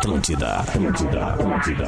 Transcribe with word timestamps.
Atlântida, 0.00 0.60
Atlântida, 0.60 1.26
Atlântida. 1.26 1.86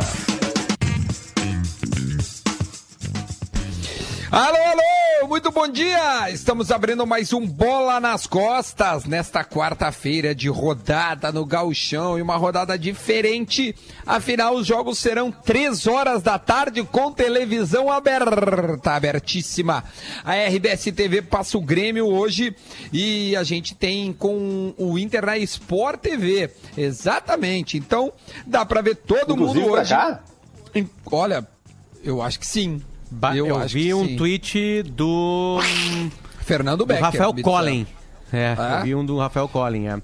Alô, 4.31 4.57
alô, 4.57 4.92
muito 5.33 5.51
bom 5.51 5.67
dia! 5.67 6.29
Estamos 6.31 6.71
abrindo 6.71 7.07
mais 7.07 7.33
um 7.33 7.47
Bola 7.47 7.99
nas 7.99 8.27
Costas 8.27 9.07
nesta 9.07 9.43
quarta-feira 9.43 10.35
de 10.35 10.47
rodada 10.51 11.33
no 11.33 11.47
Gauchão 11.47 12.19
e 12.19 12.23
uma 12.23 12.37
rodada 12.37 12.79
diferente. 12.79 13.75
Afinal, 14.05 14.55
os 14.55 14.67
jogos 14.67 14.99
serão 14.99 15.33
três 15.33 15.87
horas 15.87 16.23
da 16.23 16.39
tarde 16.39 16.83
com 16.83 17.11
televisão 17.11 17.91
aberta, 17.91 18.93
abertíssima. 18.93 19.83
A 20.23 20.35
RBS 20.35 20.93
TV 20.95 21.23
passa 21.23 21.57
o 21.57 21.63
Grêmio 21.63 22.09
hoje 22.09 22.55
e 22.93 23.35
a 23.35 23.43
gente 23.43 23.75
tem 23.75 24.13
com 24.13 24.75
o 24.77 24.99
Inter 24.99 25.25
na 25.25 25.39
Sport 25.39 25.99
TV. 25.99 26.51
Exatamente. 26.77 27.79
Então, 27.79 28.13
dá 28.47 28.67
para 28.67 28.83
ver 28.83 28.97
todo 28.97 29.33
Inclusive 29.33 29.61
mundo 29.61 29.73
hoje. 29.73 29.95
Olha, 31.11 31.49
eu 32.05 32.21
acho 32.21 32.39
que 32.39 32.47
sim. 32.47 32.83
Ba- 33.13 33.37
eu 33.37 33.57
acho 33.57 33.75
vi 33.75 33.93
um 33.95 34.07
sim. 34.07 34.17
tweet 34.17 34.83
do, 34.85 35.61
Fernando 36.41 36.79
do 36.81 36.87
Becker. 36.87 37.05
Rafael 37.05 37.33
me 37.33 37.43
Collen. 37.43 37.87
É, 38.33 38.55
Ah? 38.59 38.79
eu 38.79 38.85
vi 38.85 38.95
um 38.95 39.05
do 39.05 39.19
Rafael 39.19 39.47
Collen, 39.49 39.89
é. 39.89 40.03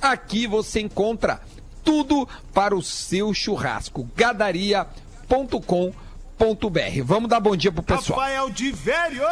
Aqui 0.00 0.46
você 0.46 0.80
encontra 0.80 1.40
tudo 1.84 2.26
para 2.52 2.74
o 2.74 2.82
seu 2.82 3.32
churrasco. 3.32 4.08
gadaria.com.br. 4.16 5.92
Vamos 7.04 7.28
dar 7.28 7.38
bom 7.38 7.54
dia 7.54 7.70
pro 7.70 7.82
pessoal. 7.82 8.18
Rafael 8.18 8.50
de 8.50 8.72
Velho. 8.72 9.22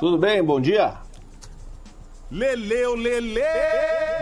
Tudo 0.00 0.18
bem? 0.18 0.42
Bom 0.42 0.60
dia. 0.60 1.05
Leleu 2.30 2.96
Lele. 2.96 3.40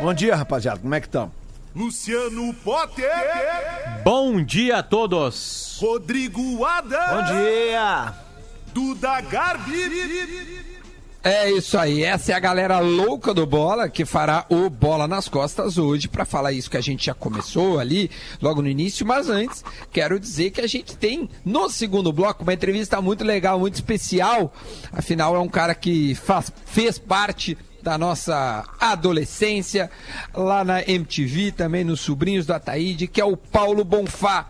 Bom 0.01 0.13
dia, 0.13 0.37
rapaziada. 0.37 0.81
Como 0.81 0.95
é 0.95 1.01
que 1.01 1.07
estão? 1.07 1.33
Luciano 1.75 2.53
Potter. 2.55 3.11
Bom 4.05 4.43
dia 4.43 4.79
a 4.79 4.83
todos. 4.83 5.79
Rodrigo 5.81 6.65
Adams. 6.65 7.29
Bom 7.31 7.35
dia. 7.35 8.15
Duda 8.75 9.21
Garbi. 9.23 10.75
É 11.27 11.51
isso 11.51 11.79
aí, 11.79 12.05
essa 12.05 12.33
é 12.33 12.35
a 12.35 12.39
galera 12.39 12.81
louca 12.81 13.33
do 13.33 13.47
Bola 13.47 13.89
que 13.89 14.05
fará 14.05 14.45
o 14.51 14.69
Bola 14.69 15.09
nas 15.09 15.27
Costas 15.27 15.79
hoje 15.79 16.07
para 16.07 16.27
falar 16.27 16.53
isso 16.53 16.71
que 16.71 16.77
a 16.77 16.83
gente 16.83 17.07
já 17.07 17.15
começou 17.15 17.79
ali 17.79 18.11
logo 18.43 18.61
no 18.61 18.69
início, 18.69 19.07
mas 19.07 19.31
antes 19.31 19.65
quero 19.91 20.21
dizer 20.21 20.51
que 20.51 20.61
a 20.61 20.67
gente 20.67 20.95
tem 20.95 21.31
no 21.43 21.71
segundo 21.71 22.13
bloco 22.13 22.43
uma 22.43 22.53
entrevista 22.53 23.01
muito 23.01 23.25
legal, 23.25 23.59
muito 23.59 23.77
especial. 23.77 24.53
Afinal 24.93 25.35
é 25.35 25.39
um 25.39 25.49
cara 25.49 25.75
que 25.75 26.15
faz, 26.15 26.53
fez 26.67 26.99
parte 26.99 27.57
da 27.85 27.99
nossa 27.99 28.65
adolescência 28.81 29.91
lá 30.35 30.65
na 30.65 30.83
MTV, 30.83 31.53
também 31.53 31.85
nos 31.85 32.01
Sobrinhos 32.01 32.47
do 32.47 32.55
Ataíde, 32.55 33.07
que 33.07 33.21
é 33.21 33.25
o 33.25 33.37
Paulo 33.37 33.85
Bonfá. 33.85 34.49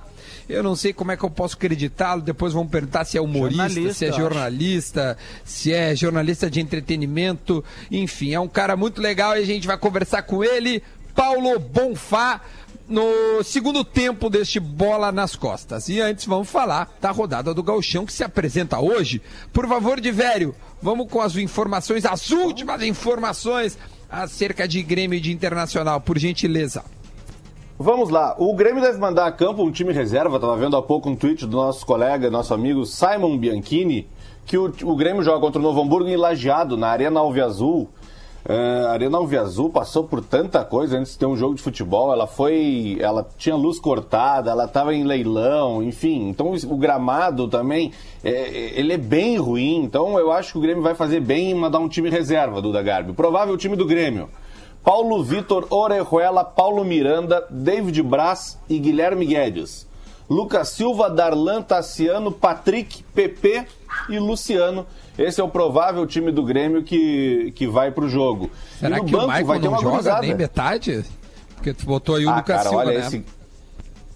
Eu 0.49 0.63
não 0.63 0.77
sei 0.77 0.93
como 0.93 1.11
é 1.11 1.17
que 1.17 1.25
eu 1.25 1.31
posso 1.31 1.57
acreditá-lo. 1.57 2.23
Depois 2.23 2.53
vão 2.53 2.67
perguntar 2.67 3.05
se 3.05 3.19
é 3.19 3.21
humorista, 3.21 3.69
Jornalista, 3.69 3.95
se 3.95 4.05
é 4.05 4.13
jornalista, 4.13 5.19
se 5.45 5.73
é 5.73 5.97
jornalista 5.97 6.51
de 6.51 6.61
entretenimento. 6.61 7.65
Enfim, 7.91 8.33
é 8.33 8.39
um 8.39 8.49
cara 8.49 8.77
muito 8.77 9.03
legal 9.03 9.37
e 9.37 9.43
a 9.43 9.47
gente 9.47 9.67
vai 9.67 9.77
conversar 9.77 10.23
com 10.23 10.45
ele. 10.45 10.83
Paulo 11.15 11.59
Bonfá, 11.59 12.41
no 12.89 13.43
segundo 13.43 13.85
tempo 13.85 14.29
deste 14.29 14.61
Bola 14.61 15.11
nas 15.11 15.37
Costas. 15.37 15.89
E 15.89 16.01
antes 16.01 16.27
vamos 16.27 16.49
falar 16.49 16.93
da 17.01 17.11
rodada 17.11 17.55
do 17.55 17.63
Gauchão 17.63 18.05
que 18.05 18.13
se 18.13 18.25
apresenta 18.25 18.79
hoje. 18.81 19.23
Por 19.53 19.67
favor, 19.67 20.01
de 20.01 20.11
velho, 20.11 20.55
vamos 20.83 21.09
com 21.11 21.21
as 21.21 21.37
informações, 21.37 22.05
as 22.05 22.31
últimas 22.31 22.83
informações 22.83 23.79
acerca 24.11 24.69
de 24.69 24.83
Grêmio 24.83 25.17
e 25.17 25.21
de 25.21 25.33
Internacional, 25.33 26.01
por 26.01 26.19
gentileza. 26.19 26.85
Vamos 27.77 28.09
lá. 28.09 28.37
O 28.39 28.55
Grêmio 28.55 28.81
deve 28.81 28.99
mandar 28.99 29.27
a 29.27 29.33
campo 29.33 29.65
um 29.65 29.73
time 29.73 29.93
reserva. 29.93 30.39
Tava 30.39 30.57
vendo 30.57 30.77
há 30.77 30.83
pouco 30.83 31.11
um 31.11 31.17
tweet 31.17 31.45
do 31.45 31.57
nosso 31.57 31.85
colega, 31.85 32.31
nosso 32.31 32.55
amigo 32.55 32.87
Simon 32.87 33.37
Bianchini, 33.37 34.07
que 34.47 34.57
o, 34.57 34.73
o 34.85 34.95
Grêmio 34.95 35.25
joga 35.25 35.41
contra 35.41 35.59
o 35.59 35.63
Novo 35.63 35.83
Hamburgo 35.83 36.09
em 36.09 36.17
Lajeado, 36.17 36.77
na 36.77 36.89
Arena 36.89 37.19
Alviazul. 37.19 37.89
É, 37.89 38.04
a 38.47 38.91
Arena 38.93 39.17
Alviazul 39.17 39.71
passou 39.71 40.05
por 40.05 40.23
tanta 40.23 40.63
coisa 40.65 40.99
antes 40.99 41.13
de 41.13 41.19
ter 41.19 41.25
um 41.25 41.37
jogo 41.37 41.55
de 41.55 41.63
futebol. 41.63 42.13
Ela 42.13 42.27
foi. 42.27 42.99
Ela 43.01 43.27
tinha 43.39 43.57
luz 43.57 43.79
cortada, 43.79 44.51
ela 44.51 44.67
estava 44.67 44.95
em 44.95 45.03
leilão, 45.03 45.83
enfim. 45.83 46.29
Então 46.29 46.53
o 46.53 46.77
gramado 46.77 47.49
também, 47.49 47.93
é, 48.23 48.79
ele 48.79 48.93
é 48.93 48.99
bem 48.99 49.39
ruim. 49.39 49.77
Então 49.77 50.19
eu 50.19 50.31
acho 50.31 50.53
que 50.53 50.59
o 50.59 50.61
Grêmio 50.61 50.83
vai 50.83 50.95
fazer 50.95 51.21
bem 51.21 51.53
em 51.53 51.55
mandar 51.55 51.79
um 51.79 51.89
time 51.89 52.11
reserva, 52.11 52.61
Duda 52.61 52.83
Garbi. 52.83 53.15
Provável 53.15 53.57
time 53.57 53.77
do 53.77 53.87
Grêmio. 53.87 54.29
Paulo 54.83 55.25
Vitor 55.25 55.67
Orejuela, 55.71 56.45
Paulo 56.45 56.85
Miranda, 56.85 57.47
David 57.49 58.03
Braz 58.03 58.61
e 58.69 58.79
Guilherme 58.79 59.25
Guedes. 59.25 59.89
Lucas 60.29 60.71
Silva, 60.71 61.11
Darlan 61.11 61.63
Tassiano, 61.63 62.33
Patrick, 62.33 63.03
PP 63.15 63.67
e 64.09 64.19
Luciano. 64.19 64.87
Esse 65.19 65.41
é 65.41 65.45
o 65.45 65.49
provável 65.49 66.07
time 66.07 66.33
do 66.33 66.43
Grêmio 66.43 66.83
que, 66.83 67.53
que 67.55 67.67
vai 67.67 67.91
pro 67.91 68.09
jogo. 68.09 68.51
Será 68.81 68.97
que 69.01 69.07
o 69.15 69.19
banco 69.19 69.27
Michael 69.29 69.47
vai 69.47 69.61
ter 69.61 69.69
uma 69.69 69.79
joga 69.79 69.91
gurizada. 69.91 70.21
nem 70.23 70.35
metade? 70.35 71.05
Porque 71.55 71.73
tu 71.73 71.87
botou 71.87 72.17
aí 72.17 72.27
o 72.27 72.31
Ah, 72.31 72.37
Lucas 72.39 72.57
cara, 72.57 72.69
Silva, 72.69 72.79
olha, 72.85 72.99
né? 72.99 73.07
esse, 73.07 73.25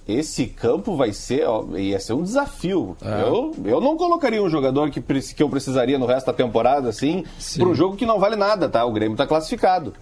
esse 0.08 0.46
campo 0.46 0.96
vai 0.96 1.12
ser, 1.12 1.46
ó, 1.46 1.64
ia 1.76 2.00
ser 2.00 2.14
um 2.14 2.22
desafio. 2.22 2.96
É. 3.00 3.22
Eu, 3.22 3.54
eu 3.64 3.80
não 3.80 3.96
colocaria 3.96 4.42
um 4.42 4.48
jogador 4.50 4.90
que, 4.90 5.00
que 5.00 5.42
eu 5.42 5.48
precisaria 5.48 5.98
no 5.98 6.06
resto 6.06 6.26
da 6.26 6.32
temporada, 6.32 6.88
assim, 6.88 7.24
Sim. 7.38 7.60
para 7.60 7.68
um 7.68 7.74
jogo 7.74 7.96
que 7.96 8.04
não 8.06 8.18
vale 8.18 8.34
nada, 8.34 8.68
tá? 8.68 8.84
O 8.84 8.92
Grêmio 8.92 9.16
tá 9.16 9.26
classificado. 9.26 9.92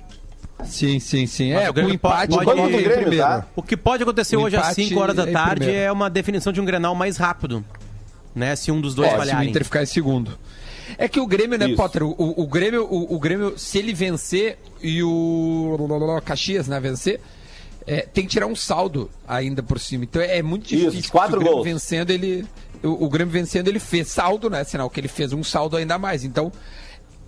Sim, 0.65 0.99
sim, 0.99 1.27
sim. 1.27 1.53
Mas 1.53 1.65
É, 1.65 1.65
o 1.65 1.67
com 1.67 1.71
o 1.71 1.75
Grêmio 1.75 1.95
empate 1.95 2.31
pode- 2.33 2.45
pode- 2.45 2.61
o 2.61 2.67
Grêmio, 2.69 2.91
primeiro. 2.93 3.17
tá? 3.25 3.47
O 3.55 3.63
que 3.63 3.77
pode 3.77 4.03
acontecer 4.03 4.37
O 4.37 4.43
hoje 4.43 4.57
às 4.57 4.65
empate 4.67 4.89
5 4.89 5.01
horas 5.01 5.15
da 5.17 5.29
é 5.29 5.33
tarde 5.33 5.61
primeiro. 5.65 5.81
é 5.83 5.93
uma 5.93 6.09
definição 6.11 6.53
de 6.53 6.61
um 6.61 6.65
Grenal 6.65 6.95
mais 6.95 7.17
rápido. 7.17 7.65
Né? 8.35 8.55
Se 8.57 8.71
um 8.71 8.81
dos 8.81 8.95
dois 8.95 9.09
É, 9.09 9.11
se 9.13 9.17
o 9.17 9.19
falharem. 9.19 9.51
Inter 9.51 9.65
ficar 9.65 9.83
em 9.83 9.87
segundo. 9.87 10.39
É 10.99 11.09
que 11.09 11.19
o 11.21 11.27
Grêmio, 11.27 11.59
né, 11.59 11.67
Isso. 11.67 11.77
Potter? 11.77 12.03
O, 12.05 12.15
o 12.19 12.47
Grêmio, 12.47 12.85
o, 12.85 13.15
o 13.17 13.19
Grêmio, 13.19 13.55
se 13.59 13.79
ele 13.79 13.93
vencer 13.93 14.59
e 14.83 15.03
o 15.03 15.77
Caxias, 16.25 16.69
né, 16.69 16.79
vencer, 16.81 17.21
é, 17.87 18.01
tem 18.03 18.25
que 18.25 18.31
tirar 18.31 18.47
um 18.47 18.55
saldo 18.57 19.11
ainda 19.27 19.63
por 19.63 19.79
cima. 19.81 20.05
Então 20.05 20.21
é 20.23 20.43
muito 20.43 20.73
Isso, 20.75 20.91
difícil. 20.91 21.11
quatro 21.11 21.37
o 21.37 21.39
Grêmio 21.41 21.55
gols. 21.57 21.65
vencendo, 21.67 22.11
ele. 22.11 22.45
O, 22.83 23.07
o 23.07 23.09
Grêmio 23.09 23.33
vencendo, 23.33 23.69
ele 23.69 23.81
fez 23.81 24.09
saldo, 24.09 24.49
né? 24.51 24.63
Sinal 24.65 24.89
que 24.91 25.01
ele 25.01 25.09
fez 25.09 25.33
um 25.33 25.43
saldo 25.43 25.77
ainda 25.77 25.99
mais. 25.99 26.25
Então, 26.25 26.53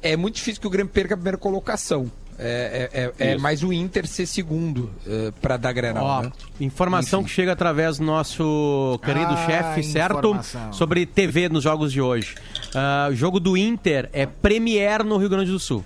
é 0.02 0.16
muito 0.16 0.36
difícil 0.36 0.60
que 0.60 0.66
o 0.66 0.70
Grêmio 0.70 0.92
perca 0.92 1.14
a 1.14 1.16
primeira 1.16 1.38
colocação. 1.38 2.10
É, 2.40 2.88
é, 3.18 3.26
é, 3.28 3.32
é 3.32 3.38
mais 3.38 3.62
o 3.64 3.72
Inter 3.72 4.06
ser 4.06 4.24
segundo 4.26 4.90
é, 5.06 5.32
para 5.42 5.56
dar 5.56 5.72
Grenal, 5.72 6.04
Ó, 6.04 6.22
né? 6.22 6.32
informação 6.60 7.20
Enfim. 7.20 7.28
que 7.28 7.34
chega 7.34 7.52
através 7.52 7.98
do 7.98 8.04
nosso 8.04 9.00
querido 9.04 9.32
Ah, 9.32 9.46
chefe, 9.46 9.82
certo? 9.82 10.38
Sobre 10.70 11.04
TV 11.04 11.48
nos 11.48 11.64
jogos 11.64 11.92
de 11.92 12.00
hoje. 12.00 12.36
Ah, 12.74 13.08
o 13.10 13.14
jogo 13.14 13.40
do 13.40 13.56
Inter 13.56 14.08
é 14.12 14.24
Premier 14.24 15.02
no 15.04 15.16
Rio 15.16 15.28
Grande 15.28 15.50
do 15.50 15.58
Sul. 15.58 15.84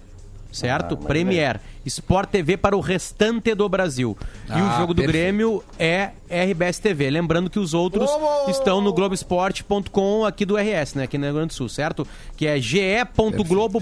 Certo? 0.52 0.98
Ah, 1.02 1.06
Premier. 1.06 1.58
Sport 1.86 2.28
TV 2.28 2.58
para 2.58 2.76
o 2.76 2.80
restante 2.80 3.54
do 3.54 3.66
Brasil. 3.70 4.14
e 4.48 4.52
o 4.52 4.54
Ah, 4.66 4.76
jogo 4.78 4.92
do 4.92 5.00
perfeito. 5.00 5.10
Grêmio 5.24 5.64
é 5.78 6.10
RBS 6.28 6.78
TV. 6.78 7.08
Lembrando 7.08 7.48
que 7.48 7.58
os 7.58 7.72
outros 7.72 8.10
estão 8.48 8.82
no 8.82 8.92
Globoesporte.com 8.92 10.26
aqui 10.26 10.44
do 10.44 10.56
RS, 10.58 10.94
né? 10.96 11.04
Aqui 11.04 11.16
no 11.16 11.24
Rio 11.24 11.34
Grande 11.34 11.48
do 11.48 11.54
Sul, 11.54 11.70
certo? 11.70 12.06
Que 12.36 12.46
é 12.46 12.60
ge.globo 12.60 13.80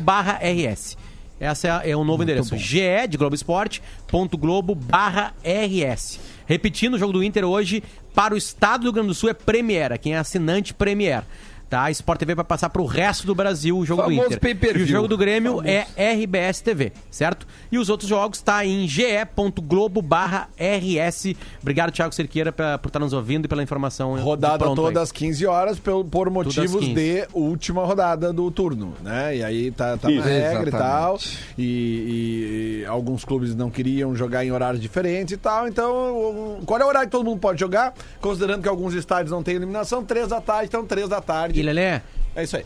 Esse 1.40 1.66
é, 1.66 1.90
é 1.90 1.96
o 1.96 2.04
novo 2.04 2.22
endereço. 2.22 2.56
ge 2.56 3.06
de 3.08 3.16
Globo 3.16 3.34
Esporte, 3.34 3.82
ponto 4.06 4.36
Globo 4.36 4.74
barra 4.74 5.32
RS. 5.42 6.20
Repetindo, 6.46 6.94
o 6.94 6.98
jogo 6.98 7.14
do 7.14 7.24
Inter 7.24 7.44
hoje 7.44 7.82
para 8.14 8.34
o 8.34 8.36
estado 8.36 8.80
do 8.80 8.84
Rio 8.84 8.92
Grande 8.92 9.08
do 9.08 9.14
Sul 9.14 9.30
é 9.30 9.34
Premier, 9.34 9.98
quem 9.98 10.14
é 10.14 10.18
assinante 10.18 10.74
Premier. 10.74 11.22
Tá? 11.70 11.84
A 11.84 11.90
Sport 11.92 12.18
TV 12.18 12.34
vai 12.34 12.44
passar 12.44 12.68
para 12.68 12.82
o 12.82 12.84
resto 12.86 13.24
do 13.28 13.34
Brasil 13.34 13.78
o 13.78 13.86
jogo 13.86 14.02
Famoso 14.02 14.20
do 14.22 14.26
Inter. 14.26 14.40
E 14.80 14.82
o 14.82 14.86
jogo 14.86 15.06
do 15.06 15.16
Grêmio 15.16 15.62
é 15.64 15.86
RBS 16.14 16.60
TV, 16.62 16.92
certo? 17.10 17.46
E 17.70 17.78
os 17.78 17.88
outros 17.88 18.08
jogos 18.10 18.42
tá 18.42 18.66
em 18.66 18.88
ge.globo 18.88 20.02
barra 20.02 20.48
RS. 20.58 21.36
Obrigado, 21.62 21.92
Thiago 21.92 22.12
Cerqueira, 22.12 22.50
pra- 22.50 22.76
por 22.76 22.88
estar 22.88 22.98
nos 22.98 23.12
ouvindo 23.12 23.44
e 23.44 23.48
pela 23.48 23.62
informação. 23.62 24.20
Rodada 24.20 24.64
aí. 24.64 24.74
todas 24.74 25.02
às 25.04 25.12
15 25.12 25.46
horas 25.46 25.78
pelo- 25.78 26.04
por 26.04 26.28
motivos 26.28 26.80
15. 26.80 26.92
de 26.94 27.28
última 27.32 27.84
rodada 27.84 28.32
do 28.32 28.50
turno, 28.50 28.94
né? 29.02 29.36
E 29.36 29.44
aí 29.44 29.70
tá, 29.70 29.96
tá 29.96 30.10
na 30.10 30.22
regra 30.22 30.68
e 30.68 30.72
tal. 30.72 31.14
Exatamente. 31.14 31.38
E, 31.56 31.62
e- 31.62 32.80
e 32.82 32.86
alguns 32.86 33.24
clubes 33.24 33.54
não 33.54 33.70
queriam 33.70 34.14
jogar 34.16 34.44
em 34.44 34.50
horários 34.50 34.82
diferentes 34.82 35.34
e 35.34 35.36
tal. 35.36 35.68
Então, 35.68 36.58
qual 36.66 36.80
é 36.80 36.84
o 36.84 36.88
horário 36.88 37.08
que 37.08 37.12
todo 37.12 37.24
mundo 37.24 37.38
pode 37.38 37.60
jogar? 37.60 37.94
Considerando 38.20 38.62
que 38.62 38.68
alguns 38.68 38.94
estádios 38.94 39.30
não 39.30 39.42
têm 39.42 39.54
eliminação, 39.54 40.04
3 40.04 40.26
da 40.28 40.40
tarde, 40.40 40.66
então 40.66 40.84
3 40.84 41.08
da 41.08 41.20
E 41.60 41.64
tarde. 41.64 41.78
Lelé, 41.80 42.02
É 42.36 42.42
isso 42.42 42.56
aí. 42.56 42.64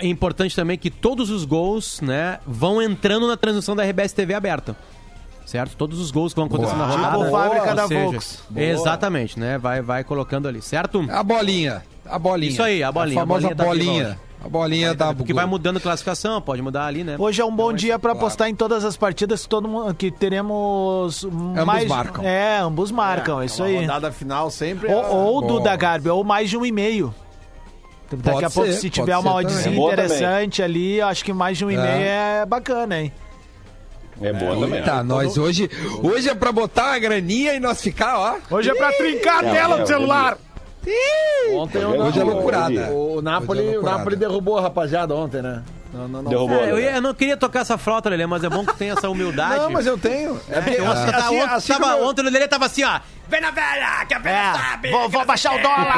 é 0.00 0.06
importante 0.06 0.54
também 0.54 0.76
que 0.78 0.90
todos 0.90 1.30
os 1.30 1.44
gols, 1.44 2.00
né, 2.00 2.38
vão 2.46 2.80
entrando 2.82 3.26
na 3.26 3.36
transmissão 3.36 3.74
da 3.76 3.82
RBS 3.84 4.12
TV 4.12 4.34
aberta. 4.34 4.76
Certo? 5.46 5.74
Todos 5.76 5.98
os 5.98 6.12
gols 6.12 6.32
que 6.32 6.38
vão 6.38 6.46
acontecer 6.46 6.76
na 6.76 6.86
rodada. 6.86 7.18
Tipo 7.18 7.30
fábrica 7.32 7.68
Ou 7.70 7.74
da 7.74 7.88
seja, 7.88 8.04
Volks. 8.04 8.42
Exatamente, 8.54 9.38
né? 9.40 9.58
Vai, 9.58 9.82
vai 9.82 10.04
colocando 10.04 10.46
ali, 10.46 10.62
certo? 10.62 11.04
A 11.10 11.24
bolinha. 11.24 11.82
A 12.06 12.18
bolinha. 12.20 12.52
Isso 12.52 12.62
aí, 12.62 12.82
a 12.84 12.92
bolinha, 12.92 13.18
A 13.18 13.22
famosa 13.22 13.48
a 13.48 13.54
bolinha 13.54 13.54
da 13.56 13.64
bolinha. 13.64 14.20
A 14.44 14.48
bolinha 14.48 14.94
da 14.94 15.12
Porque 15.12 15.34
vai 15.34 15.44
mudando 15.46 15.78
a 15.78 15.80
classificação, 15.80 16.40
pode 16.40 16.62
mudar 16.62 16.86
ali, 16.86 17.02
né? 17.02 17.16
Hoje 17.18 17.42
é 17.42 17.44
um 17.44 17.50
bom 17.54 17.64
Então, 17.70 17.76
dia 17.76 17.98
pra 17.98 18.12
claro. 18.12 18.26
postar 18.26 18.48
em 18.48 18.54
todas 18.54 18.84
as 18.84 18.96
partidas 18.96 19.42
que 19.42 19.48
todo 19.48 19.66
mundo 19.68 19.92
que 19.94 20.10
teremos 20.10 21.24
mais 21.66 21.86
marcam. 21.88 22.24
É, 22.24 22.58
ambos 22.60 22.90
marcam, 22.92 23.42
isso 23.42 23.62
Uma 23.62 23.68
aí. 23.68 23.80
rodada 23.80 24.12
final 24.12 24.50
sempre. 24.50 24.88
é- 24.88 24.94
Ou, 24.94 25.16
ou 25.34 25.40
do 25.42 25.48
Boa. 25.48 25.60
da 25.62 25.74
Garbi, 25.76 26.08
ou 26.08 26.22
mais 26.22 26.48
de 26.48 26.56
um 26.56 26.64
e 26.64 26.70
meio. 26.72 27.12
Daqui 28.10 28.22
Pode 28.32 28.44
a 28.44 28.50
pouco, 28.50 28.72
ser, 28.72 28.78
se 28.78 28.90
tiver 28.90 29.16
uma 29.16 29.34
oddzinha 29.34 29.74
É 29.74 29.78
interessante 29.92 30.62
ali, 30.62 30.98
eu 30.98 31.06
acho 31.06 31.24
que 31.24 31.32
mais 31.32 31.56
de 31.56 31.64
um 31.64 31.70
e 31.70 31.76
meio 31.76 31.86
é 31.88 32.44
bacana, 32.46 33.00
hein? 33.00 33.12
É 34.20 34.32
boa 34.32 34.54
também. 34.58 34.82
Tá, 34.82 35.02
nós 35.02 35.38
hoje, 35.38 35.70
hoje 36.02 36.28
é 36.28 36.34
pra 36.34 36.52
botar 36.52 36.88
uma 36.88 36.98
graninha 36.98 37.54
e 37.54 37.60
nós 37.60 37.80
ficar, 37.80 38.18
ó. 38.18 38.36
Hoje 38.54 38.68
é 38.70 38.74
pra 38.74 38.92
trincar 38.92 39.44
a 39.44 39.48
É, 39.48 39.52
tela 39.52 39.76
é, 39.76 39.80
do 39.82 39.86
celular. 39.86 40.36
Ontem 41.52 41.84
Hoje 41.84 41.98
o, 41.98 42.02
Hoje 42.04 42.20
é 42.20 42.24
o- 42.24 42.26
loucurada. 42.26 42.90
O, 42.90 43.22
Napoli, 43.22 43.60
Hoje 43.60 43.74
é 43.74 43.78
o. 43.78 43.82
Napoli 43.82 44.16
derrubou 44.16 44.58
a 44.58 44.62
rapaziada 44.62 45.14
ontem, 45.14 45.40
né? 45.42 45.62
Não, 45.92 46.06
não, 46.08 46.22
não. 46.22 46.30
Derrubou. 46.30 46.56
É, 46.56 46.70
eu, 46.70 46.76
né? 46.76 46.82
ia- 46.82 46.96
eu 46.96 47.02
não 47.02 47.14
queria 47.14 47.36
tocar 47.36 47.60
essa 47.60 47.76
flauta, 47.78 48.08
Lelê, 48.08 48.26
mas 48.26 48.44
é 48.44 48.48
bom 48.48 48.64
que 48.64 48.74
tem 48.76 48.90
essa 48.90 49.08
humildade. 49.10 49.56
Não, 49.60 49.70
mas 49.70 49.86
eu 49.86 49.98
tenho. 49.98 50.38
É 50.48 50.60
porque, 50.60 50.80
Eu 50.80 50.90
acho 50.90 51.04
que 51.06 51.12
tá- 51.12 51.18
assim- 51.18 51.36
ontem, 51.40 51.54
assim 51.54 51.72
tava- 51.72 51.96
eu- 51.98 52.04
ontem 52.06 52.20
o 52.22 52.24
Lelê 52.24 52.48
tava 52.48 52.66
assim, 52.66 52.84
ó. 52.84 53.00
Vem 53.30 53.40
na 53.40 53.50
velha, 53.50 54.04
que 54.06 54.14
a 54.14 54.18
velha 54.18 54.36
É, 54.36 54.52
sabe. 54.52 54.90
vou, 54.90 55.08
vou 55.08 55.24
baixar 55.24 55.54
o 55.54 55.62
dólar, 55.62 55.94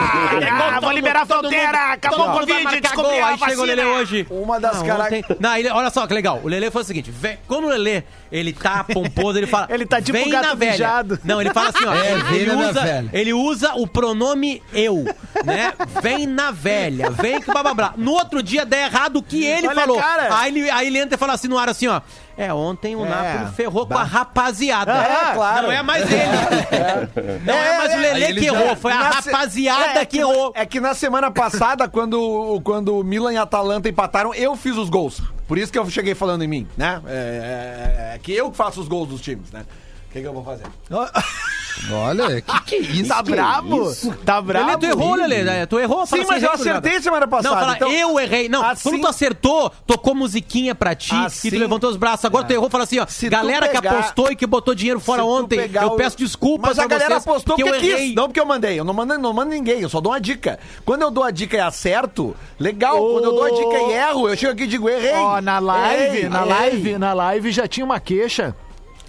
ah, 0.51 0.81
vou 0.81 0.91
liberar 0.93 1.23
a 1.23 1.27
fronteira, 1.27 1.93
acabou 1.93 2.29
o 2.29 2.33
Covid, 2.41 2.81
descobri 2.81 3.19
a 3.21 3.27
Aí 3.29 3.39
chega 3.39 3.61
o 3.61 3.65
Lelê 3.65 3.83
vacina. 3.85 3.99
hoje. 4.01 4.27
Uma 4.31 4.61
das 4.61 4.77
Não, 4.79 4.87
cara- 4.87 5.05
ontem- 5.05 5.25
Não, 5.41 5.57
ele- 5.57 5.71
olha 5.71 5.91
só 5.91 6.07
que 6.07 6.13
legal. 6.15 6.41
O 6.45 6.49
Lelê 6.49 6.71
foi 6.71 6.83
o 6.83 6.85
seguinte: 6.85 7.11
vem- 7.11 7.39
quando 7.49 7.65
o 7.65 7.69
Lelê 7.69 8.03
ele 8.31 8.53
tá 8.53 8.85
pomposo, 8.85 9.39
ele 9.39 9.47
fala. 9.47 9.67
Ele 9.73 9.87
tá 9.87 10.01
tipo 10.01 10.13
vem 10.19 10.29
gato 10.31 10.47
na 10.49 10.55
velha. 10.55 10.73
mijado. 10.73 11.21
Não, 11.25 11.41
ele 11.41 11.51
fala 11.53 11.69
assim, 11.71 11.85
ó. 11.87 11.93
É, 12.03 12.35
ele, 12.35 12.51
usa, 12.53 13.05
ele 13.13 13.33
usa 13.33 13.75
o 13.77 13.87
pronome 13.87 14.63
eu, 14.73 15.05
né? 15.45 15.73
Vem 16.03 16.27
na 16.27 16.51
velha, 16.51 17.11
vem 17.11 17.41
que 17.41 17.51
blá 17.51 17.63
blá 17.63 17.75
blá. 17.75 17.95
No 17.97 18.13
outro 18.13 18.43
dia 18.43 18.65
der 18.65 18.87
errado 18.91 19.17
o 19.17 19.23
que 19.23 19.45
ele 19.45 19.67
Olha 19.69 19.81
falou. 19.81 20.01
Aí 20.31 20.51
ele, 20.51 20.71
aí 20.71 20.87
ele 20.87 20.99
entra 20.99 21.15
e 21.15 21.19
fala 21.19 21.33
assim 21.35 21.49
no 21.49 21.59
ar 21.59 21.69
assim, 21.69 21.87
ó. 21.89 22.01
É, 22.37 22.53
ontem 22.53 22.97
o 22.97 23.05
É. 23.05 23.09
Napoli 23.09 23.53
ferrou 23.55 23.87
com 23.87 23.97
a 23.99 24.03
rapaziada. 24.05 24.93
É, 24.93 25.35
claro. 25.35 25.67
Não 25.67 25.73
é 25.73 25.83
mais 25.83 26.05
ele. 26.11 27.41
Não 27.45 27.55
é, 27.55 27.79
mais 27.79 27.91
o 27.93 27.97
Aí 27.97 28.01
Lelê 28.01 28.35
que 28.41 28.47
já- 28.47 28.53
errou, 28.55 28.77
foi 28.77 28.93
a 28.93 28.97
Na 28.99 29.21
se- 29.23 29.31
rapaziada 29.31 30.01
É, 30.01 30.05
que 30.07 30.17
na- 30.21 30.23
errou. 30.29 30.53
É 30.55 30.65
que 30.67 30.81
na 30.81 30.95
semana 30.95 31.31
passada, 31.31 31.87
quando, 31.91 32.61
quando 32.65 32.99
o 32.99 33.05
Milan 33.05 33.33
e 33.35 33.37
a 33.37 33.43
Atalanta 33.43 33.89
empataram, 33.89 34.35
eu 34.35 34.57
fiz 34.57 34.77
os 34.77 34.89
gols. 34.89 35.21
Por 35.47 35.59
isso 35.59 35.71
que 35.71 35.79
eu 35.79 35.89
cheguei 35.91 36.15
falando 36.15 36.43
em 36.43 36.49
mim, 36.49 36.67
né? 36.77 37.03
É, 37.07 38.13
é- 38.13 38.15
é 38.15 38.19
que 38.19 38.33
eu 38.33 38.51
que 38.51 38.57
faço 38.57 38.81
os 38.81 38.89
gols 38.89 39.09
dos 39.09 39.21
times, 39.21 39.51
né? 39.51 39.65
O 40.09 40.13
que, 40.13 40.21
que 40.21 40.27
eu 40.27 40.33
vou 40.33 40.45
fazer? 40.45 40.65
Olha, 41.91 42.41
que 42.41 42.61
que 42.65 42.75
é 42.77 42.79
isso? 42.79 43.09
Tá 43.09 43.23
brabo? 43.23 43.93
Tá 44.25 44.41
brabo? 44.41 44.67
Lelê, 44.67 44.79
tu 44.79 44.87
errou, 44.87 45.15
Lelê. 45.15 45.43
né? 45.43 45.67
Tu 45.67 45.79
errou. 45.79 46.07
Sim, 46.07 46.11
fala 46.11 46.23
assim, 46.23 46.31
mas 46.33 46.43
eu 46.43 46.51
acertei 46.53 46.73
gurizada. 46.93 47.03
semana 47.03 47.27
passada, 47.29 47.55
Não, 47.55 47.61
fala, 47.61 47.77
então- 47.77 47.91
eu 47.93 48.21
errei. 48.21 48.49
Não, 48.49 48.65
Assim- 48.65 48.89
quando 48.91 49.01
tu 49.03 49.07
acertou, 49.09 49.73
tocou 49.87 50.15
musiquinha 50.15 50.75
pra 50.75 50.95
ti 50.95 51.15
Assim- 51.15 51.49
e 51.49 51.51
tu 51.51 51.59
levantou 51.59 51.91
os 51.91 51.97
braços. 51.97 52.25
Agora 52.25 52.45
tu 52.47 52.53
errou, 52.53 52.69
fala 52.71 52.85
assim, 52.85 52.99
ó. 52.99 53.07
Se 53.07 53.29
galera 53.29 53.69
que 53.69 53.75
pegar- 53.81 53.99
apostou 53.99 54.31
e 54.31 54.37
que 54.37 54.47
botou 54.47 54.75
dinheiro 54.75 55.01
fora 55.01 55.25
ontem, 55.25 55.71
eu 55.73 55.89
o- 55.89 55.97
peço 55.97 56.17
desculpas 56.19 56.77
Mas 56.77 56.79
a 56.79 56.87
galera 56.87 57.15
vocês, 57.15 57.27
apostou 57.27 57.57
porque 57.57 57.71
porque 57.71 57.77
eu 57.87 57.91
quis, 57.91 57.99
errei. 58.01 58.15
não 58.15 58.25
porque 58.25 58.41
eu 58.41 58.47
mandei. 58.47 58.79
Eu 58.79 58.85
não 58.85 58.95
mando, 58.95 59.19
não 59.19 59.33
mando 59.33 59.51
ninguém, 59.51 59.81
eu 59.81 59.89
só 59.89 60.01
dou 60.01 60.13
uma 60.13 60.21
dica. 60.21 60.59
Quando 60.85 61.03
eu 61.03 61.11
dou 61.11 61.25
a 61.25 61.31
dica 61.31 61.57
e 61.57 61.61
acerto, 61.61 62.37
legal. 62.59 62.97
Quando 62.99 63.25
eu 63.25 63.33
dou 63.33 63.45
a 63.45 63.51
dica 63.51 63.79
e 63.89 63.93
erro, 63.93 64.29
eu 64.29 64.37
chego 64.37 64.53
aqui 64.53 64.65
e 64.65 64.67
digo, 64.67 64.89
errei. 64.89 65.13
Ó, 65.15 65.41
na 65.41 65.59
live, 65.59 66.03
Errei, 66.05 66.29
na 66.29 66.39
errei. 66.41 66.49
live, 66.53 66.99
na 66.99 67.13
live 67.13 67.51
já 67.53 67.67
tinha 67.67 67.85
uma 67.85 67.99
queixa. 68.01 68.55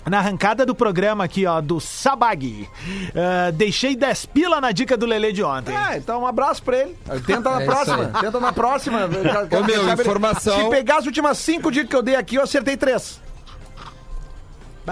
Na 0.06 0.20
arrancada 0.20 0.66
do 0.66 0.76
programa 0.76 1.24
aqui, 1.24 1.46
ó, 1.46 1.62
do 1.62 1.80
Sabag. 1.80 2.68
Ah, 3.16 3.52
deixei 3.52 3.96
10 3.96 4.26
pila 4.28 4.60
na 4.60 4.72
dica 4.72 4.98
do 4.98 5.06
Lelê 5.06 5.32
de 5.32 5.42
ontem. 5.44 5.76
Ah, 5.76 5.98
então 5.98 6.22
um 6.22 6.28
abraço 6.28 6.62
pra 6.62 6.78
ele. 6.78 6.98
Tenta 7.26 7.50
na 7.52 7.62
É 7.62 7.66
próxima. 7.66 8.06
Tenta 8.20 8.40
na 8.40 8.52
próxima. 8.54 9.00
Ô, 9.06 9.64
meu, 9.64 9.90
informação- 9.94 10.64
Se 10.64 10.70
pegar 10.70 10.98
as 10.98 11.06
últimas 11.06 11.38
cinco 11.38 11.72
dicas 11.72 11.90
que 11.90 11.96
eu 11.96 12.02
dei 12.04 12.16
aqui, 12.16 12.36
eu 12.36 12.44
acertei 12.44 12.76
três. 12.76 13.22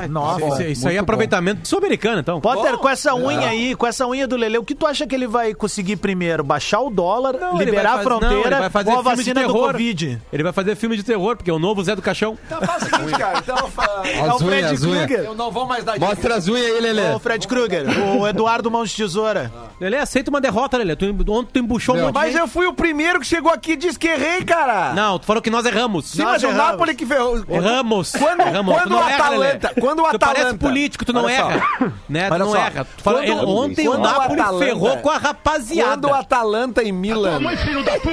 Nossa. 0.09 0.45
Isso, 0.45 0.63
isso 0.63 0.87
aí 0.87 0.95
é 0.95 0.99
aproveitamento 0.99 1.67
sul-americano, 1.67 2.19
então. 2.21 2.39
Potter, 2.39 2.77
com 2.77 2.87
essa 2.89 3.13
unha 3.13 3.49
aí, 3.49 3.75
com 3.75 3.85
essa 3.85 4.07
unha 4.07 4.27
do 4.27 4.35
Lelê, 4.37 4.57
o 4.57 4.63
que 4.63 4.73
tu 4.73 4.87
acha 4.87 5.05
que 5.05 5.13
ele 5.13 5.27
vai 5.27 5.53
conseguir 5.53 5.97
primeiro? 5.97 6.43
Baixar 6.43 6.79
o 6.81 6.89
dólar, 6.89 7.33
Não, 7.33 7.55
ele 7.55 7.65
liberar 7.65 7.91
vai 7.95 7.99
a 7.99 8.03
faz- 8.03 8.09
não, 8.09 8.19
fronteira 8.19 8.47
ele 8.49 8.59
vai 8.61 8.69
fazer 8.69 8.89
ou 8.91 8.99
a 8.99 9.03
filme 9.03 9.15
de 9.17 9.21
vacina 9.33 9.41
do 9.47 9.53
terror. 9.53 9.67
Covid? 9.71 10.21
Ele 10.31 10.43
vai 10.43 10.53
fazer 10.53 10.75
filme 10.75 10.95
de 10.97 11.03
terror, 11.03 11.35
porque 11.35 11.49
é 11.51 11.53
o 11.53 11.59
novo 11.59 11.83
Zé 11.83 11.95
do 11.95 12.01
Caixão. 12.01 12.37
Então 12.45 12.61
faz 12.61 12.83
o 12.83 12.85
seguinte, 12.89 13.17
cara. 13.19 13.37
Então, 13.39 13.57
fa- 13.69 14.01
É 14.05 14.21
o 14.21 14.35
As 14.35 14.41
unhas, 14.41 14.41
Fred 14.41 14.65
as 14.65 14.83
unhas. 14.83 15.05
Krueger. 15.05 15.25
eu 15.25 15.35
não 15.35 15.51
vou 15.51 15.65
mais 15.65 15.83
dar 15.83 15.93
dica. 15.93 16.05
Mostra 16.05 16.35
as 16.35 16.47
unhas 16.47 16.65
aí, 16.65 16.81
Lelê. 16.81 17.13
O 17.13 17.19
Fred 17.19 17.47
Krueger, 17.47 17.85
o 18.17 18.25
Eduardo 18.29 18.71
Mãos 18.71 18.89
de 18.91 18.95
Tesoura. 18.97 19.51
Lelê, 19.79 19.97
aceita 19.97 20.29
uma 20.29 20.39
derrota, 20.41 20.77
Lelê. 20.77 20.95
Tu, 20.95 21.05
ontem 21.29 21.49
tu 21.53 21.59
embuchou 21.59 21.95
um 21.95 21.97
Meu, 21.97 22.05
monte 22.07 22.13
de 22.15 22.19
Mas 22.19 22.31
gente. 22.33 22.41
eu 22.41 22.47
fui 22.47 22.65
o 22.65 22.73
primeiro 22.73 23.19
que 23.19 23.25
chegou 23.27 23.51
aqui 23.51 23.73
e 23.73 23.75
disse 23.75 23.99
que 23.99 24.07
errei, 24.07 24.43
cara. 24.43 24.93
Não, 24.93 25.19
tu 25.19 25.25
falou 25.25 25.41
que 25.41 25.49
nós 25.49 25.65
erramos. 25.65 26.05
Sim, 26.11 26.21
Nós 26.23 26.31
mas 26.33 26.43
o 26.43 26.47
erramos. 26.47 26.71
Napoli 26.71 26.95
que 26.95 27.05
ferrou. 27.05 27.43
Erramos. 27.49 28.11
Quando- 28.13 28.41
Erramos. 28.41 28.73
quando 28.75 28.89
não 28.89 28.97
o 28.99 29.09
erra, 29.09 29.29
Lelê. 29.29 29.47
Atalanta- 29.51 29.80
quando 29.81 29.99
o 30.03 30.09
Tu 30.11 30.19
parece 30.19 30.41
Atalanta- 30.41 30.65
político, 30.65 31.03
tu 31.05 31.11
não 31.13 31.25
Olha 31.25 31.37
só. 31.37 31.51
erra. 31.51 31.93
Né? 32.07 32.27
Tu 32.27 32.33
Olha 32.33 32.45
não 32.45 32.51
só. 32.51 32.57
erra. 32.57 32.85
Tu 32.97 33.03
fala, 33.03 33.23
Quando- 33.25 33.49
ontem 33.49 33.87
o 33.87 33.91
quando 33.91 33.99
o 33.99 34.03
Napoli 34.03 34.39
Atalanta- 34.41 34.65
ferrou 34.65 34.97
com 34.97 35.09
a 35.09 35.17
rapaziada. 35.17 35.91
Quando 35.91 36.05
o 36.05 36.13
Atalanta 36.13 36.83
e 36.83 36.91
Milan. 36.91 37.39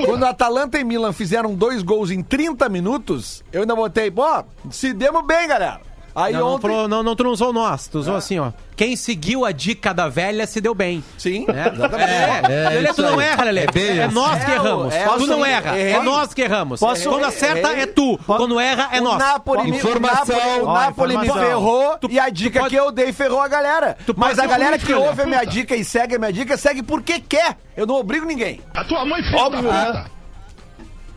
Quando 0.07 0.23
o 0.23 0.27
Atalanta 0.27 0.79
e 0.79 0.85
Milan 0.85 1.13
fizeram 1.13 1.55
dois 1.55 1.83
gols 1.83 2.11
em 2.11 2.23
30 2.23 2.69
minutos, 2.69 3.45
eu 3.53 3.61
ainda 3.61 3.77
botei, 3.77 4.11
pô, 4.11 4.25
se 4.71 4.93
demos 4.93 5.25
bem, 5.27 5.47
galera. 5.47 5.81
Aí 6.19 6.33
Não, 6.33 6.41
não, 6.41 6.49
ontem. 6.55 6.69
falou- 6.69 6.89
não, 6.89 7.03
não, 7.03 7.15
tu 7.15 7.23
não 7.25 7.31
usou 7.31 7.53
nós, 7.53 7.87
tu 7.87 7.99
usou 7.99 8.17
assim, 8.17 8.39
ó. 8.39 8.51
Quem 8.77 8.95
seguiu 8.97 9.45
a 9.45 9.53
dica 9.53 9.93
da 9.93 10.09
velha 10.09 10.47
se 10.47 10.61
deu 10.61 10.75
bem. 10.75 11.03
Sim, 11.17 11.45
Né? 11.47 11.71
exatamente. 11.73 12.11
É, 12.11 12.65
É, 12.65 12.69
Lelê, 12.71 12.93
tu 12.95 13.03
não 13.03 13.21
erra, 13.21 13.45
Lelê. 13.45 13.61
É 13.63 13.97
É, 14.03 14.09
nós 14.09 14.45
que 14.45 14.51
É, 14.51 14.55
erramos. 14.55 14.95
é, 14.95 15.05
tu 15.09 15.27
não 15.27 15.45
erra. 15.47 15.77
É 15.79 16.03
nós 16.03 16.35
que 16.35 16.43
erramos. 16.43 16.81
Posso- 16.81 17.09
Quando 17.09 17.25
acerta, 17.25 17.69
é 17.73 17.87
tu. 17.87 18.19
Quando 18.27 18.59
erra, 18.61 18.89
é 18.93 19.01
nós. 19.01 19.19
Napoli, 19.19 19.71
me- 19.71 19.77
Informação. 19.77 20.37
o 20.37 20.39
Napoli, 20.39 20.61
o 20.63 20.67
Ó, 20.69 20.75
Napoli 20.75 21.17
me 21.19 21.33
ferrou 21.33 21.99
Tu- 21.99 22.11
e 22.11 22.19
a 22.21 22.29
dica 22.29 22.61
pode- 22.61 22.75
que 22.75 22.81
eu 22.81 22.91
dei 22.93 23.13
ferrou 23.13 23.41
a 23.41 23.49
galera. 23.49 23.97
Tu 24.07 24.15
Mas 24.17 24.39
a 24.39 24.47
galera 24.47 24.79
que 24.79 24.93
ouve 24.95 25.23
a 25.23 25.27
minha 25.27 25.45
dica 25.45 25.75
e 25.77 25.85
segue 25.85 26.17
a 26.17 26.19
minha 26.19 26.33
dica, 26.33 26.57
segue 26.57 26.83
porque 26.83 27.21
quer. 27.21 27.57
Eu 27.77 27.87
não 27.87 27.95
obrigo 27.97 28.27
ninguém. 28.27 28.61
A 28.75 28.83
tua 28.85 29.05
mãe 29.05 29.23
filho 29.23 29.51
da 29.51 29.59
puta. 29.63 30.18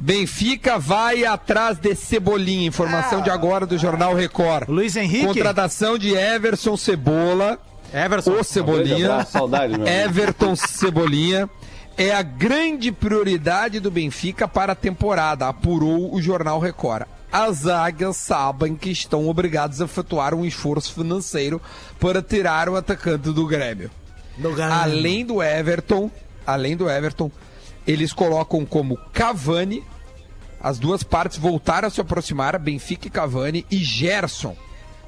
Benfica 0.01 0.79
vai 0.79 1.23
atrás 1.25 1.77
de 1.77 1.93
Cebolinha. 1.93 2.67
Informação 2.67 3.21
de 3.21 3.29
agora 3.29 3.67
do 3.67 3.77
Jornal 3.77 4.15
Record. 4.15 4.67
Luiz 4.67 4.95
Henrique. 4.95 5.27
Contratação 5.27 5.95
de 5.95 6.15
Everson 6.15 6.75
Cebola. 6.75 7.59
Everson. 7.93 8.31
O 8.31 8.43
Cebolinha. 8.43 9.11
abraço, 9.11 9.31
saudade, 9.33 9.77
meu. 9.77 9.87
Everton 9.87 10.55
Cebolinha. 10.57 11.47
É 11.95 12.15
a 12.15 12.23
grande 12.23 12.91
prioridade 12.91 13.79
do 13.79 13.91
Benfica 13.91 14.47
para 14.47 14.71
a 14.71 14.75
temporada, 14.75 15.47
apurou 15.47 16.11
o 16.15 16.19
Jornal 16.19 16.59
Record. 16.59 17.05
As 17.31 17.67
águias 17.67 18.17
sabem 18.17 18.75
que 18.75 18.89
estão 18.89 19.29
obrigados 19.29 19.81
a 19.81 19.85
efetuar 19.85 20.33
um 20.33 20.43
esforço 20.43 20.95
financeiro 20.95 21.61
para 21.99 22.23
tirar 22.23 22.67
o 22.69 22.75
atacante 22.75 23.31
do 23.31 23.45
Grêmio. 23.45 23.91
Além 24.71 25.23
do 25.23 25.43
Everton, 25.43 26.09
além 26.47 26.75
do 26.75 26.89
Everton, 26.89 27.29
eles 27.85 28.13
colocam 28.13 28.65
como 28.65 28.97
Cavani, 29.13 29.83
as 30.61 30.77
duas 30.77 31.01
partes 31.03 31.37
voltaram 31.37 31.87
a 31.87 31.91
se 31.91 31.99
aproximar, 31.99 32.57
Benfica 32.59 33.07
e 33.07 33.11
Cavani, 33.11 33.65
e 33.71 33.77
Gerson. 33.77 34.55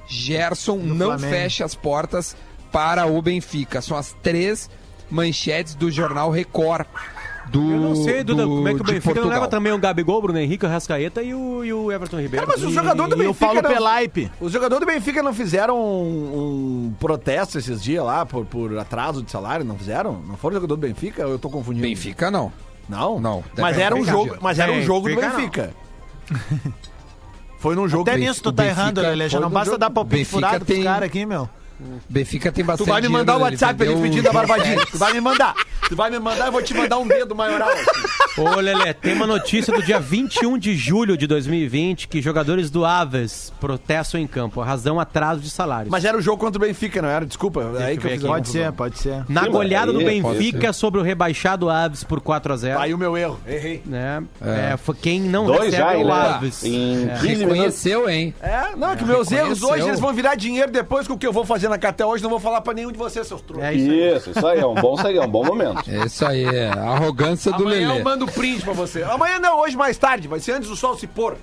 Gerson 0.08 0.78
não 0.78 1.08
Flamengo. 1.08 1.34
fecha 1.34 1.64
as 1.64 1.76
portas 1.76 2.36
para 2.72 3.06
o 3.06 3.22
Benfica. 3.22 3.82
São 3.82 3.96
as 3.96 4.16
três 4.24 4.70
manchetes 5.10 5.76
do 5.76 5.92
jornal 5.92 6.32
Record. 6.32 6.88
Do. 7.54 7.72
Eu 7.72 7.80
não 7.80 7.96
sei, 7.96 8.24
Duda, 8.24 8.44
do- 8.44 8.50
como 8.50 8.68
é 8.68 8.74
que 8.74 8.82
o 8.82 8.84
Benfica 8.84 8.98
não 9.10 9.14
Portugal. 9.14 9.30
leva 9.40 9.48
também 9.48 9.72
o 9.72 9.78
Gabigol, 9.78 10.18
o 10.18 10.22
Bruno 10.24 10.40
Henrique, 10.40 10.66
o 10.66 10.70
Rascaeta 10.70 11.22
e 11.22 11.34
o, 11.34 11.64
e 11.64 11.72
o 11.72 11.92
Everton 11.92 12.20
Ribeiro. 12.20 12.46
Mas 12.48 12.64
o 12.64 12.72
jogador 12.72 13.08
do 13.08 13.16
Benfica. 13.16 13.46
Paulo 13.46 13.62
não- 13.62 13.70
Pelaipe. 13.72 14.32
Os 14.42 14.52
jogadores 14.52 14.86
do 14.86 14.92
Benfica 14.92 15.22
não 15.24 15.34
fizeram 15.34 15.78
um, 15.80 16.88
um 16.88 16.94
protesto 17.00 17.58
esses 17.58 17.82
dias 17.82 18.04
lá 18.04 18.26
por, 18.26 18.46
por 18.46 18.78
atraso 18.78 19.22
de 19.24 19.32
salário? 19.32 19.64
Não 19.66 19.78
fizeram? 19.78 20.22
Não 20.28 20.36
foram 20.36 20.56
jogador 20.56 20.76
do 20.76 20.82
Benfica? 20.82 21.26
Ou 21.26 21.34
eu 21.34 21.40
tô 21.40 21.50
confundindo? 21.50 21.88
Benfica, 21.88 22.30
não. 22.30 22.52
Não? 22.90 23.20
Não, 23.20 23.44
Mas 23.58 23.78
era 23.78 23.96
um 23.96 24.04
jogo, 24.04 24.36
mas 24.42 24.60
era 24.60 24.72
um 24.72 24.82
jogo 24.82 25.08
do 25.08 25.16
Benfica, 25.16 25.30
não. 25.30 25.38
Benfica. 25.38 25.74
Foi 27.60 27.76
num 27.76 27.88
jogo 27.88 28.10
Até 28.10 28.20
nisso 28.20 28.44
tu 28.44 28.52
tá 28.52 28.66
errando. 28.66 29.02
Já 29.02 29.30
foi 29.30 29.40
não 29.40 29.50
basta 29.50 29.68
jogo- 29.72 29.78
dar 29.78 29.90
palpite 29.90 30.18
Benfica 30.18 30.36
furado 30.36 30.66
pros 30.66 30.76
tem- 30.78 30.84
caras 30.84 31.08
aqui, 31.08 31.26
meu. 31.26 31.48
Benfica 32.10 32.52
tem 32.52 32.64
Tu 32.64 32.68
bastante 32.68 32.90
vai 32.90 33.02
me 33.02 33.10
mandar 33.10 33.38
o 33.38 33.42
WhatsApp 33.42 33.74
vendeu 33.78 34.02
pedindo 34.02 34.28
a 34.28 34.32
o 34.32 34.34
barbadinha. 34.34 34.86
Tu 34.86 34.98
vai 34.98 35.14
me 35.14 35.22
mandar. 35.22 35.54
Tu 35.90 35.96
vai 35.96 36.10
me 36.10 36.20
mandar, 36.20 36.46
eu 36.48 36.52
vou 36.52 36.62
te 36.62 36.74
mandar 36.74 36.98
um 36.98 37.08
dedo 37.08 37.36
maioral. 37.36 37.70
Ô, 38.38 38.56
Lelé, 38.60 38.94
tem 38.94 39.14
uma 39.14 39.28
notícia 39.28 39.74
do 39.74 39.84
dia 39.84 40.00
21 40.00 40.58
de 40.58 40.76
julho 40.76 41.18
de 41.18 41.28
2020 41.28 42.08
que 42.08 42.22
jogadores 42.22 42.72
do 42.72 42.86
Aves 42.86 43.52
protestam 43.60 44.20
em 44.20 44.26
campo. 44.26 44.62
A 44.62 44.66
razão 44.66 45.00
atraso 45.00 45.42
de 45.42 45.50
salários. 45.50 45.92
Mas 45.92 46.06
era 46.06 46.18
o 46.18 46.22
jogo 46.22 46.38
contra 46.38 46.58
o 46.58 46.66
Benfica, 46.66 47.02
não 47.02 47.10
era? 47.10 47.26
Desculpa. 47.26 47.62
É 47.80 47.84
aí 47.84 47.98
que 47.98 48.08
eu 48.08 48.12
fiz 48.12 48.24
Pode 48.24 48.50
ser, 48.50 48.72
pode 48.72 48.98
ser. 48.98 49.24
Na 49.30 49.44
Sim, 49.44 49.52
goleada 49.52 49.92
do 49.92 50.00
aí 50.00 50.22
pode 50.22 50.38
Benfica 50.40 50.74
sobre 50.74 51.00
o 51.00 51.04
rebaixado 51.04 51.70
Aves 51.70 52.04
por 52.04 52.22
4 52.22 52.54
a 52.54 52.58
0 52.58 52.80
Aí 52.80 52.94
o 52.94 52.98
meu 52.98 53.16
erro. 53.18 53.40
Errei. 53.46 53.82
né? 53.86 54.24
É, 54.42 54.78
foi 54.78 54.96
quem 54.96 55.22
não 55.22 55.46
Dois 55.46 55.66
recebe 55.66 55.78
já, 55.78 55.94
é 55.94 55.98
o? 56.04 56.12
Aves. 56.12 56.64
Em 56.64 57.04
É. 57.10 57.14
15 57.16 57.28
minutos. 57.28 57.42
Reconheceu, 57.54 58.10
hein? 58.10 58.34
É, 58.42 58.76
não, 58.76 58.96
que 58.96 59.04
meus 59.06 59.32
erros 59.32 59.62
hoje 59.62 59.88
eles 59.88 60.00
vão 60.00 60.14
virar 60.14 60.36
dinheiro 60.36 60.72
depois 60.72 61.08
com 61.08 61.14
o 61.14 61.18
que 61.18 61.28
eu 61.28 61.34
vou 61.34 61.46
fazer 61.46 61.68
na 61.78 61.92
KT 61.92 62.04
hoje. 62.04 62.24
Não 62.24 62.30
vou 62.30 62.40
falar 62.40 62.62
pra 62.62 62.74
nenhum 62.74 62.92
de 62.92 62.98
vocês, 62.98 63.28
seus 63.28 63.42
trouxas. 63.42 63.66
É 63.70 63.74
isso 63.74 63.92
aí. 63.92 64.16
Isso, 64.18 64.30
isso 64.32 64.48
aí, 64.48 64.60
é 64.60 64.66
um 64.66 64.76
bom, 64.76 64.96
é 65.00 65.22
um 65.22 65.30
bom 65.30 65.44
momento. 65.46 65.84
É 65.90 66.06
isso 66.06 66.26
aí, 66.26 66.44
é 66.44 66.70
a 66.70 66.92
arrogância 66.92 67.52
do 67.52 67.64
Amanhã 67.64 67.88
Lelê. 67.88 68.00
eu 68.00 68.04
mando 68.04 68.26
print 68.28 68.64
pra 68.64 68.74
você. 68.74 69.04
Amanhã 69.04 69.40
não, 69.40 69.60
hoje 69.60 69.76
mais 69.76 69.98
tarde. 69.98 70.28
Vai 70.28 70.40
ser 70.40 70.54
antes 70.54 70.70
do 70.70 70.76
sol 70.76 70.98
se 70.98 71.08
pôr. 71.08 71.38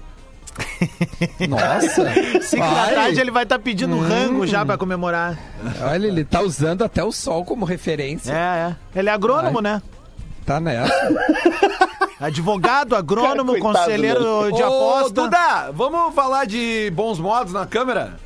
Nossa! 1.48 2.12
5 2.42 2.62
da 2.62 2.70
Vai. 2.70 2.94
tarde 2.94 3.20
ele 3.20 3.30
vai 3.30 3.42
estar 3.44 3.58
pedindo 3.58 3.98
rango 3.98 4.46
já 4.46 4.64
pra 4.64 4.76
comemorar. 4.76 5.38
Olha, 5.82 6.06
ele 6.06 6.24
tá 6.24 6.40
usando 6.40 6.82
até 6.82 7.02
o 7.02 7.12
sol 7.12 7.44
como 7.44 7.64
referência. 7.64 8.32
É, 8.32 8.70
é. 8.96 8.98
Ele 9.00 9.08
é 9.08 9.12
agrônomo, 9.12 9.60
né? 9.60 9.82
Tá 10.44 10.60
nessa. 10.60 10.92
Advogado, 12.20 12.94
agrônomo, 12.94 13.52
Cara, 13.52 13.60
conselheiro 13.62 14.52
de 14.52 14.62
Ô, 14.62 14.66
aposta. 14.66 15.22
Duda, 15.22 15.70
vamos 15.72 16.14
falar 16.14 16.44
de 16.44 16.90
bons 16.94 17.18
modos 17.18 17.52
na 17.52 17.64
câmera? 17.64 18.18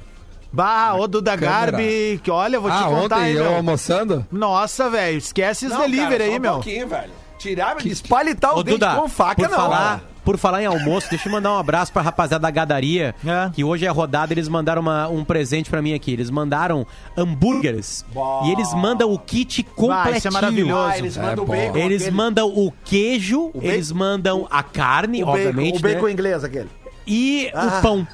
Bah, 0.55 0.95
ô 0.95 1.09
Duda 1.09 1.37
câmera. 1.37 1.73
Garbi, 1.73 2.21
que 2.23 2.31
olha, 2.31 2.61
vou 2.61 2.71
te 2.71 2.77
ah, 2.77 2.85
contar 2.85 3.17
ontem 3.17 3.25
aí, 3.25 3.35
eu 3.35 3.43
meu. 3.45 3.57
almoçando? 3.57 4.25
Nossa, 4.31 4.89
velho, 4.89 5.19
esquece 5.19 5.67
os 5.67 5.73
Não, 5.73 5.81
delivery 5.81 6.11
cara, 6.11 6.25
só 6.27 6.31
aí, 6.31 6.39
um 6.39 6.41
meu. 6.41 6.53
pouquinho, 6.53 6.89
velho. 6.89 7.11
Tirar, 7.39 7.85
espalitar 7.87 8.55
os 8.55 8.61
Ô, 8.61 8.63
Duda, 8.63 8.95
com 8.95 9.09
faca, 9.09 9.35
por 9.43 9.51
não. 9.51 9.57
falar, 9.59 9.77
cara. 9.99 10.03
por 10.25 10.39
falar 10.39 10.63
em 10.63 10.67
almoço, 10.67 11.11
deixa 11.11 11.29
eu 11.29 11.33
mandar 11.33 11.53
um 11.53 11.59
abraço 11.59 11.93
pra 11.93 12.01
rapaziada 12.01 12.41
da 12.41 12.51
Gadaria, 12.51 13.15
É. 13.27 13.51
que 13.53 13.63
hoje 13.65 13.85
é 13.85 13.91
rodada, 13.91 14.33
eles 14.33 14.49
mandaram 14.49 14.81
uma- 14.81 15.09
um 15.09 15.25
presente 15.25 15.69
pra 15.69 15.83
mim 15.83 15.93
aqui. 15.93 16.13
Eles 16.13 16.31
mandaram 16.31 16.87
hambúrgueres 17.17 18.05
e 18.45 18.51
eles 18.53 18.73
mandam 18.75 19.13
o 19.13 19.19
kit 19.19 19.63
completinho. 19.65 20.17
isso 20.19 20.29
é 20.29 20.31
maravilhoso. 20.31 20.89
Ah, 20.89 20.99
eles 20.99 21.17
mandam 21.17 21.45
o 21.45 21.47
bom. 21.47 21.53
bacon. 21.53 21.79
Eles 21.79 22.03
aquele- 22.03 22.17
mandam 22.17 22.47
o 22.49 22.73
queijo, 22.85 23.51
bacon- 23.53 23.67
eles 23.67 23.93
mandam 23.93 24.47
a 24.51 24.63
carne, 24.63 25.23
o 25.23 25.27
bacon, 25.27 25.39
obviamente, 25.39 25.79
o 25.79 25.83
bacon 25.83 26.07
né? 26.07 26.13
inglês 26.13 26.45
aquele. 26.45 26.69
e 27.07 27.51
Ah. 27.53 27.67
o 27.79 27.83
pão. 27.83 28.09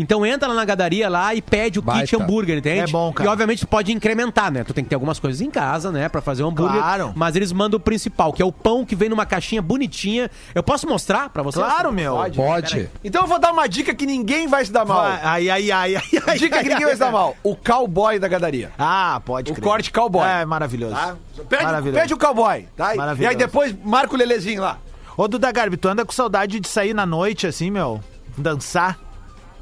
Então 0.00 0.24
entra 0.24 0.46
lá 0.48 0.54
na 0.54 0.64
gadaria 0.64 1.08
lá 1.08 1.34
e 1.34 1.42
pede 1.42 1.80
o 1.80 1.82
kit 1.82 1.92
Baita. 1.92 2.16
hambúrguer, 2.16 2.58
entende? 2.58 2.80
É 2.82 2.86
bom, 2.86 3.12
cara. 3.12 3.28
E 3.28 3.32
obviamente 3.32 3.60
tu 3.60 3.66
pode 3.66 3.90
incrementar, 3.92 4.48
né? 4.52 4.62
Tu 4.62 4.72
tem 4.72 4.84
que 4.84 4.88
ter 4.90 4.94
algumas 4.94 5.18
coisas 5.18 5.40
em 5.40 5.50
casa, 5.50 5.90
né? 5.90 6.08
Pra 6.08 6.20
fazer 6.20 6.44
o 6.44 6.46
hambúrguer. 6.48 6.78
Claro. 6.80 7.12
Mas 7.16 7.34
eles 7.34 7.50
mandam 7.50 7.78
o 7.78 7.80
principal, 7.80 8.32
que 8.32 8.40
é 8.40 8.44
o 8.44 8.52
pão 8.52 8.84
que 8.84 8.94
vem 8.94 9.08
numa 9.08 9.26
caixinha 9.26 9.60
bonitinha. 9.60 10.30
Eu 10.54 10.62
posso 10.62 10.86
mostrar 10.88 11.28
pra 11.30 11.42
vocês? 11.42 11.64
Claro, 11.66 11.92
meu. 11.92 12.16
Pode. 12.34 12.88
Então 13.02 13.22
eu 13.22 13.26
vou 13.26 13.40
dar 13.40 13.50
uma 13.52 13.66
dica 13.68 13.92
que 13.92 14.06
ninguém 14.06 14.46
vai 14.46 14.64
se 14.64 14.70
dar 14.70 14.84
mal. 14.84 15.00
Ai, 15.04 15.50
ai, 15.50 15.70
ai, 15.72 15.96
ai, 15.96 16.02
ai. 16.28 16.38
Dica 16.38 16.58
que 16.62 16.68
ai, 16.68 16.74
ninguém 16.74 16.86
vai 16.86 16.94
se 16.94 17.00
dar 17.00 17.10
mal. 17.10 17.36
O 17.42 17.56
cowboy 17.56 18.20
da 18.20 18.28
gadaria. 18.28 18.70
Ah, 18.78 19.20
pode 19.24 19.50
O 19.50 19.54
crer. 19.56 19.64
corte 19.64 19.90
cowboy. 19.92 20.24
É, 20.28 20.44
maravilhoso. 20.44 20.94
Tá? 20.94 21.16
Pede, 21.48 21.64
Maravilhoso. 21.64 22.00
pede 22.00 22.14
o 22.14 22.18
cowboy, 22.18 22.66
tá? 22.76 22.94
E- 22.94 23.20
E 23.20 23.26
aí 23.26 23.34
depois 23.34 23.74
marca 23.84 24.14
o 24.14 24.16
Lelezinho 24.16 24.62
lá. 24.62 24.78
Ô, 25.16 25.26
Duda 25.26 25.50
Garbi, 25.50 25.76
tu 25.76 25.88
anda 25.88 26.04
com 26.04 26.12
saudade 26.12 26.60
de 26.60 26.68
sair 26.68 26.94
na 26.94 27.04
noite, 27.04 27.46
assim, 27.48 27.68
meu? 27.70 28.00
Dançar? 28.36 28.96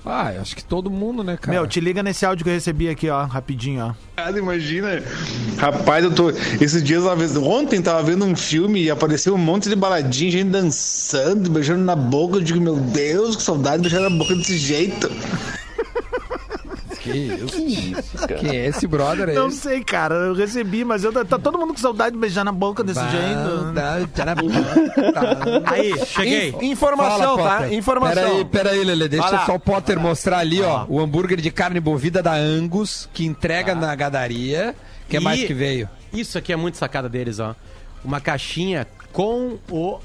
Ah, 0.08 0.32
eu 0.32 0.40
acho 0.40 0.54
que 0.54 0.62
todo 0.62 0.88
mundo, 0.88 1.25
né, 1.25 1.36
cara? 1.36 1.58
Meu, 1.58 1.66
te 1.66 1.80
liga 1.80 2.00
nesse 2.00 2.25
áudio 2.25 2.44
que 2.44 2.50
eu 2.50 2.54
recebi 2.54 2.88
aqui, 2.88 3.10
ó, 3.10 3.25
rapidinho, 3.25 3.86
ó. 3.86 3.94
Cara, 4.14 4.38
imagina. 4.38 5.02
Rapaz, 5.58 6.04
eu 6.04 6.14
tô. 6.14 6.30
Esses 6.60 6.80
dias, 6.80 7.02
uma 7.02 7.16
vez, 7.16 7.36
ontem, 7.36 7.82
tava 7.82 8.04
vendo 8.04 8.25
um 8.25 8.36
filme 8.36 8.84
e 8.84 8.90
apareceu 8.90 9.34
um 9.34 9.38
monte 9.38 9.68
de 9.68 9.75
baladinha, 9.75 10.30
gente 10.30 10.50
dançando, 10.50 11.50
beijando 11.50 11.82
na 11.82 11.96
boca. 11.96 12.36
Eu 12.36 12.40
digo, 12.40 12.60
meu 12.60 12.76
Deus, 12.76 13.34
que 13.34 13.42
saudade 13.42 13.82
de 13.82 13.88
beijar 13.88 14.08
na 14.08 14.16
boca 14.16 14.32
desse 14.36 14.56
jeito. 14.56 15.10
Que 17.12 17.18
isso? 17.18 18.26
Quem 18.40 18.50
é 18.56 18.66
esse 18.66 18.86
brother 18.86 19.28
aí? 19.28 19.34
Não 19.34 19.50
sei, 19.50 19.82
cara, 19.84 20.14
eu 20.14 20.34
recebi, 20.34 20.84
mas 20.84 21.04
eu, 21.04 21.12
tá 21.25 21.38
todo 21.38 21.58
mundo 21.58 21.72
com 21.72 21.78
saudade 21.80 22.14
de 22.14 22.20
beijar 22.20 22.44
na 22.44 22.52
boca 22.52 22.82
desse 22.82 23.00
jeito. 23.00 23.72
Aí, 25.66 25.94
cheguei. 26.06 26.50
In- 26.60 26.72
informação, 26.72 27.36
Fala, 27.36 27.58
tá? 27.60 27.72
Informação. 27.72 28.22
Peraí, 28.22 28.44
peraí, 28.44 28.84
Lele. 28.84 29.08
Deixa 29.08 29.30
lá. 29.30 29.46
só 29.46 29.54
o 29.54 29.60
Potter 29.60 29.98
mostrar 29.98 30.38
ali, 30.38 30.60
ó. 30.62 30.84
O 30.88 31.00
hambúrguer 31.00 31.40
de 31.40 31.50
carne 31.50 31.80
bovida 31.80 32.22
da 32.22 32.34
Angus, 32.34 33.08
que 33.12 33.25
entrega 33.25 33.75
na 33.75 33.94
gadaria. 33.94 34.75
que 35.08 35.16
é 35.16 35.20
mais 35.20 35.40
E 35.40 35.46
que 35.46 35.54
veio? 35.54 35.88
Isso 36.12 36.36
aqui 36.38 36.52
é 36.52 36.56
muito 36.56 36.76
sacada 36.76 37.08
deles, 37.08 37.38
ó. 37.38 37.54
Uma 38.04 38.20
caixinha 38.20 38.86
com 39.12 39.58
o 39.70 39.98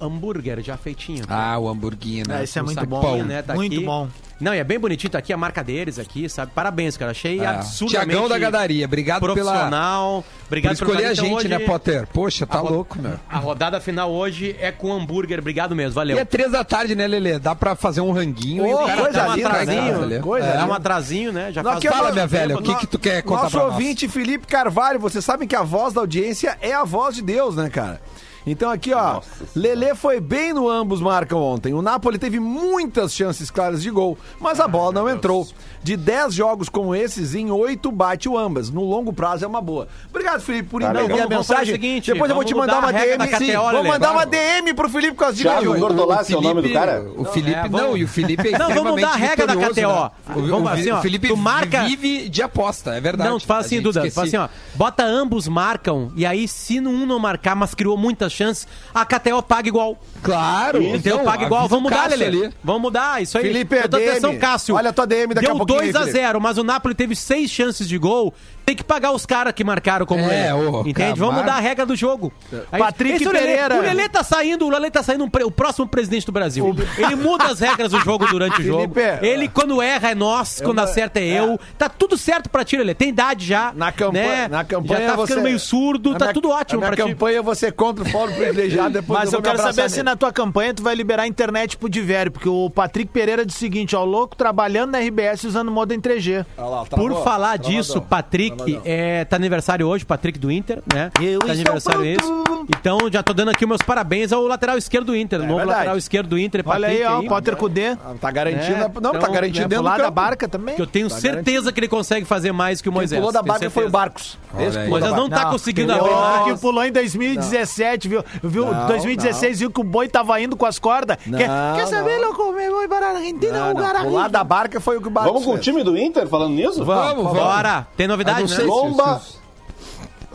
hambúrguer 0.00 0.60
já 0.62 0.76
feitinho. 0.76 1.24
Ah, 1.28 1.58
o 1.58 1.68
hamburguinho, 1.68 2.24
né? 2.28 2.40
É, 2.40 2.44
isso 2.44 2.58
é 2.58 2.62
Um 2.62 2.66
muito 2.66 2.86
bom, 2.86 3.22
né? 3.22 3.42
Tá 3.42 3.54
muito 3.54 3.74
aqui. 3.74 3.84
bom. 3.84 4.08
Não, 4.38 4.54
e 4.54 4.58
é 4.58 4.64
bem 4.64 4.78
bonitinho, 4.78 5.10
tá 5.10 5.18
aqui 5.18 5.32
a 5.32 5.36
marca 5.36 5.64
deles 5.64 5.98
aqui, 5.98 6.28
sabe? 6.28 6.52
Parabéns, 6.54 6.94
cara. 6.94 7.12
Achei 7.12 7.40
É. 7.40 7.46
absurdamente 7.46 8.10
Tiagão 8.10 8.28
da 8.28 8.38
Gadaria, 8.38 8.84
obrigado 8.84 9.20
pela- 9.22 9.32
profissional. 9.34 10.22
Por 10.22 10.46
Obrigado 10.48 10.74
escolher 10.74 11.06
a 11.06 11.12
Então, 11.12 11.24
gente, 11.24 11.34
hoje, 11.36 11.48
né, 11.48 11.58
Potter? 11.60 12.06
Poxa, 12.12 12.46
tá 12.46 12.58
ro- 12.58 12.70
louco, 12.70 12.98
meu. 13.00 13.18
A 13.30 13.38
rodada 13.38 13.80
final 13.80 14.12
hoje 14.12 14.54
é 14.60 14.70
com 14.70 14.92
hambúrguer. 14.92 15.38
Obrigado 15.38 15.74
mesmo, 15.74 15.92
valeu. 15.94 16.18
E 16.18 16.20
é 16.20 16.24
três 16.26 16.52
da 16.52 16.62
tarde, 16.62 16.94
né, 16.94 17.06
Lelê? 17.06 17.38
Dá 17.38 17.54
pra 17.54 17.74
fazer 17.74 18.02
um 18.02 18.12
ranguinho 18.12 18.66
e 18.66 18.74
Ô, 18.74 18.82
o 18.82 18.86
cara 18.86 19.02
coisa 19.02 19.18
tá 19.18 19.24
Dá 19.26 19.32
um 19.32 19.36
linda, 19.36 19.48
ali, 19.48 19.60
atrasinho, 19.78 20.06
né, 20.06 20.18
coisa 20.18 20.46
É. 20.46 20.56
Dá 20.58 20.66
um 20.66 20.72
atrasinho, 20.74 21.32
né? 21.32 21.50
Já 21.52 21.62
Não, 21.62 21.72
é 21.72 21.80
Fala, 21.80 22.02
nós- 22.04 22.12
minha 22.14 22.26
velha, 22.26 22.58
o 22.58 22.62
que 22.62 22.74
que 22.76 22.86
tu 22.86 22.98
quer 22.98 23.22
contar 23.22 23.44
Nosso 23.44 23.56
pra 23.56 23.64
nós? 23.66 23.72
ouvinte 23.72 24.06
Felipe 24.06 24.46
Carvalho, 24.46 25.00
vocês 25.00 25.24
sabem 25.24 25.48
que 25.48 25.56
a 25.56 25.62
voz 25.62 25.94
da 25.94 26.02
audiência 26.02 26.58
é 26.60 26.74
a 26.74 26.84
voz 26.84 27.14
de 27.16 27.22
Deus, 27.22 27.56
né, 27.56 27.70
cara? 27.70 28.00
Então 28.46 28.70
aqui, 28.70 28.94
ó, 28.94 29.20
Lelê 29.56 29.94
foi 29.94 30.20
bem 30.20 30.52
no 30.52 30.68
ambos 30.68 31.00
marcam 31.00 31.38
ontem. 31.42 31.74
O 31.74 31.82
Napoli 31.82 32.16
teve 32.18 32.38
muitas 32.38 33.12
chances 33.12 33.50
claras 33.50 33.82
de 33.82 33.90
gol, 33.90 34.16
mas 34.40 34.60
a 34.60 34.68
bola 34.68 34.92
não 34.92 35.08
entrou. 35.08 35.46
De 35.82 35.96
10 35.96 36.34
jogos 36.34 36.68
como 36.68 36.94
esses, 36.96 37.34
em 37.34 37.50
8 37.50 37.92
bate 37.92 38.28
o 38.28 38.36
ambas. 38.36 38.70
No 38.70 38.82
longo 38.84 39.12
prazo 39.12 39.44
é 39.44 39.48
uma 39.48 39.60
boa. 39.60 39.86
Obrigado, 40.10 40.40
Felipe, 40.40 40.68
por 40.68 40.82
Tá 40.82 40.90
enviar 40.90 41.04
a 41.04 41.22
fazer 41.22 41.28
mensagem. 41.28 41.62
o 41.74 41.76
seguinte, 41.76 42.12
Depois 42.12 42.28
eu 42.28 42.34
vou 42.34 42.44
te 42.44 42.54
mandar 42.54 42.78
uma 42.80 42.92
DM. 42.92 43.36
Sim, 43.38 43.52
vou 43.56 43.66
Lelê, 43.70 43.88
mandar 43.88 44.12
uma. 44.12 44.26
DM 44.26 44.74
pro 44.74 44.88
Felipe 44.88 45.14
com 45.16 45.24
as 45.24 45.36
dicas 45.36 45.58
de 45.60 45.64
Thiago. 45.64 45.78
Bortolassi 45.80 46.34
é 46.34 46.36
o 46.36 46.40
nome 46.40 46.62
do 46.62 46.72
cara? 46.72 47.06
O 47.16 47.24
Felipe, 47.24 47.56
é, 47.56 47.68
não, 47.68 47.96
e 47.96 48.02
o 48.04 48.08
Felipe 48.08 48.48
é 48.48 48.58
Não, 48.58 48.68
vamos 48.74 48.92
mudar 48.92 49.10
a 49.12 49.16
regra 49.16 49.46
da 49.46 49.56
KTO. 49.56 49.80
né? 49.80 50.10
O, 50.34 50.40
Vamos 50.46 50.70
o- 50.70 50.74
assim, 50.74 50.90
ó, 50.90 50.98
o 50.98 51.02
Felipe 51.02 51.28
tu 51.28 51.36
marca- 51.36 51.84
vive 51.84 52.28
de 52.28 52.42
aposta, 52.42 52.94
é 52.94 53.00
verdade. 53.00 53.30
Não, 53.30 53.38
tu 53.38 53.46
fala 53.46 53.60
assim, 53.60 53.80
Duda, 53.80 54.10
fala 54.10 54.26
assim, 54.26 54.36
ó, 54.36 54.48
bota 54.74 55.04
ambos 55.04 55.46
marcam, 55.46 56.10
e 56.16 56.26
aí 56.26 56.48
se 56.48 56.80
um 56.80 57.06
não 57.06 57.18
marcar, 57.20 57.54
mas 57.54 57.74
criou 57.74 57.96
muitas 57.96 58.32
chances, 58.36 58.66
a 58.94 59.04
KTO 59.04 59.42
paga 59.42 59.68
igual. 59.68 59.98
Claro, 60.22 60.82
Então 60.82 61.24
paga 61.24 61.44
igual, 61.44 61.68
vamos 61.68 61.84
mudar, 61.84 62.12
ali. 62.12 62.50
Vamos 62.62 62.82
mudar, 62.82 63.22
isso 63.22 63.38
aí. 63.38 63.44
Felipe, 63.44 63.76
Eu 63.76 63.88
DM. 63.88 64.08
atenção, 64.10 64.36
Cássio. 64.38 64.74
Olha 64.74 64.90
a 64.90 64.92
tua 64.92 65.06
DM 65.06 65.34
daqui 65.34 65.46
a 65.46 65.50
Deu 65.50 65.56
pouquinho, 65.56 65.78
2 65.80 65.94
a 65.96 66.00
Felipe. 66.00 66.18
0 66.18 66.40
mas 66.40 66.58
o 66.58 66.64
Napoli 66.64 66.94
teve 66.94 67.14
seis 67.14 67.50
chances 67.50 67.88
de 67.88 67.96
gol. 67.98 68.34
Tem 68.64 68.74
que 68.74 68.82
pagar 68.82 69.12
os 69.12 69.24
caras 69.24 69.52
que 69.52 69.62
marcaram 69.62 70.04
como 70.04 70.22
É, 70.22 70.52
ô, 70.52 70.80
Entende? 70.80 70.94
Camargo. 70.94 71.16
Vamos 71.20 71.36
mudar 71.36 71.54
a 71.54 71.60
regra 71.60 71.86
do 71.86 71.94
jogo. 71.94 72.32
Aí, 72.72 72.80
Patrick 72.80 73.14
esse 73.14 73.28
o 73.28 73.30
Lelê- 73.32 73.46
Pereira. 73.46 73.76
O 73.76 73.80
Lelê 73.80 74.08
tá 74.08 74.24
saindo, 74.24 74.66
o 74.66 74.68
Lelê 74.70 74.90
tá 74.90 75.04
saindo 75.04 75.22
um 75.24 75.30
pre- 75.30 75.44
o 75.44 75.50
próximo 75.52 75.86
presidente 75.86 76.26
do 76.26 76.32
Brasil. 76.32 76.74
Ele 76.98 77.14
muda 77.14 77.44
as 77.44 77.60
regras 77.60 77.92
do 77.92 78.00
jogo 78.00 78.26
durante 78.26 78.60
o 78.60 78.64
jogo. 78.64 78.92
Felipe, 78.92 79.24
Ele, 79.24 79.48
quando 79.48 79.80
erra, 79.80 80.10
é 80.10 80.14
nós, 80.16 80.60
quando 80.60 80.80
acerta 80.80 81.20
é 81.20 81.28
eu. 81.38 81.60
Tá 81.78 81.88
tudo 81.88 82.18
certo 82.18 82.50
pra 82.50 82.64
ti, 82.64 82.76
Lelê. 82.76 82.92
Tem 82.92 83.10
idade 83.10 83.46
já. 83.46 83.72
Na 83.72 83.92
campanha, 83.92 84.24
né? 84.24 84.48
na 84.48 84.64
campanha 84.64 85.00
Já 85.00 85.06
tá 85.10 85.16
você, 85.16 85.26
ficando 85.28 85.44
meio 85.44 85.58
surdo, 85.60 86.10
Na 86.12 86.18
tá 86.18 86.24
minha- 86.24 86.34
tudo 86.34 86.50
ótimo 86.50 86.80
na 86.80 86.86
pra 86.88 86.96
minha 86.96 87.06
ti. 87.06 87.12
campanha 87.12 87.42
você 87.42 87.70
contra 87.70 88.02
o 88.02 88.10
fórum 88.26 88.36
privilegiado, 88.36 88.90
depois 88.94 89.18
Mas 89.20 89.32
eu 89.32 89.38
me 89.40 89.44
quero 89.44 89.58
saber 89.58 89.88
se 89.90 90.02
na 90.02 90.16
tua 90.16 90.32
campanha 90.32 90.74
tu 90.74 90.82
vai 90.82 90.94
liberar 90.94 91.22
a 91.24 91.26
internet 91.26 91.76
pro 91.76 91.88
Divério, 91.88 92.30
porque 92.32 92.48
o 92.48 92.68
Patrick 92.70 93.10
Pereira 93.12 93.44
disse 93.44 93.58
o 93.58 93.60
seguinte, 93.60 93.94
ó, 93.96 94.02
o 94.02 94.04
louco 94.04 94.36
trabalhando 94.36 94.92
na 94.92 94.98
RBS 94.98 95.44
usando 95.44 95.70
modem 95.70 96.00
3G. 96.00 96.44
Olha 96.58 96.66
lá, 96.68 96.84
Por 96.86 97.12
falar 97.24 97.58
travadão, 97.58 97.70
disso, 97.70 98.00
Patrick 98.02 98.56
travadão. 98.56 98.82
é, 98.84 99.24
tá 99.24 99.36
aniversário 99.36 99.86
hoje, 99.86 100.04
Patrick 100.04 100.38
do 100.38 100.50
Inter, 100.50 100.82
né? 100.92 101.10
Eu 101.20 101.38
tá 101.40 101.46
estou 101.46 101.50
aniversário 101.52 102.16
pronto. 102.16 102.20
isso. 102.22 102.66
Então, 102.68 102.98
já 103.12 103.22
tô 103.22 103.32
dando 103.32 103.50
aqui 103.50 103.64
meus 103.66 103.82
parabéns 103.82 104.32
ao 104.32 104.42
lateral 104.46 104.76
esquerdo 104.76 105.06
do 105.06 105.16
Inter. 105.16 105.40
o 105.40 105.42
novo 105.44 105.56
verdade. 105.58 105.76
lateral 105.78 105.96
esquerdo 105.96 106.28
do 106.28 106.38
Inter, 106.38 106.62
Olha 106.66 106.88
aí, 106.88 106.98
Patrick, 107.02 107.26
ó, 107.26 107.28
Potter 107.28 107.56
Cudê. 107.56 107.96
Tá 108.20 108.30
garantindo. 108.30 108.74
É, 108.76 108.80
não, 108.80 108.88
então, 108.88 109.12
tá 109.18 109.28
garantindo 109.28 109.64
É, 109.64 109.68
dentro 109.68 109.76
do 109.84 109.90
pular 109.90 109.98
da 109.98 110.10
barca 110.10 110.48
também. 110.48 110.74
Que 110.74 110.82
eu 110.82 110.86
tenho 110.86 111.08
Tá 111.08 111.16
certeza 111.16 111.72
que 111.72 111.78
ele 111.80 111.88
consegue 111.88 112.26
fazer 112.26 112.52
mais 112.52 112.80
que 112.80 112.88
o 112.88 112.92
Quem 112.92 112.98
Moisés. 112.98 113.18
pulou 113.20 113.32
da 113.32 113.42
barca 113.42 113.70
foi 113.70 113.86
o. 113.86 113.90
Barcos. 113.90 114.36
Olha 114.52 114.66
Esse 114.66 114.78
aí. 114.78 114.88
Moisés 114.88 115.12
não 115.14 115.28
tá 115.28 115.46
conseguindo 115.46 115.92
abrir 115.92 116.10
mais. 116.10 116.52
que 116.54 116.60
pulou 116.60 116.84
em 116.84 116.90
2017, 116.92 118.05
viu? 118.08 118.24
viu? 118.42 118.66
Não, 118.66 118.86
2016 118.86 119.60
viu 119.60 119.70
que 119.70 119.80
o 119.80 119.84
boi 119.84 120.08
tava 120.08 120.40
indo 120.40 120.56
com 120.56 120.66
as 120.66 120.78
cordas. 120.78 121.16
Não, 121.26 121.38
quer, 121.38 121.48
quer 121.76 121.86
saber, 121.86 122.18
não. 122.18 122.28
louco? 122.28 122.52
Vou 122.52 122.88
para 122.88 123.06
a 123.06 123.10
Argentina, 123.10 123.52
Não, 123.52 123.66
não, 123.68 123.74
pular 123.74 123.96
horrível. 123.96 124.28
da 124.28 124.44
barca 124.44 124.80
foi 124.80 124.96
o 124.96 125.00
que 125.00 125.08
o 125.08 125.10
Barcos 125.10 125.32
Vamos 125.32 125.46
com 125.46 125.54
o 125.54 125.58
time 125.58 125.82
do 125.82 125.96
Inter 125.96 126.26
falando 126.26 126.54
nisso? 126.54 126.84
Vamos, 126.84 127.24
vamos. 127.24 127.38
Bora! 127.38 127.86
Tem 127.96 128.06
novidade, 128.06 128.42
não 128.42 128.48
né? 128.48 128.54
sei 128.54 128.64
Lomba, 128.64 129.20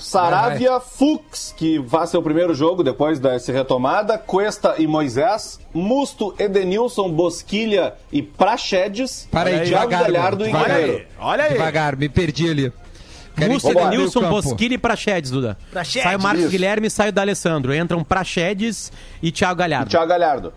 Saravia, 0.01 0.80
Fux, 0.80 1.54
que 1.56 1.78
vai 1.78 2.08
ser 2.08 2.18
o 2.18 2.24
primeiro 2.24 2.56
jogo 2.56 2.84
depois 2.84 3.20
dessa 3.20 3.51
retomada, 3.51 4.18
Cuesta 4.18 4.75
e 4.80 4.88
Moisés, 4.88 5.60
Musto, 5.74 6.34
Edenilson, 6.40 7.10
Bosquilha 7.12 7.94
e 8.12 8.22
Praxedes, 8.22 9.28
Para 9.32 9.50
aí, 9.50 9.68
Thiago 9.68 9.90
devagar, 9.90 10.12
Galhardo 10.12 10.48
e. 10.48 10.51
Guerreiro. 10.51 11.06
Olha 11.20 11.44
aí. 11.44 11.54
Devagar, 11.54 11.96
me 11.96 12.10
perdi 12.10 12.50
ali. 12.50 12.74
Meio 13.38 13.60
campo. 14.12 14.30
Bosquilha 14.30 14.76
e 14.76 14.78
Praxedes, 14.78 15.32
Duda. 15.32 15.58
Praxedes, 15.72 16.04
sai 16.04 16.16
o 16.16 16.22
Marcos 16.22 16.44
isso. 16.44 16.52
Guilherme 16.52 16.88
e 16.88 16.90
sai 16.90 17.10
o 17.10 17.12
D'Alessandro. 17.12 17.74
Entram 17.74 18.04
Praxedes 18.04 18.92
e 19.22 19.32
Thiago 19.32 19.56
Galhardo. 19.60 19.90
Thiago 19.90 20.08
Galhardo. 20.08 20.54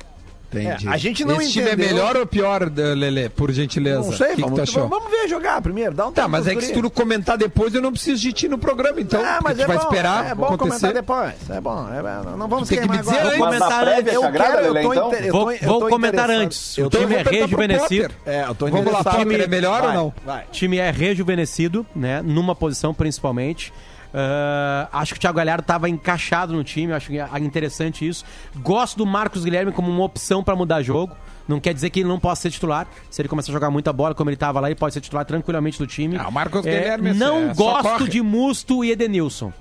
Entendi. 0.61 0.89
É, 0.89 0.91
a 0.91 0.97
gente 0.97 1.25
não 1.25 1.41
Esse 1.41 1.53
time 1.53 1.69
é 1.69 1.73
entendeu. 1.75 1.95
melhor 1.95 2.17
ou 2.17 2.27
pior, 2.27 2.71
Lele, 2.75 3.29
por 3.29 3.51
gentileza? 3.53 3.99
Não 3.99 4.13
sei, 4.13 4.27
o 4.27 4.31
que, 4.31 4.37
que 4.37 4.43
vamos, 4.43 4.57
tu 4.59 4.63
achou? 4.63 4.89
vamos 4.89 5.11
ver 5.11 5.29
jogar 5.29 5.61
primeiro. 5.63 5.93
Dá 5.95 6.07
um 6.09 6.13
Tá, 6.13 6.29
mas 6.29 6.47
é 6.47 6.55
que 6.55 6.63
se 6.63 6.73
tu 6.73 6.83
não 6.83 6.91
comentar 6.91 7.37
depois, 7.39 7.75
eu 7.75 7.83
não 7.83 7.91
preciso 7.93 8.21
de 8.21 8.33
ti 8.33 8.49
no 8.49 8.59
programa, 8.59 9.01
então. 9.01 9.23
Ah, 9.25 9.41
mas 9.43 9.57
tu 9.57 9.63
é 9.63 9.67
vai 9.67 9.77
bom, 9.79 9.83
esperar 9.85 10.31
é 10.31 10.35
bom 10.35 10.45
acontecer. 10.47 10.59
comentar 10.59 10.93
depois. 10.93 11.35
É 11.51 11.61
bom, 11.61 11.89
é. 11.93 12.37
Não 12.37 12.49
vamos 12.49 12.69
Tu 12.69 12.75
tem 12.75 12.83
que 12.83 12.89
me 12.89 12.99
queimar 12.99 13.03
dizer 13.05 13.19
agora. 13.19 13.29
antes. 13.29 13.39
Comentar 13.39 13.83
Eu 14.15 14.33
quero, 14.33 14.67
eu 14.67 14.73
tô 14.83 14.93
então? 14.93 15.09
inter- 15.09 15.25
eu 15.27 15.33
Vou, 15.33 15.45
tô- 15.45 15.51
eu 15.53 15.59
vou 15.69 15.81
tô 15.81 15.89
comentar 15.89 16.31
antes. 16.31 16.79
O 16.79 16.91
tô- 16.91 16.99
time 16.99 17.15
é 17.15 17.23
vou 17.25 17.33
rejuvenescido. 17.33 18.15
É, 18.27 18.45
eu 18.45 18.55
tô 18.55 18.67
Vamos 18.67 18.85
lá, 18.93 19.01
interessado. 19.01 19.25
Potter, 19.25 19.41
é 19.41 19.47
melhor 19.47 19.81
Vai, 19.83 19.89
ou 19.91 19.95
não? 20.05 20.15
Vai. 20.25 20.45
O 20.45 20.51
time 20.51 20.79
é 20.79 20.91
rejuvenescido, 20.91 21.87
né? 21.95 22.23
Numa 22.23 22.55
posição 22.55 22.93
principalmente. 22.95 23.73
Ah, 24.17 24.89
acho 24.93 25.13
que 25.15 25.19
o 25.19 25.21
Thiago 25.21 25.37
Galhardo 25.37 25.63
estava 25.63 25.89
encaixado 25.89 26.53
no 26.53 26.63
time, 26.63 26.93
acho 26.93 27.13
é 27.13 27.29
interessante 27.41 28.07
isso. 28.07 28.25
Gosto 28.57 28.97
do 28.99 29.05
Marcos 29.07 29.45
Guilherme 29.45 29.73
como 29.73 29.91
uma 29.91 30.05
opção 30.05 30.43
para 30.43 30.55
mudar 30.55 30.83
jogo. 30.83 31.17
Não 31.49 31.59
quer 31.61 31.75
dizer 31.75 31.91
que 31.91 32.01
ele 32.01 32.09
não 32.09 32.19
possa 32.19 32.43
ser 32.43 32.51
titular. 32.53 32.87
Se 33.11 33.21
ele 33.21 33.29
começar 33.29 33.51
a 33.51 33.53
jogar 33.53 33.71
muita 33.71 33.93
bola 33.93 34.15
como 34.15 34.31
ele 34.31 34.37
estava 34.37 34.61
lá, 34.61 34.69
ele 34.69 34.79
pode 34.79 34.95
ser 34.95 35.01
titular 35.01 35.25
tranquilamente 35.27 35.79
do 35.79 35.87
time. 35.87 36.17
Ah, 36.17 36.29
o 36.29 36.33
Marcos 36.33 36.65
É, 36.65 36.71
Guilherme 36.79 37.11
é- 37.11 37.15
Não 37.15 37.51
é, 37.51 37.55
gosto 37.55 37.83
corre. 37.83 38.09
de 38.09 38.23
Musto 38.23 38.85
e 38.85 38.93
Edenilson. 38.93 39.53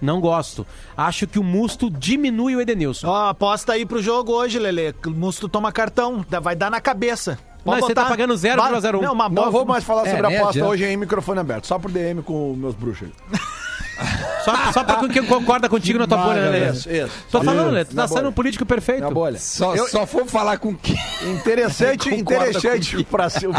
Não 0.00 0.18
gosto. 0.18 0.66
Acho 0.96 1.26
que 1.26 1.38
o 1.38 1.42
Musto 1.44 1.90
diminui 1.90 2.56
o 2.56 2.60
Edenilson. 2.60 3.06
Ó, 3.08 3.28
aposta 3.28 3.72
aí 3.74 3.84
pro 3.84 4.00
jogo 4.00 4.32
hoje, 4.32 4.58
Lelê. 4.58 4.94
O 5.04 5.10
Musto 5.10 5.46
toma 5.46 5.70
cartão, 5.70 6.24
vai 6.40 6.56
dar 6.56 6.70
na 6.70 6.80
cabeça. 6.80 7.38
Mas 7.66 7.80
você 7.80 7.92
tá 7.92 8.06
pagando 8.06 8.34
0,01. 8.34 9.02
Não, 9.02 9.12
uma 9.12 9.28
Não 9.28 9.50
vou 9.52 9.66
mais 9.66 9.84
falar 9.84 10.06
É, 10.06 10.10
sobre 10.12 10.26
a 10.26 10.28
aposta 10.30 10.48
adianta. 10.50 10.68
hoje 10.70 10.84
em 10.86 10.96
microfone 10.96 11.40
aberto, 11.40 11.66
só 11.66 11.78
pro 11.78 11.90
DM 11.92 12.22
com 12.22 12.54
meus 12.56 12.74
bruxos. 12.74 13.10
Só, 14.44 14.72
só 14.72 14.84
pra 14.84 15.06
quem 15.08 15.24
concorda 15.24 15.68
contigo 15.68 15.98
na 15.98 16.06
tua 16.06 16.18
bolha, 16.18 16.42
né, 16.42 16.48
Lelê? 16.50 16.70
Isso, 16.72 16.90
isso. 16.90 17.12
Tô 17.30 17.42
falando, 17.42 17.68
Lelê, 17.70 17.84
tu 17.84 17.94
tá 17.94 18.08
sendo 18.08 18.28
um 18.28 18.32
político 18.32 18.64
perfeito. 18.64 19.02
Na 19.02 19.10
bolha. 19.10 19.38
Só, 19.38 19.74
Eu- 19.74 19.88
só 19.88 20.06
for 20.06 20.26
falar 20.26 20.58
com 20.58 20.74
quem. 20.74 20.96
Interessante, 21.32 22.08
interessante 22.14 22.96
o 22.96 23.04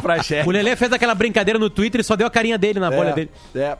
Praxé. 0.02 0.44
O 0.46 0.52
Lelê 0.52 0.76
fez 0.76 0.92
aquela 0.92 1.14
brincadeira 1.14 1.60
no 1.60 1.70
Twitter 1.70 2.02
e 2.02 2.04
só 2.04 2.16
deu 2.16 2.26
a 2.28 2.32
carinha 2.32 2.58
dele 2.58 2.80
na 2.80 2.90
bolha 2.90 3.14
dele. 3.14 3.30
É. 3.56 3.78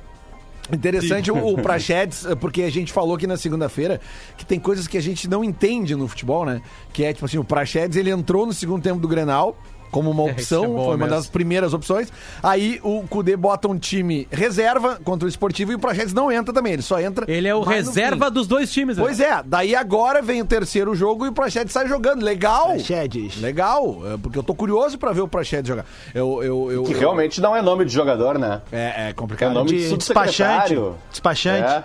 Interessante 0.72 1.32
o, 1.32 1.36
o 1.54 1.62
Praxedes, 1.62 2.26
porque 2.40 2.62
a 2.64 2.72
gente 2.72 2.94
falou 2.94 3.16
aqui 3.16 3.28
na 3.28 3.36
segunda-feira 3.36 4.00
que 4.38 4.46
tem 4.46 4.60
coisas 4.60 4.88
que 4.88 4.98
a 4.98 5.02
gente 5.02 5.28
não 5.28 5.44
entende 5.44 5.96
no 5.96 6.08
futebol, 6.08 6.46
né? 6.46 6.62
Que 6.94 7.04
é 7.04 7.14
tipo 7.14 7.26
assim, 7.26 7.38
o 7.38 7.44
Praxedes 7.44 7.98
ele 7.98 8.10
entrou 8.12 8.46
no 8.46 8.54
segundo 8.54 8.82
tempo 8.82 9.00
do 9.00 9.08
Grenal 9.08 9.58
como 9.92 10.10
uma 10.10 10.24
É, 10.30 10.32
opção, 10.32 10.64
isso 10.64 10.74
é 10.74 10.76
foi 10.78 10.86
uma 10.88 10.98
mesmo. 10.98 11.12
das 11.16 11.28
primeiras 11.28 11.74
opções. 11.74 12.12
Aí 12.42 12.80
o 12.84 13.04
Cudê 13.08 13.36
bota 13.36 13.68
um 13.68 13.78
time 13.78 14.28
reserva 14.32 15.00
contra 15.04 15.26
o 15.26 15.30
Esportivo 15.30 15.72
e 15.72 15.76
o 15.76 15.80
Praxedes 15.80 16.14
não 16.14 16.32
entra 16.32 16.54
também, 16.54 16.74
ele 16.74 16.82
só 16.82 17.00
entra 17.00 17.26
Ele 17.30 17.48
é 17.48 17.54
o 17.56 17.62
reserva 17.62 18.32
dos 18.32 18.48
dois 18.48 18.72
times. 18.72 18.98
né? 18.98 19.04
Pois 19.04 19.20
é, 19.20 19.42
daí 19.46 19.76
agora 19.76 20.22
vem 20.22 20.42
o 20.42 20.46
terceiro 20.46 20.96
jogo 20.96 21.26
e 21.26 21.30
o 21.30 21.34
Praxedes 21.34 21.74
sai 21.74 21.88
jogando. 21.88 22.24
Legal! 22.24 22.68
Praxedes. 22.70 23.40
Legal, 23.42 24.02
é, 24.14 24.18
porque 24.18 24.38
eu 24.38 24.44
tô 24.44 24.56
curioso 24.56 24.98
pra 24.98 25.12
ver 25.12 25.22
o 25.22 25.28
Praxedes 25.28 25.68
jogar. 25.68 25.86
Eu, 26.14 26.42
eu, 26.44 26.72
eu, 26.72 26.84
Que 26.84 26.94
eu- 26.94 27.00
realmente 27.00 27.42
não 27.42 27.56
é 27.56 27.62
nome 27.62 27.84
de 27.86 27.92
jogador, 27.94 28.38
né? 28.40 28.62
É, 28.72 29.06
é 29.08 29.10
É 29.10 29.14
complicado. 29.14 29.54
nome 29.54 29.70
de 29.72 29.90
De 29.90 29.98
despachante. 29.98 30.76
Despachante. 31.10 31.68
É. 31.70 31.84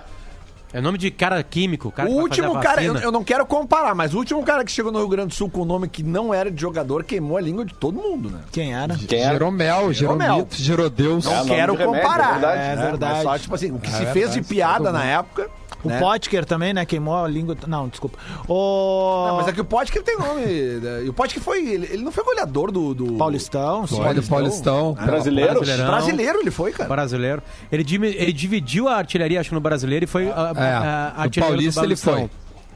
É 0.76 0.80
nome 0.83 0.99
de 0.99 1.11
cara 1.11 1.42
químico. 1.42 1.90
Cara 1.90 2.06
O 2.06 2.11
que 2.11 2.14
vai 2.16 2.25
último 2.25 2.49
fazer 2.49 2.59
a 2.59 2.62
cara, 2.62 2.85
eu, 2.85 2.97
eu 2.97 3.11
não 3.11 3.25
quero 3.25 3.47
comparar, 3.47 3.94
mas 3.94 4.12
o 4.12 4.18
último 4.18 4.42
cara 4.42 4.62
que 4.62 4.70
chegou 4.70 4.92
no 4.92 4.98
Rio 4.98 5.09
Grande 5.09 5.29
do 5.29 5.35
Sul 5.35 5.48
com 5.48 5.62
o 5.62 5.64
nome 5.64 5.88
que 5.88 6.03
não 6.03 6.35
era 6.35 6.50
de 6.50 6.61
jogador 6.61 7.03
queimou 7.03 7.38
a 7.38 7.40
língua 7.40 7.64
de 7.64 7.72
todo 7.72 7.94
mundo, 7.98 8.29
né? 8.29 8.40
Quem 8.53 8.74
era? 8.74 8.94
Quem 8.94 9.20
é? 9.20 9.31
Jeromel, 9.31 9.90
Jeromel. 9.94 10.46
Gerodeus. 10.50 11.24
É, 11.24 11.31
Não 11.31 11.37
nome 11.38 11.50
quero 11.50 11.72
de 11.72 11.79
remédio, 11.79 12.03
comparar. 12.03 12.29
é 12.29 12.33
verdade. 12.33 12.61
É 12.61 12.72
É 12.72 12.77
verdade. 12.77 13.14
Mas 13.14 13.22
só, 13.22 13.38
tipo 13.38 13.55
assim, 13.55 13.72
o 13.72 13.79
que 13.79 13.88
É 13.88 13.90
se 13.90 14.05
verdade, 14.05 14.20
fez 14.20 14.35
de 14.35 14.42
piada 14.42 14.92
na 14.92 15.03
época. 15.03 15.48
O 15.85 15.88
né? 15.88 16.00
Potker 16.00 16.44
também, 16.44 16.74
né? 16.74 16.85
Queimou 16.85 17.14
a 17.24 17.29
língua. 17.29 17.57
Não, 17.66 17.87
desculpa. 17.87 18.18
O. 18.48 19.27
Não, 19.29 19.37
mas 19.37 19.48
é 19.48 19.53
que 19.53 19.61
o 19.61 19.64
Potker 19.64 20.03
tem 20.03 20.18
nome. 20.18 20.42
né? 20.44 21.05
E 21.05 21.09
o 21.09 21.12
Potker 21.12 21.40
foi. 21.40 21.64
Ele, 21.64 21.87
ele 21.92 22.03
não 22.03 22.11
foi 22.11 22.24
goleador 22.24 22.72
do. 22.72 22.92
do... 22.94 23.12
Paulistão, 23.14 23.87
Foi 23.87 24.14
do 24.14 24.22
Paulistão. 24.22 24.94
Brasileiro? 24.94 25.55
Brasileirão. 25.55 25.87
Brasileiro 25.87 26.40
ele 26.40 26.50
foi, 26.50 26.72
cara. 26.72 26.88
Brasileiro. 26.88 27.42
Ele, 27.70 27.85
ele 28.16 28.33
dividiu 28.33 28.88
a 28.88 28.96
artilharia, 28.96 29.38
acho 29.38 29.50
que 29.50 29.55
no 29.55 29.61
brasileiro, 29.61 30.05
e 30.05 30.09
foi 30.09 30.27
É, 30.27 30.31
a, 30.33 30.53
no 30.70 31.20
artilheiro 31.22 31.31
do 31.31 31.40
Paulista 31.40 31.85
ele 31.85 31.96
foi. 31.96 32.31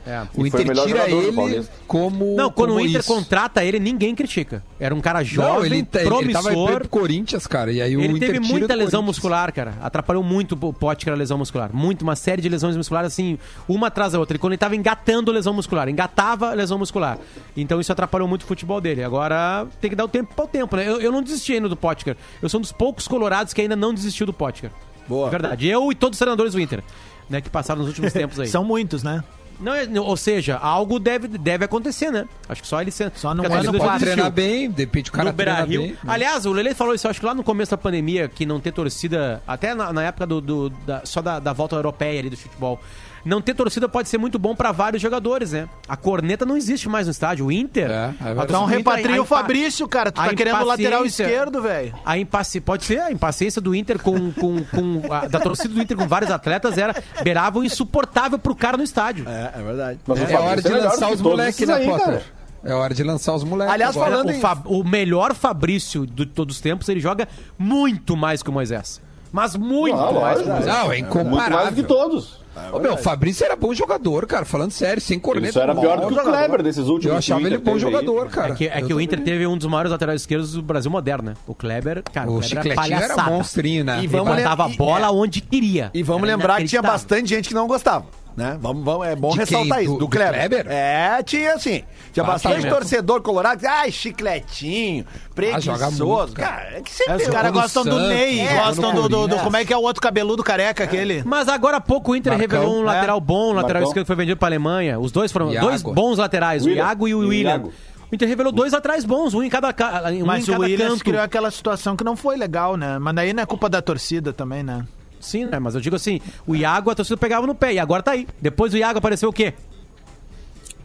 É. 0.07 0.23
O 0.35 0.47
Inter 0.47 0.63
o 0.63 0.67
melhor 0.67 0.87
tira 0.87 0.99
jogador 1.01 1.21
do 1.21 1.29
ele 1.29 1.37
Paulista. 1.37 1.73
como. 1.87 2.35
Não, 2.35 2.51
quando 2.51 2.71
como 2.71 2.81
o 2.81 2.87
Inter 2.87 3.01
isso. 3.01 3.15
contrata 3.15 3.63
ele, 3.63 3.79
ninguém 3.79 4.15
critica. 4.15 4.65
Era 4.79 4.95
um 4.95 5.01
cara 5.01 5.19
Não, 5.19 5.25
jovem, 5.27 5.67
ele, 5.67 5.77
ele 5.77 5.85
tava 6.33 6.49
promissor. 6.49 6.79
pro 6.81 6.89
Corinthians, 6.89 7.47
cara. 7.47 7.71
E 7.71 7.83
aí 7.83 7.97
o 7.97 8.01
Ele 8.01 8.15
Inter 8.15 8.33
teve 8.33 8.41
tira 8.41 8.59
muita 8.59 8.75
lesão 8.75 9.03
muscular, 9.03 9.53
cara. 9.53 9.75
Atrapalhou 9.81 10.23
muito 10.23 10.59
o 10.61 10.73
Potker 10.73 11.13
a 11.13 11.17
lesão 11.17 11.37
muscular. 11.37 11.71
Muito, 11.73 12.01
uma 12.01 12.17
série 12.17 12.41
de 12.41 12.49
lesões 12.49 12.77
musculares, 12.79 13.13
assim, 13.13 13.39
uma 13.69 13.89
atrás 13.89 14.15
da 14.15 14.19
outra. 14.19 14.37
E 14.37 14.41
quando 14.41 14.55
ele 14.55 14.59
tava 14.59 14.75
engatando 14.75 15.31
lesão 15.31 15.53
muscular, 15.53 15.87
engatava 15.87 16.55
lesão 16.55 16.79
muscular. 16.79 17.19
Então 17.55 17.79
isso 17.79 17.93
atrapalhou 17.93 18.27
muito 18.27 18.43
o 18.43 18.47
futebol 18.47 18.81
dele. 18.81 19.05
Agora 19.05 19.67
tem 19.83 19.91
que 19.91 19.97
dar 19.97 20.07
o 20.07 20.09
tempo 20.09 20.35
para 20.35 20.45
o 20.47 20.49
tempo, 20.49 20.77
né? 20.77 20.89
Eu, 20.89 20.99
eu 21.01 21.13
não 21.13 21.23
desisti 21.23 21.53
ainda 21.53 21.69
do 21.69 21.77
Potker. 21.77 22.17
Eu 22.41 22.49
sou 22.49 22.59
um 22.59 22.63
dos 22.63 22.73
poucos 22.73 23.07
colorados 23.07 23.53
que 23.53 23.61
ainda 23.61 23.77
não 23.77 23.93
desistiu 23.93 24.25
do 24.25 24.33
Potker. 24.33 24.71
Boa. 25.07 25.27
É 25.27 25.31
verdade. 25.31 25.69
Eu 25.69 25.91
e 25.91 25.95
todos 25.95 26.17
os 26.17 26.19
treinadores 26.21 26.53
do 26.53 26.61
Inter, 26.61 26.85
né, 27.31 27.41
que 27.41 27.49
passaram 27.49 27.79
nos 27.81 27.89
últimos 27.89 28.13
tempos 28.13 28.39
aí. 28.41 28.49
São 28.51 28.65
muitos, 28.65 29.03
né? 29.03 29.25
Não, 29.61 29.75
é- 29.75 29.87
ou 30.01 30.17
seja, 30.17 30.57
algo 30.57 30.99
deve, 30.99 31.29
deve 31.29 31.65
acontecer, 31.67 32.11
né? 32.11 32.27
Acho 32.49 32.63
que 32.63 32.67
só 32.69 32.81
ele 32.81 32.91
sendo. 32.91 33.13
Só 33.17 33.35
não 33.35 33.45
é 33.45 33.49
no 33.49 33.55
Pode 33.55 33.73
desistiu. 33.73 33.99
treinar 33.99 34.31
bem, 34.31 34.71
de 34.71 34.83
repente 34.85 35.11
o 35.11 35.13
cara 35.13 35.31
no 35.31 35.37
Beira 35.37 35.53
treina 35.57 35.69
Rio. 35.71 35.83
bem. 35.83 35.97
Aliás, 36.07 36.47
o 36.47 36.53
Lele 36.53 36.75
falou 36.75 36.95
isso, 36.95 37.07
acho 37.07 37.21
que 37.21 37.27
lá 37.27 37.35
no 37.35 37.43
começo 37.45 37.71
da 37.71 37.77
pandemia, 37.77 38.27
que 38.27 38.47
não 38.47 38.59
ter 38.59 38.73
torcida, 38.73 39.43
até 39.47 39.75
na, 39.75 39.93
na 39.93 40.03
época 40.03 40.27
do, 40.27 40.41
do- 40.41 40.71
da- 40.71 41.03
só 41.05 41.21
da, 41.21 41.39
da 41.39 41.53
volta 41.53 41.77
europeia 41.77 42.19
ali 42.21 42.31
do 42.31 42.37
futebol, 42.39 42.81
não 43.25 43.41
ter 43.41 43.55
torcida 43.55 43.89
pode 43.89 44.09
ser 44.09 44.19
muito 44.19 44.39
bom 44.39 44.55
pra 44.55 44.73
vários 44.73 45.03
jogadores, 45.03 45.53
né? 45.53 45.69
A 45.89 45.97
corneta 45.97 46.45
não 46.47 46.57
existe 46.57 46.89
mais 46.89 47.07
no 47.07 47.11
estádio. 47.13 47.47
O 47.47 47.53
Inter. 47.53 47.91
É, 47.91 48.15
é 48.25 48.43
Então 48.45 48.65
repatria 48.65 49.21
o 49.21 49.25
Fabrício, 49.25 49.87
cara. 49.89 50.11
Tu 50.11 50.17
tá 50.21 50.35
querendo 50.35 50.61
o 50.63 50.65
lateral 50.65 51.01
impaciência- 51.01 51.25
esquerdo, 51.25 51.63
velho. 51.63 51.95
A 52.05 52.19
impaci... 52.19 52.61
Pode 52.61 52.85
ser, 52.85 53.01
a 53.01 53.11
impaciência 53.13 53.61
do 53.61 53.75
Inter 53.75 53.99
com. 53.99 54.33
com, 54.33 54.65
com 54.65 55.13
a- 55.13 55.27
da 55.27 55.41
torcida 55.41 55.75
do 55.75 55.81
Inter 55.83 55.97
com 55.97 56.07
vários 56.09 56.31
atletas 56.31 56.79
era 56.79 56.95
beirava 57.23 57.59
o 57.59 57.65
insuportável 57.65 58.39
pro 58.39 58.55
cara 58.55 58.77
no 58.77 58.83
estádio. 58.83 59.29
É, 59.29 59.53
é 59.59 59.63
verdade. 59.63 59.99
Mas 60.07 60.19
o 60.19 60.23
É 60.23 60.27
Fabrício 60.27 60.47
hora 60.51 60.63
de 60.63 60.69
melhor 60.71 60.91
lançar 60.91 61.11
os 61.13 61.21
moleques, 61.21 61.69
né, 61.69 61.75
aí, 61.75 61.87
Potter? 61.87 62.23
É 62.63 62.75
hora 62.75 62.93
de 62.95 63.03
lançar 63.03 63.33
os 63.35 63.43
moleques. 63.43 63.73
Aliás, 63.73 63.97
agora. 63.97 64.11
falando 64.11 64.29
o, 64.29 64.33
em- 64.33 64.43
o 64.81 64.85
melhor 64.85 65.35
Fabrício 65.35 66.07
de 66.07 66.27
todos 66.27 66.57
os 66.57 66.61
tempos, 66.61 66.89
ele 66.89 67.01
joga 67.01 67.27
muito 67.59 68.17
mais 68.17 68.43
que 68.43 68.51
o 68.51 68.53
Moisés. 68.53 69.01
Mas 69.33 69.55
muito 69.57 69.97
Ah, 69.97 70.13
mais 70.13 70.15
lógico. 70.15 70.43
que 70.45 70.49
o 70.51 70.53
Moisés. 70.55 70.67
Não, 70.75 70.75
é 70.75 70.87
Muito 70.87 70.89
mais 70.89 71.01
do 71.01 71.19
incomparável. 71.21 71.73
que 71.73 71.83
todos. 71.83 72.41
Ô, 72.73 72.79
meu, 72.81 72.95
o 72.95 72.97
Fabrício 72.97 73.45
era 73.45 73.55
bom 73.55 73.73
jogador, 73.73 74.27
cara. 74.27 74.45
Falando 74.45 74.73
sério, 74.73 75.01
sem 75.01 75.19
corneta. 75.21 75.51
Isso 75.51 75.61
era 75.61 75.73
pior 75.75 75.97
do 76.01 76.09
que 76.09 76.13
o 76.13 76.17
jogador. 76.17 76.33
Kleber 76.37 76.63
desses 76.63 76.89
últimos. 76.89 77.07
Eu 77.07 77.17
achava 77.17 77.41
ele 77.43 77.57
bom 77.59 77.73
teve 77.73 77.77
aí. 77.77 77.81
jogador, 77.81 78.29
cara. 78.29 78.53
É 78.53 78.57
que, 78.57 78.67
é 78.67 78.83
que 78.83 78.93
o. 78.93 79.01
Inter 79.01 79.21
teve 79.23 79.47
um 79.47 79.57
dos 79.57 79.67
maiores 79.69 79.93
laterais 79.93 80.21
esquerdos 80.23 80.53
do 80.55 80.63
Brasil 80.63 80.91
moderno, 80.91 81.31
né? 81.31 81.35
O 81.47 81.55
Kleber, 81.55 82.03
cara, 82.13 82.29
o, 82.29 82.39
O 82.39 82.41
Kleber 82.41 82.67
era 82.67 82.75
palhaçada. 82.75 83.23
monstrinho, 83.31 83.85
né? 83.85 83.97
E 83.97 83.99
Ele 84.01 84.09
vamos 84.09 84.35
botava 84.37 84.65
a 84.65 84.69
bola 84.69 85.07
é. 85.07 85.11
onde 85.11 85.41
queria. 85.41 85.91
E 85.95 86.03
vamos 86.03 86.29
Era 86.29 86.37
lembrar 86.37 86.57
que 86.61 86.65
tinha 86.67 86.83
bastante 86.83 87.29
gente 87.29 87.49
que 87.49 87.55
não 87.55 87.69
gostava. 87.69 88.05
Né? 88.37 88.57
Vamos, 88.61 88.85
vamos, 88.85 89.07
é 89.07 89.17
bom 89.17 89.31
De 89.31 89.39
quem? 89.39 89.45
ressaltar 89.45 89.83
isso. 89.83 89.93
Do- 89.93 89.99
Do, 89.99 90.05
do 90.07 90.09
Kleber. 90.09 90.39
Kleber? 90.49 90.67
É, 90.69 91.23
tinha 91.23 91.55
assim. 91.55 91.83
Tinha 92.13 92.25
Ah, 92.25 92.29
bastante 92.29 92.63
tá. 92.63 92.71
torcedor 92.71 93.21
colorado 93.23 93.65
ai, 93.67 93.91
chicletinho, 93.91 95.05
preguiçoso. 95.35 95.63
joga 95.79 95.91
muito, 95.91 96.33
cara. 96.35 96.57
cara. 96.57 96.79
é 96.79 96.81
que 96.81 96.91
sempre 96.91 97.13
É, 97.13 97.17
os 97.17 97.29
caras 97.29 97.53
gostam 97.53 97.85
do 97.85 97.99
Ney, 98.09 98.41
é, 98.41 98.55
gostam 98.65 98.95
do, 98.95 99.09
do, 99.09 99.27
do-. 99.29 99.37
Como 99.39 99.57
é 99.57 99.65
que 99.65 99.73
é 99.73 99.77
o 99.77 99.83
outro 99.83 100.01
cabeludo 100.01 100.43
careca 100.43 100.85
aquele? 100.85 101.23
Mas 101.25 101.49
agora 101.49 101.79
há 101.79 101.81
pouco 101.81 102.13
o 102.13 102.17
Inter 102.17 102.37
Marcão. 102.37 102.59
revelou 102.61 102.79
um 102.79 102.83
É. 102.83 102.87
lateral 102.87 103.21
bom, 103.21 103.51
um 103.51 103.55
lateral 103.55 103.83
esquerdo 103.83 104.05
que 104.05 104.07
foi 104.07 104.17
vendido 104.17 104.37
pra 104.39 104.49
Alemanha. 104.49 104.99
Os 104.99 105.13
dois 105.13 105.31
foram 105.33 105.51
Iago. 105.53 105.67
dois 105.67 105.83
bons 105.83 106.19
laterais, 106.19 106.63
o 106.63 106.67
William. 106.67 106.83
Iago 106.85 107.09
e 107.09 107.15
o 107.15 107.19
o 107.19 107.29
William. 107.29 107.51
Iago. 107.51 107.73
O 108.11 108.15
Inter 108.15 108.27
revelou 108.29 108.51
dois 108.53 108.73
laterais 108.73 109.05
bons, 109.05 109.35
um 109.35 109.43
em 109.43 109.49
cada, 109.49 109.73
ca- 109.73 110.03
um 110.11 110.25
Mas 110.27 110.41
em 110.49 110.51
o 110.51 110.55
cada 110.55 110.65
Williams 110.65 110.93
canto. 110.95 111.05
criou 111.05 111.23
aquela 111.23 111.51
situação 111.51 111.97
que 111.97 112.03
não 112.03 112.17
foi 112.17 112.37
legal, 112.37 112.77
né? 112.77 112.99
Mas 112.99 113.15
daí 113.15 113.33
não 113.33 113.43
é 113.43 113.47
culpa 113.47 113.69
da 113.69 113.81
torcida 113.81 114.33
também, 114.33 114.63
né? 114.65 114.85
Sim, 115.21 115.45
né? 115.45 115.59
Mas 115.59 115.75
eu 115.75 115.81
digo 115.81 115.95
assim, 115.97 116.21
o 116.47 116.57
Iago 116.57 116.91
a 116.91 116.95
torcida 116.95 117.17
pegava 117.17 117.47
no 117.47 117.55
pé 117.55 117.75
e 117.75 117.79
agora 117.79 118.03
tá 118.03 118.13
aí. 118.13 118.27
Depois 118.41 118.73
do 118.73 118.79
Iago 118.79 118.99
apareceu 118.99 119.29
o 119.29 119.33
quê? 119.33 119.53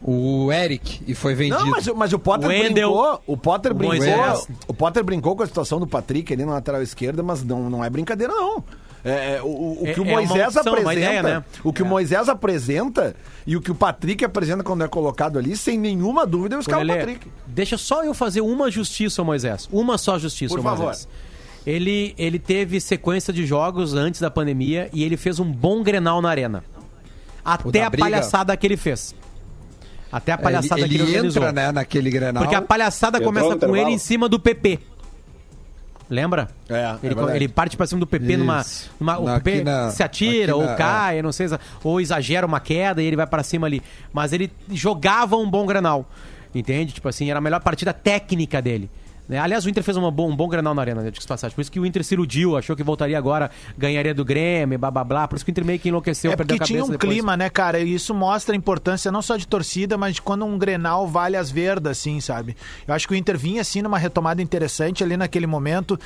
O 0.08 0.52
Eric, 0.52 1.02
e 1.08 1.16
foi 1.16 1.34
vendido. 1.34 1.60
Não, 1.64 1.72
mas, 1.72 1.88
mas 1.88 2.14
o 2.14 2.20
Potter 2.20 2.48
brincou. 2.48 3.22
O 3.26 3.36
Potter 3.36 3.72
o 3.72 3.76
brincou. 3.76 3.98
Moisés. 3.98 4.48
O 4.68 4.74
Potter 4.74 5.04
brincou 5.04 5.36
com 5.36 5.42
a 5.42 5.48
situação 5.48 5.80
do 5.80 5.88
Patrick 5.88 6.32
ali 6.32 6.46
na 6.46 6.54
lateral 6.54 6.82
esquerda, 6.84 7.24
mas 7.24 7.44
não, 7.44 7.70
não 7.72 7.84
é 7.84 7.90
brincadeira, 7.90 8.32
não. 8.32 8.64
É, 9.04 9.38
é, 9.38 9.42
o, 9.42 9.46
o- 9.48 9.84
o 9.84 9.88
É- 9.88 9.94
que 9.94 10.00
o 10.02 10.04
é 10.06 10.08
uma 10.08 10.14
Moisés 10.18 10.56
opção, 10.56 10.74
uma 10.74 10.80
apresenta. 10.82 10.94
ideia, 10.94 11.24
né? 11.24 11.44
O 11.64 11.72
que 11.74 11.82
o 11.82 11.86
Moisés 11.86 12.28
apresenta 12.30 13.16
e 13.48 13.56
o 13.56 13.62
que 13.62 13.72
o 13.72 13.76
Patrick 13.76 14.24
apresenta 14.26 14.64
quando 14.64 14.84
é 14.84 14.88
colocado 14.88 15.40
ali, 15.40 15.56
sem 15.56 15.78
nenhuma 15.78 16.26
dúvida, 16.26 16.56
eu 16.56 16.60
escalo 16.60 16.84
o 16.84 16.88
Patrick. 16.88 17.28
Deixa 17.48 17.78
só 17.78 18.04
eu 18.04 18.14
fazer 18.14 18.42
uma 18.42 18.70
justiça 18.70 19.22
ao 19.22 19.26
Moisés. 19.26 19.68
Uma 19.72 19.98
só 19.98 20.20
justiça 20.20 20.54
Por 20.54 20.60
ao 20.60 20.64
favor. 20.64 20.86
Moisés. 20.86 21.08
Ele, 21.66 22.14
ele 22.18 22.38
teve 22.38 22.80
sequência 22.80 23.34
de 23.34 23.46
jogos 23.46 23.94
antes 23.94 24.22
da 24.22 24.30
pandemia 24.30 24.90
e 24.94 25.04
ele 25.04 25.18
fez 25.18 25.40
um 25.40 25.52
bom 25.52 25.82
grenal 25.82 26.22
na 26.22 26.30
arena. 26.30 26.64
Até 27.44 27.84
a 27.84 27.90
briga? 27.90 28.04
palhaçada 28.06 28.56
que 28.56 28.66
ele 28.68 28.78
fez. 28.78 29.16
Até 30.12 30.32
a 30.32 30.36
É, 30.36 30.38
palhaçada 30.38 30.82
ele, 30.82 30.90
que 30.90 30.96
ele 30.96 31.04
ele 31.04 31.12
organizou. 31.16 31.44
entra, 31.44 31.52
né, 31.52 31.72
naquele 31.72 32.10
Grenal. 32.10 32.44
Porque 32.44 32.56
a 32.56 32.62
palhaçada 32.62 33.18
Entrou 33.18 33.34
começa 33.34 33.56
com 33.58 33.76
ele 33.76 33.90
em 33.92 33.98
cima 33.98 34.30
do 34.30 34.40
PP. 34.40 34.80
Lembra? 36.08 36.50
É, 36.70 36.74
é 36.76 36.90
ele, 37.02 37.16
verdade. 37.16 37.36
ele 37.38 37.48
parte 37.48 37.76
pra 37.76 37.88
cima 37.88 38.00
do 38.00 38.06
PP 38.08 38.38
numa. 38.38 38.62
Isso. 38.62 38.92
numa 39.00 39.18
o 39.18 39.26
Na- 39.26 39.40
PP 39.40 39.52
aqui 39.56 39.64
na- 39.64 39.90
se 39.90 40.04
atira, 40.04 40.52
aqui 40.54 40.62
ou 40.62 40.66
na- 40.66 40.76
cai, 40.76 41.22
não 41.24 41.32
sei, 41.32 41.48
ou 41.84 42.00
exagera 42.00 42.46
uma 42.46 42.60
queda 42.60 43.02
e 43.02 43.06
ele 43.08 43.16
vai 43.16 43.26
pra 43.26 43.42
cima 43.42 43.66
ali. 43.66 43.82
Mas 44.14 44.32
ele 44.32 44.52
jogava 44.70 45.36
um 45.36 45.50
bom 45.50 45.66
granal. 45.66 46.08
Entende? 46.54 46.94
Tipo 46.94 47.10
assim, 47.10 47.30
era 47.30 47.40
a 47.40 47.42
melhor 47.42 47.60
partida 47.60 47.92
técnica 47.92 48.62
dele. 48.62 48.90
Né? 49.28 49.38
Aliás, 49.40 49.66
o 49.66 49.70
Inter 49.70 49.84
fez 49.84 49.98
uma 49.98 50.12
bom- 50.12 50.30
um 50.32 50.36
bom 50.36 50.48
granal 50.48 50.74
na 50.74 50.82
arena, 50.82 51.02
né? 51.02 51.12
de 51.12 51.26
passagem. 51.26 51.56
Por 51.56 51.62
isso 51.62 51.72
que 51.72 51.80
o 51.80 51.86
Inter 51.86 52.04
se 52.04 52.14
iludiu, 52.14 52.56
achou 52.58 52.76
que 52.76 52.84
voltaria 52.84 53.18
agora, 53.18 53.50
ganharia 53.78 54.14
do 54.14 54.24
Grêmio, 54.26 54.78
blá 54.78 54.92
blá 54.92 55.04
blá. 55.04 55.28
Por 55.28 55.36
isso 55.36 55.46
que 55.46 55.50
o 55.50 55.54
Inter 55.54 55.66
meio 55.66 55.80
que 55.80 55.90
enlouqueceu, 55.90 56.32
É 56.32 56.36
perdeu 56.36 56.56
a 56.56 56.60
cabeça 56.60 56.74
tinha 56.74 56.84
um 56.86 56.90
depois. 56.90 57.12
clima, 57.12 57.36
né, 57.38 57.50
cara? 57.50 57.80
E 57.80 57.94
isso 57.94 58.14
mostra 58.14 58.54
a 58.54 58.58
importância 58.58 59.12
não 59.12 59.22
só 59.22 59.36
de 59.38 59.48
torcida, 59.48 59.98
mas 59.98 60.16
de 60.16 60.22
quando 60.22 60.46
um 60.46 60.58
Grenal 60.58 61.08
vale 61.08 61.36
as 61.38 61.50
verdas, 61.50 61.98
assim, 61.98 62.20
sabe? 62.22 62.56
Eu 62.88 62.94
acho 62.94 63.08
que 63.08 63.14
o 63.14 63.16
Inter 63.16 63.38
vinha, 63.38 63.62
assim, 63.62 63.82
numa 63.82 63.98
retomada 63.98 64.42
interessante 64.42 65.04
ali 65.04 65.16
naquele 65.18 65.48
momento. 65.48 66.00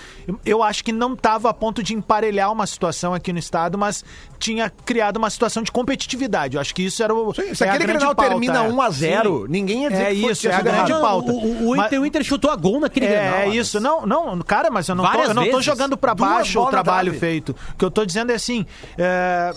Eu- 0.45 0.63
acho 0.63 0.83
que 0.83 0.91
não 0.91 1.13
estava 1.13 1.49
a 1.49 1.53
ponto 1.53 1.81
de 1.81 1.93
emparelhar 1.95 2.51
uma 2.51 2.67
situação 2.67 3.13
aqui 3.13 3.33
no 3.33 3.39
estado, 3.39 3.77
mas 3.77 4.03
tinha 4.37 4.69
criado 4.69 5.17
uma 5.17 5.29
situação 5.29 5.63
de 5.63 5.71
competitividade. 5.71 6.55
Eu 6.55 6.61
acho 6.61 6.75
que 6.75 6.83
isso 6.83 7.01
era 7.01 7.13
o. 7.13 7.33
Se 7.33 7.63
é 7.63 7.67
a 7.69 7.73
aquele 7.73 7.91
Grenal 7.93 8.13
pauta, 8.13 8.29
termina 8.31 8.65
é. 8.65 8.69
1x0, 8.69 9.41
Sim. 9.43 9.45
ninguém 9.49 9.83
ia 9.83 9.89
dizer 9.89 10.03
É 10.03 10.09
que 10.13 10.25
isso, 10.31 10.47
é 10.47 10.53
a 10.53 10.61
grande 10.61 10.91
pauta. 10.91 11.31
o, 11.31 11.35
o, 11.35 11.71
o 11.71 11.75
Mas- 11.77 11.87
Inter, 11.87 12.01
o 12.01 12.05
Inter 12.05 12.23
chutou 12.23 12.51
a 12.51 12.55
gol 12.55 12.79
naquele 12.79 13.07
É, 13.13 13.45
é 13.45 13.49
isso. 13.49 13.79
Não, 13.79 14.05
não, 14.05 14.39
cara, 14.39 14.69
mas 14.69 14.87
eu 14.87 14.95
não, 14.95 15.09
tô, 15.09 15.19
eu 15.19 15.33
não 15.33 15.49
tô 15.49 15.61
jogando 15.61 15.97
pra 15.97 16.13
Duas 16.13 16.29
baixo 16.29 16.59
o 16.59 16.69
trabalho 16.69 17.13
feito. 17.13 17.55
O 17.73 17.77
que 17.77 17.85
eu 17.85 17.91
tô 17.91 18.05
dizendo 18.05 18.31
é 18.31 18.35
assim: 18.35 18.65
é, 18.97 19.53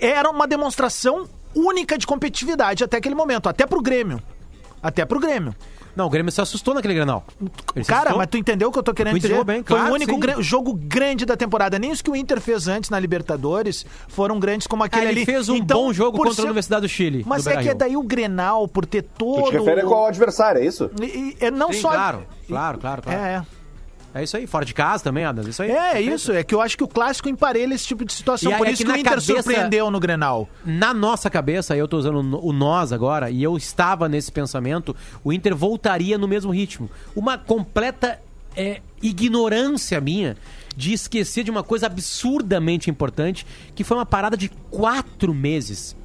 era 0.00 0.30
uma 0.30 0.46
demonstração 0.46 1.28
única 1.54 1.98
de 1.98 2.06
competitividade 2.06 2.82
até 2.82 2.96
aquele 2.96 3.14
momento, 3.14 3.48
até 3.48 3.66
pro 3.66 3.80
Grêmio. 3.80 4.22
Até 4.82 5.04
pro 5.04 5.20
Grêmio. 5.20 5.54
Não, 5.94 6.06
o 6.06 6.10
Grêmio 6.10 6.32
se 6.32 6.40
assustou 6.40 6.72
naquele 6.74 6.94
Grenal. 6.94 7.24
Ele 7.76 7.84
Cara, 7.84 8.14
mas 8.16 8.26
tu 8.28 8.36
entendeu 8.38 8.68
o 8.68 8.72
que 8.72 8.78
eu 8.78 8.82
tô 8.82 8.94
querendo 8.94 9.14
dizer? 9.16 9.28
jogou 9.28 9.44
bem, 9.44 9.62
Foi 9.62 9.76
claro, 9.76 9.92
o 9.92 9.94
único 9.94 10.14
sim. 10.36 10.42
jogo 10.42 10.72
grande 10.74 11.26
da 11.26 11.36
temporada. 11.36 11.78
Nem 11.78 11.90
os 11.92 12.00
que 12.00 12.10
o 12.10 12.16
Inter 12.16 12.40
fez 12.40 12.66
antes 12.68 12.88
na 12.90 12.98
Libertadores 12.98 13.84
foram 14.08 14.40
grandes 14.40 14.66
como 14.66 14.82
Ah, 14.82 14.86
aquele 14.86 15.02
ele 15.06 15.10
ali. 15.20 15.24
fez 15.26 15.48
um 15.48 15.56
Então, 15.56 15.78
bom 15.82 15.92
jogo 15.92 16.16
contra 16.16 16.32
a 16.32 16.36
ser- 16.36 16.42
Universidade 16.42 16.82
do 16.82 16.88
Chile. 16.88 17.24
Mas 17.26 17.44
no 17.44 17.50
é 17.52 17.62
que 17.62 17.68
é 17.68 17.74
daí 17.74 17.96
o 17.96 18.02
Grenal, 18.02 18.66
por 18.66 18.86
ter 18.86 19.02
todo... 19.02 19.42
Tu 19.44 19.50
te 19.50 19.58
refere 19.58 19.82
qual 19.82 20.06
adversário, 20.06 20.60
é 20.62 20.64
isso? 20.66 20.90
E- 21.00 21.04
e- 21.04 21.36
É 21.40 21.50
não 21.50 21.72
Sim, 21.72 21.80
só... 21.80 21.90
claro, 21.90 22.26
claro, 22.48 22.78
claro, 22.78 23.02
claro. 23.02 23.20
É, 23.20 23.34
é. 23.34 23.42
É 24.14 24.22
isso 24.22 24.36
aí, 24.36 24.46
fora 24.46 24.64
de 24.64 24.74
casa 24.74 25.02
também, 25.04 25.24
Adams, 25.24 25.48
isso 25.48 25.62
aí. 25.62 25.70
É, 25.70 25.74
Perfeito. 25.92 26.14
isso. 26.14 26.32
É 26.32 26.44
que 26.44 26.54
eu 26.54 26.60
acho 26.60 26.76
que 26.76 26.84
o 26.84 26.88
clássico 26.88 27.28
emparelha 27.30 27.74
esse 27.74 27.86
tipo 27.86 28.04
de 28.04 28.12
situação. 28.12 28.52
E 28.52 28.56
Por 28.56 28.66
é 28.66 28.70
isso 28.70 28.82
que 28.84 28.90
que, 28.90 28.96
o 28.96 29.00
Inter 29.00 29.12
cabeça- 29.12 29.32
surpreendeu 29.42 29.90
no 29.90 29.98
Grenal. 29.98 30.48
Na 30.64 30.92
nossa 30.92 31.30
cabeça, 31.30 31.74
eu 31.76 31.88
tô 31.88 31.96
usando 31.96 32.38
o 32.44 32.52
nós 32.52 32.92
agora, 32.92 33.30
e 33.30 33.42
eu 33.42 33.56
estava 33.56 34.08
nesse 34.08 34.30
pensamento, 34.30 34.94
o 35.24 35.32
Inter 35.32 35.56
voltaria 35.56 36.18
no 36.18 36.28
mesmo 36.28 36.50
ritmo. 36.52 36.90
Uma 37.16 37.38
completa 37.38 38.20
é, 38.54 38.82
ignorância 39.02 39.98
minha 40.00 40.36
de 40.76 40.92
esquecer 40.92 41.42
de 41.44 41.50
uma 41.50 41.62
coisa 41.62 41.86
absurdamente 41.86 42.90
importante, 42.90 43.46
que 43.74 43.82
foi 43.84 43.96
uma 43.96 44.04
parada 44.06 44.36
de 44.36 44.50
quatro 44.70 45.32
meses. 45.32 45.96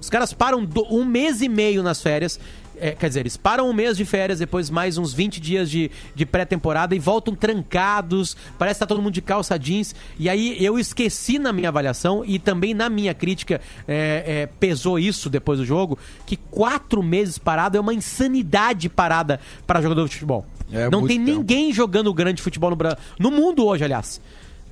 Os 0.00 0.08
caras 0.08 0.32
param 0.32 0.64
do- 0.64 0.86
um 0.94 1.04
mês 1.04 1.42
e 1.42 1.48
meio 1.48 1.82
nas 1.82 2.00
férias. 2.00 2.40
É, 2.80 2.92
quer 2.92 3.08
dizer, 3.08 3.20
eles 3.20 3.36
param 3.36 3.68
um 3.68 3.72
mês 3.72 3.96
de 3.96 4.04
férias, 4.04 4.38
depois 4.38 4.70
mais 4.70 4.96
uns 4.96 5.12
20 5.12 5.40
dias 5.40 5.70
de, 5.70 5.90
de 6.14 6.24
pré-temporada 6.24 6.94
e 6.94 6.98
voltam 6.98 7.34
trancados. 7.34 8.36
Parece 8.58 8.78
que 8.78 8.80
tá 8.80 8.86
todo 8.86 9.02
mundo 9.02 9.12
de 9.12 9.22
calça 9.22 9.58
jeans. 9.58 9.94
E 10.18 10.28
aí 10.28 10.56
eu 10.64 10.78
esqueci 10.78 11.38
na 11.38 11.52
minha 11.52 11.68
avaliação 11.68 12.24
e 12.24 12.38
também 12.38 12.74
na 12.74 12.88
minha 12.88 13.14
crítica 13.14 13.60
é, 13.86 14.24
é, 14.26 14.46
pesou 14.46 14.98
isso 14.98 15.28
depois 15.28 15.58
do 15.58 15.64
jogo, 15.64 15.98
que 16.26 16.36
quatro 16.36 17.02
meses 17.02 17.38
parado 17.38 17.76
é 17.76 17.80
uma 17.80 17.94
insanidade 17.94 18.88
parada 18.88 19.40
para 19.66 19.80
jogador 19.80 20.06
de 20.06 20.14
futebol. 20.14 20.46
É 20.72 20.88
Não 20.88 21.06
tem 21.06 21.18
tempo. 21.18 21.38
ninguém 21.38 21.72
jogando 21.72 22.12
grande 22.14 22.40
futebol 22.40 22.70
no, 22.70 22.76
no 23.18 23.30
mundo 23.30 23.66
hoje, 23.66 23.84
aliás. 23.84 24.20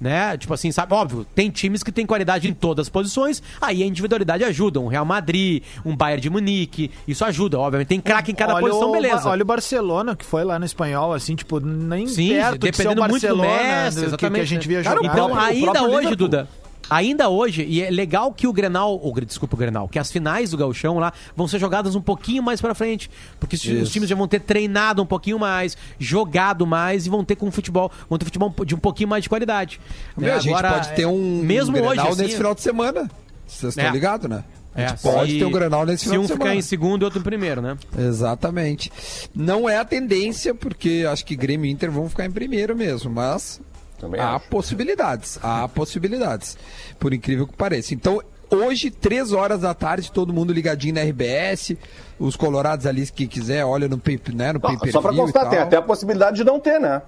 Né? 0.01 0.37
Tipo 0.39 0.55
assim, 0.55 0.71
sabe? 0.71 0.95
Óbvio, 0.95 1.27
tem 1.35 1.51
times 1.51 1.83
que 1.83 1.91
têm 1.91 2.07
qualidade 2.07 2.49
em 2.49 2.55
todas 2.55 2.87
as 2.87 2.89
posições, 2.89 3.43
aí 3.61 3.83
a 3.83 3.87
individualidade 3.87 4.45
ajuda. 4.45 4.79
Um 4.79 4.87
Real 4.87 5.05
Madrid, 5.05 5.65
um 5.85 5.97
Bayern 5.97 6.21
de 6.23 6.31
Munique, 6.31 6.91
isso 7.07 7.25
ajuda, 7.25 7.59
obviamente. 7.59 7.89
Tem 7.89 8.01
craque 8.01 8.31
em 8.31 8.35
cada 8.35 8.55
olha 8.55 8.67
posição, 8.69 8.91
o, 8.91 8.93
beleza. 8.93 9.29
Olha 9.29 9.43
o 9.43 9.45
Barcelona, 9.45 10.15
que 10.15 10.25
foi 10.25 10.45
lá 10.45 10.57
no 10.57 10.65
espanhol, 10.65 11.13
assim, 11.13 11.35
tipo, 11.35 11.59
nem 11.59 12.07
Sim, 12.07 12.29
perto 12.29 12.59
de 12.59 12.77
ser 12.77 12.83
o 12.87 12.93
dependendo 12.93 13.09
muito 13.09 13.27
do 13.27 13.37
Barcelona 13.39 13.63
Messi, 13.85 13.97
do 13.97 14.01
que- 14.01 14.01
que, 14.01 14.07
exatamente. 14.07 14.43
a 14.43 14.45
gente 14.45 14.69
via 14.69 14.83
jogar. 14.85 15.01
o 15.01 15.05
Então, 15.07 15.37
ainda 15.37 15.83
hoje, 15.83 15.97
Liverpool. 15.97 16.17
Duda, 16.17 16.49
ainda 16.91 17.29
hoje, 17.29 17.65
e 17.65 17.83
é 17.83 17.91
legal 17.91 18.33
que 18.33 18.47
o 18.47 18.53
Grenal, 18.53 19.01
desculpa 19.27 19.55
o 19.55 19.59
Grenal, 19.59 19.89
que 19.89 19.99
as 19.99 20.11
finais 20.11 20.51
do 20.51 20.57
Gauchão 20.57 20.99
lá 20.99 21.13
vão 21.37 21.47
ser 21.49 21.59
jogadas 21.59 21.95
um 21.95 22.01
pouquinho 22.01 22.43
mais 22.43 22.61
pra 22.61 22.75
frente, 22.75 23.11
porque 23.41 23.57
os, 23.57 23.65
os 23.65 23.91
times 23.91 24.09
já 24.09 24.17
vão 24.17 24.29
ter 24.29 24.41
treinado 24.41 25.03
um 25.03 25.07
pouquinho 25.07 25.39
mais, 25.39 25.77
jogado 25.99 26.67
mais 26.67 27.07
e 27.07 27.11
vão 27.11 27.25
ter 27.25 27.37
com 27.37 27.51
futebol, 27.51 27.91
vão 28.09 28.19
ter 28.19 28.25
futebol 28.25 28.55
de 28.65 28.75
um 28.75 28.79
pouquinho 28.79 29.09
mais 29.09 29.23
de 29.23 29.29
qualidade. 29.29 29.81
Meu, 30.17 30.29
Né? 30.31 30.35
a 30.35 30.39
gente 30.39 30.53
Agora, 30.55 30.73
pode 30.75 30.93
ter 30.95 31.07
um, 31.07 31.43
mesmo 31.43 31.77
um 31.77 31.81
hoje, 31.81 31.89
Grenal 31.97 32.13
assim, 32.13 32.23
nesse 32.23 32.37
final 32.37 32.55
de 32.55 32.61
semana. 32.63 33.11
Vocês 33.47 33.73
estão 33.77 33.85
É. 33.87 33.91
ligados, 33.91 34.29
né? 34.29 34.45
A 34.75 34.83
é, 34.83 34.89
gente 34.89 35.01
pode 35.03 35.33
se- 35.33 35.39
ter 35.39 35.45
um 35.45 35.51
Grenal 35.51 35.85
nesse 35.87 36.05
Se 36.05 36.11
final 36.11 36.21
um 36.23 36.27
de 36.27 36.33
ficar 36.33 36.45
semana. 36.45 36.59
em 36.59 36.63
segundo 36.63 37.03
e 37.03 37.05
outro 37.05 37.19
em 37.19 37.23
primeiro, 37.23 37.61
né? 37.61 37.77
Exatamente. 37.99 38.93
Não 39.35 39.69
é 39.69 39.79
a 39.79 39.85
tendência, 39.85 40.55
porque 40.55 41.05
acho 41.11 41.25
que 41.25 41.35
Grêmio 41.35 41.67
e 41.67 41.71
Inter 41.71 41.91
vão 41.91 42.09
ficar 42.09 42.25
em 42.27 42.31
primeiro 42.31 42.77
mesmo, 42.77 43.11
mas 43.11 43.61
Também 43.99 44.21
há 44.21 44.37
acho. 44.37 44.49
possibilidades. 44.49 45.39
Há 45.43 45.69
possibilidades. 45.75 46.57
Por 46.99 47.13
incrível 47.13 47.47
que 47.47 47.55
pareça. 47.55 47.95
Então, 47.95 48.21
hoje, 48.51 48.91
três 48.91 49.33
horas 49.33 49.61
da 49.61 49.75
tarde, 49.75 50.11
todo 50.13 50.33
mundo 50.33 50.53
ligadinho 50.53 50.95
na 50.95 51.03
RBS. 51.03 51.77
Os 52.19 52.37
colorados 52.37 52.87
ali, 52.87 53.07
que 53.07 53.27
quiser, 53.27 53.65
olha 53.65 53.89
no, 53.89 53.99
pay, 53.99 54.21
né, 54.35 54.53
no 54.53 54.61
Não, 54.61 54.93
só 54.93 55.01
pra 55.01 55.13
e 55.13 55.17
constar, 55.17 55.49
tem 55.49 55.59
até 55.59 55.77
a 55.77 55.83
possibilidade 55.83 56.37
de 56.37 56.45
não 56.45 56.59
ter, 56.59 56.81
né? 56.81 57.03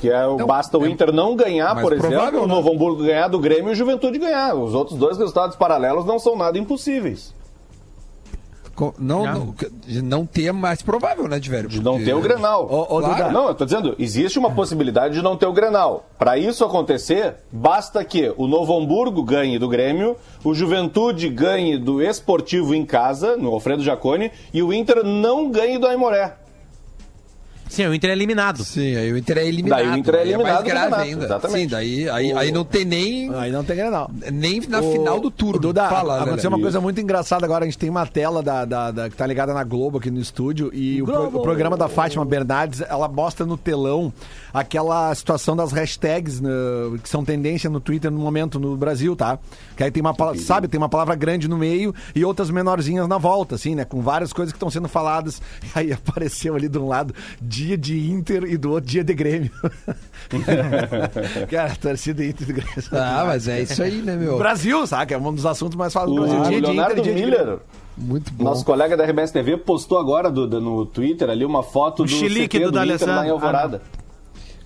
Que 0.00 0.08
é, 0.08 0.26
o 0.26 0.38
Não, 0.38 0.46
basta 0.46 0.78
o 0.78 0.86
é 0.86 0.88
Inter 0.88 1.12
não 1.12 1.36
ganhar, 1.36 1.78
por 1.78 1.92
exemplo, 1.92 2.38
o 2.38 2.46
né? 2.46 2.46
Novo 2.46 2.72
Hamburgo 2.72 3.02
ganhar 3.04 3.28
do 3.28 3.38
Grêmio 3.38 3.68
e 3.68 3.72
o 3.72 3.74
Juventude 3.74 4.18
ganhar. 4.18 4.54
Os 4.54 4.74
outros 4.74 4.98
dois 4.98 5.18
resultados 5.18 5.56
paralelos 5.56 6.06
não 6.06 6.18
são 6.18 6.36
nada 6.36 6.58
impossíveis. 6.58 7.34
Não, 8.98 9.24
Não. 9.24 9.54
de 9.86 10.02
não 10.02 10.24
ter 10.26 10.52
mais 10.52 10.82
provável, 10.82 11.28
né, 11.28 11.38
de 11.38 11.50
velho? 11.50 11.68
De 11.68 11.82
não 11.82 12.02
ter 12.02 12.14
o 12.14 12.20
Grenal. 12.20 12.66
Ô, 12.70 12.96
ô, 12.96 13.00
Claro. 13.00 13.32
Não, 13.32 13.48
eu 13.48 13.54
tô 13.54 13.64
dizendo, 13.64 13.94
existe 13.98 14.38
uma 14.38 14.50
possibilidade 14.50 15.14
de 15.14 15.22
não 15.22 15.36
ter 15.36 15.46
o 15.46 15.52
Grenal. 15.52 16.06
Para 16.18 16.38
isso 16.38 16.64
acontecer, 16.64 17.34
basta 17.52 18.04
que 18.04 18.32
o 18.36 18.46
Novo 18.46 18.76
Hamburgo 18.76 19.22
ganhe 19.22 19.58
do 19.58 19.68
Grêmio, 19.68 20.16
o 20.44 20.54
Juventude 20.54 21.28
ganhe 21.28 21.76
do 21.78 22.02
Esportivo 22.02 22.74
em 22.74 22.84
casa, 22.84 23.36
no 23.36 23.50
Alfredo 23.52 23.82
Jaconi, 23.82 24.30
e 24.54 24.62
o 24.62 24.72
Inter 24.72 25.04
não 25.04 25.50
ganhe 25.50 25.78
do 25.78 25.86
Aimoré. 25.86 26.34
Sim, 27.70 27.86
o 27.86 27.94
Inter 27.94 28.10
é 28.10 28.12
eliminado. 28.12 28.64
Sim, 28.64 28.96
aí 28.96 29.12
o 29.12 29.16
Inter 29.16 29.38
é 29.38 29.46
eliminado. 29.46 29.78
Daí 29.80 29.88
o 29.90 29.96
Inter 29.96 30.14
é 30.14 30.18
aí 30.18 30.28
eliminado 30.28 30.52
mais 30.52 30.64
do 30.64 30.68
grave 30.70 30.94
ainda. 30.96 31.24
exatamente. 31.24 31.60
Sim, 31.62 31.68
daí 31.68 32.10
aí, 32.10 32.32
aí 32.32 32.52
não 32.52 32.64
tem 32.64 32.84
nem, 32.84 33.34
aí 33.34 33.50
não 33.52 33.64
tem 33.64 33.76
Grenal. 33.76 34.10
nem 34.32 34.60
na 34.68 34.80
O- 34.80 34.92
final 34.92 35.20
do 35.20 35.30
turno. 35.30 35.60
Duda, 35.60 35.88
Fala, 35.88 36.22
aconteceu 36.22 36.48
uma 36.50 36.60
coisa 36.60 36.80
muito 36.80 37.00
engraçada 37.00 37.44
agora. 37.46 37.64
A 37.64 37.66
gente 37.68 37.78
tem 37.78 37.88
uma 37.88 38.06
tela 38.06 38.42
da, 38.42 38.64
da- 38.64 38.90
da- 38.90 39.08
que 39.08 39.16
tá 39.16 39.26
ligada 39.26 39.54
na 39.54 39.62
Globo 39.64 39.98
aqui 39.98 40.10
no 40.10 40.20
estúdio 40.20 40.70
e 40.74 41.00
o, 41.00 41.04
pro- 41.06 41.26
o 41.38 41.42
programa 41.42 41.76
da 41.76 41.88
Fátima 41.88 42.24
Bernardes, 42.24 42.80
ela 42.82 43.08
mostra 43.08 43.46
no 43.46 43.56
telão 43.56 44.12
aquela 44.52 45.14
situação 45.14 45.54
das 45.56 45.70
hashtags 45.72 46.40
né, 46.40 46.50
que 47.02 47.08
são 47.08 47.24
tendência 47.24 47.70
no 47.70 47.78
Twitter 47.80 48.10
no 48.10 48.18
momento 48.18 48.58
no 48.58 48.76
Brasil, 48.76 49.14
tá? 49.14 49.38
Que 49.76 49.84
aí 49.84 49.90
tem 49.90 50.00
uma 50.00 50.12
palavra, 50.14 50.40
sabe, 50.40 50.66
tem 50.68 50.76
uma 50.78 50.88
palavra 50.88 51.14
grande 51.14 51.48
no 51.48 51.56
meio 51.56 51.94
e 52.14 52.24
outras 52.24 52.50
menorzinhas 52.50 53.06
na 53.08 53.16
volta, 53.16 53.54
assim, 53.54 53.74
né? 53.74 53.84
Com 53.84 54.00
várias 54.00 54.32
coisas 54.32 54.52
que 54.52 54.56
estão 54.56 54.70
sendo 54.70 54.88
faladas. 54.88 55.40
Aí 55.74 55.92
apareceu 55.92 56.54
ali 56.56 56.68
de 56.68 56.78
um 56.78 56.88
lado 56.88 57.14
dia 57.64 57.76
de 57.76 58.10
Inter 58.10 58.44
e 58.44 58.56
do 58.56 58.70
outro 58.70 58.90
dia 58.90 59.04
de 59.04 59.14
Grêmio. 59.14 59.50
Cara, 61.50 61.76
torcida 61.76 62.24
Inter 62.24 62.48
e 62.48 62.52
do 62.52 62.54
Grêmio. 62.54 62.84
Ah, 62.92 63.24
mas 63.26 63.48
é 63.48 63.62
isso 63.62 63.82
aí, 63.82 64.00
né, 64.02 64.16
meu? 64.16 64.38
Brasil, 64.38 64.86
sabe? 64.86 65.14
É 65.14 65.18
um 65.18 65.34
dos 65.34 65.46
assuntos 65.46 65.76
mais 65.76 65.92
falados 65.92 66.14
O 66.14 66.20
do 66.20 66.26
Brasil. 66.26 66.42
Dia 66.48 66.60
de 66.60 66.66
Leonardo 66.66 67.00
Inter, 67.00 67.04
dia 67.04 67.14
de 67.14 67.20
Miller, 67.22 67.40
Grêmio. 67.40 67.60
Muito 67.96 68.32
bom. 68.32 68.44
nosso 68.44 68.64
colega 68.64 68.96
da 68.96 69.04
RBS 69.04 69.30
TV, 69.30 69.58
postou 69.58 69.98
agora 69.98 70.30
Duda, 70.30 70.58
no 70.58 70.86
Twitter 70.86 71.28
ali 71.28 71.44
uma 71.44 71.62
foto 71.62 72.02
O 72.02 72.06
do 72.06 72.10
chilique 72.10 72.58
CT 72.58 72.64
do 72.64 72.72
do, 72.72 72.84
Inter 72.84 73.08
lá 73.08 73.26
em 73.26 73.30
Alvorada. 73.30 73.82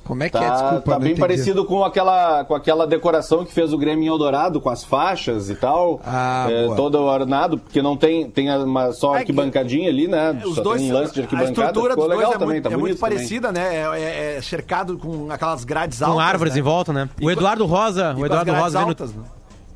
Como 0.04 0.22
é 0.22 0.26
que 0.28 0.32
Tá, 0.38 0.44
é? 0.44 0.50
Desculpa, 0.50 0.90
tá 0.92 0.98
bem 0.98 1.08
entendi. 1.12 1.20
parecido 1.20 1.64
com 1.64 1.82
aquela, 1.82 2.44
com 2.44 2.54
aquela 2.54 2.86
decoração 2.86 3.44
que 3.44 3.52
fez 3.52 3.72
o 3.72 3.78
Grêmio 3.78 4.04
em 4.04 4.08
Eldorado, 4.08 4.60
com 4.60 4.68
as 4.68 4.84
faixas 4.84 5.48
e 5.48 5.54
tal. 5.54 6.00
Ah, 6.04 6.46
é, 6.50 6.74
todo 6.74 6.98
ornado, 7.00 7.56
porque 7.58 7.80
não 7.80 7.96
tem, 7.96 8.28
tem 8.30 8.50
uma, 8.54 8.92
só 8.92 9.08
É 9.08 9.12
que- 9.12 9.18
arquibancadinha 9.32 9.88
ali, 9.88 10.06
né? 10.06 10.38
Os 10.44 10.56
só 10.56 10.62
dois, 10.62 10.82
tem 10.82 10.90
um 10.90 10.94
lance 10.94 11.14
de 11.14 11.20
a 11.20 11.22
arquibancada. 11.24 11.50
estrutura 11.52 11.90
Ficou 11.94 12.04
dos 12.08 12.16
legal 12.16 12.24
dois 12.32 12.34
é 12.36 12.38
também, 12.38 12.54
muito, 12.54 12.62
tá 12.64 12.68
é 12.68 12.72
muito 12.76 12.80
bonito 12.82 13.00
também. 13.00 13.16
parecida, 13.16 13.50
né? 13.52 13.76
É, 13.76 14.00
é- 14.00 14.36
é 14.36 14.42
cercado 14.42 14.98
com 14.98 15.30
aquelas 15.30 15.64
grades 15.64 16.02
altas. 16.02 16.14
Com 16.14 16.20
árvores 16.20 16.52
né? 16.54 16.60
em 16.60 16.62
volta, 16.62 16.92
né? 16.92 17.08
E 17.18 17.22
O 17.22 17.24
com- 17.24 17.30
Eduardo 17.30 17.64
Rosa, 17.64 18.10
E 18.10 18.12
o 18.12 18.16
com 18.18 18.26
Eduardo 18.26 18.52
Rosa 18.52 18.70
veio 18.78 18.82
no, 18.82 18.88
altas, 18.90 19.14
né? 19.14 19.22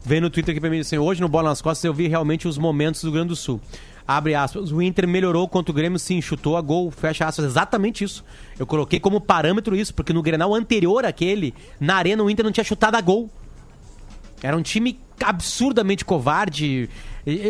veio 0.04 0.20
no 0.22 0.30
Twitter 0.30 0.52
aqui 0.52 0.60
pra 0.60 0.68
mim 0.68 0.80
assim: 0.80 0.98
hoje 0.98 1.20
no 1.22 1.28
Bola 1.28 1.48
nas 1.48 1.62
Costas 1.62 1.84
eu 1.84 1.94
vi 1.94 2.06
realmente 2.06 2.46
os 2.46 2.58
momentos 2.58 3.00
do 3.00 3.04
Rio 3.06 3.14
Grande 3.14 3.28
do 3.28 3.36
Sul. 3.36 3.60
Abre 4.08 4.34
aspas, 4.34 4.72
o 4.72 4.80
Inter 4.80 5.06
melhorou 5.06 5.46
contra 5.46 5.70
o 5.70 5.74
Grêmio, 5.74 5.98
sim, 5.98 6.22
chutou 6.22 6.56
a 6.56 6.62
gol, 6.62 6.90
fecha 6.90 7.26
aspas, 7.26 7.44
exatamente 7.44 8.02
isso. 8.02 8.24
Eu 8.58 8.66
coloquei 8.66 8.98
como 8.98 9.20
parâmetro 9.20 9.76
isso, 9.76 9.92
porque 9.92 10.14
no 10.14 10.22
Grenal 10.22 10.54
anterior 10.54 11.04
àquele, 11.04 11.52
na 11.78 11.96
arena 11.96 12.24
o 12.24 12.30
Inter 12.30 12.42
não 12.42 12.50
tinha 12.50 12.64
chutado 12.64 12.96
a 12.96 13.02
gol. 13.02 13.28
Era 14.42 14.56
um 14.56 14.62
time 14.62 14.98
absurdamente 15.22 16.06
covarde. 16.06 16.88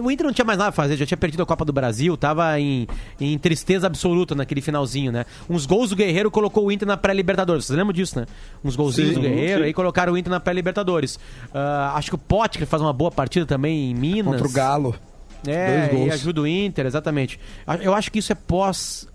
O 0.03 0.11
Inter 0.11 0.27
não 0.27 0.33
tinha 0.33 0.45
mais 0.45 0.59
nada 0.59 0.71
a 0.71 0.73
fazer, 0.73 0.97
já 0.97 1.07
tinha 1.07 1.17
perdido 1.17 1.45
a 1.45 1.47
Copa 1.47 1.65
do 1.65 1.73
Brasil, 1.73 2.17
tava 2.17 2.59
em, 2.59 2.89
em 3.21 3.39
tristeza 3.39 3.87
absoluta 3.87 4.35
naquele 4.35 4.61
finalzinho, 4.61 5.13
né? 5.13 5.27
Uns 5.49 5.65
gols 5.65 5.91
do 5.91 5.97
Guerreiro 5.97 6.29
colocou 6.29 6.67
o 6.67 6.73
Inter 6.73 6.89
na 6.89 6.97
pré-Libertadores. 6.97 7.67
Vocês 7.67 7.79
lembram 7.79 7.93
disso, 7.93 8.19
né? 8.19 8.27
Uns 8.65 8.75
golzinhos 8.75 9.15
do 9.15 9.21
Guerreiro, 9.21 9.63
aí 9.63 9.73
colocaram 9.73 10.15
o 10.15 10.19
Inter 10.19 10.33
na 10.33 10.41
pré-Libertadores. 10.41 11.21
Ah, 11.55 11.93
acho 11.95 12.11
que 12.11 12.17
o 12.17 12.19
Potker 12.19 12.67
faz 12.67 12.83
uma 12.83 12.93
boa 12.93 13.13
partida 13.13 13.47
também 13.47 13.93
em 13.93 13.95
Minas. 13.95 14.33
Contra 14.33 14.49
o 14.49 14.51
Galo. 14.51 14.97
É, 15.47 15.91
e 15.95 16.11
ajuda 16.11 16.41
o 16.43 16.47
Inter, 16.47 16.87
exatamente. 16.87 17.39
Eu 17.81 17.95
acho 17.95 18.11
que 18.11 18.19
isso 18.19 18.33
é 18.33 18.35
pós 18.35 19.07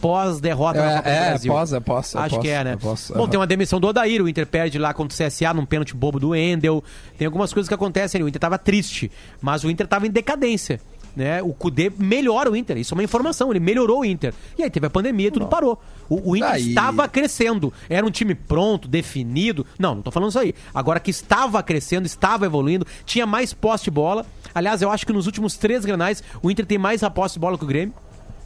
pós 0.00 0.40
derrota 0.40 0.78
na 0.80 0.90
É, 0.92 0.96
Copa 0.98 1.08
do 1.08 1.12
é, 1.12 1.28
Brasil. 1.30 1.52
pós, 1.52 1.72
é 1.72 1.80
pós, 1.80 2.14
é 2.14 2.18
Acho 2.20 2.34
pós, 2.36 2.42
que 2.44 2.48
é, 2.48 2.62
né? 2.64 2.72
é 2.74 2.76
pós, 2.76 3.10
Bom, 3.12 3.22
aham. 3.22 3.28
tem 3.30 3.40
uma 3.40 3.46
demissão 3.48 3.80
do 3.80 3.88
Odair, 3.88 4.22
o 4.22 4.28
Inter 4.28 4.46
perde 4.46 4.78
lá 4.78 4.94
contra 4.94 5.12
o 5.12 5.28
CSA 5.28 5.52
num 5.52 5.66
pênalti 5.66 5.92
bobo 5.92 6.20
do 6.20 6.36
Endel. 6.36 6.84
Tem 7.18 7.26
algumas 7.26 7.52
coisas 7.52 7.66
que 7.68 7.74
acontecem, 7.74 8.22
o 8.22 8.28
Inter 8.28 8.40
tava 8.40 8.56
triste, 8.58 9.10
mas 9.40 9.64
o 9.64 9.70
Inter 9.70 9.88
tava 9.88 10.06
em 10.06 10.10
decadência. 10.10 10.80
Né? 11.16 11.42
O 11.42 11.52
Cudê 11.52 11.90
melhora 11.98 12.48
o 12.48 12.54
Inter, 12.54 12.76
isso 12.78 12.94
é 12.94 12.96
uma 12.96 13.02
informação, 13.02 13.50
ele 13.50 13.58
melhorou 13.58 14.00
o 14.00 14.04
Inter. 14.04 14.32
E 14.56 14.62
aí 14.62 14.70
teve 14.70 14.86
a 14.86 14.90
pandemia, 14.90 15.32
tudo 15.32 15.48
parou. 15.48 15.82
O, 16.08 16.30
o 16.30 16.36
Inter 16.36 16.48
Aí- 16.52 16.68
estava 16.68 17.08
crescendo, 17.08 17.72
era 17.90 18.06
um 18.06 18.10
time 18.10 18.36
pronto, 18.36 18.86
definido. 18.86 19.66
Não, 19.80 19.96
não 19.96 20.02
tô 20.02 20.12
falando 20.12 20.28
isso 20.30 20.38
aí. 20.38 20.54
Agora 20.72 21.00
que 21.00 21.10
estava 21.10 21.60
crescendo, 21.60 22.06
estava 22.06 22.46
evoluindo, 22.46 22.86
tinha 23.04 23.26
mais 23.26 23.52
posse 23.52 23.84
de 23.84 23.90
bola. 23.90 24.24
Aliás, 24.54 24.82
eu 24.82 24.90
acho 24.90 25.06
que 25.06 25.12
nos 25.12 25.26
últimos 25.26 25.56
três 25.56 25.84
granais 25.84 26.22
o 26.42 26.50
Inter 26.50 26.66
tem 26.66 26.78
mais 26.78 27.02
a 27.02 27.10
posse 27.10 27.34
de 27.34 27.40
bola 27.40 27.58
que 27.58 27.64
o 27.64 27.66
Grêmio. 27.66 27.94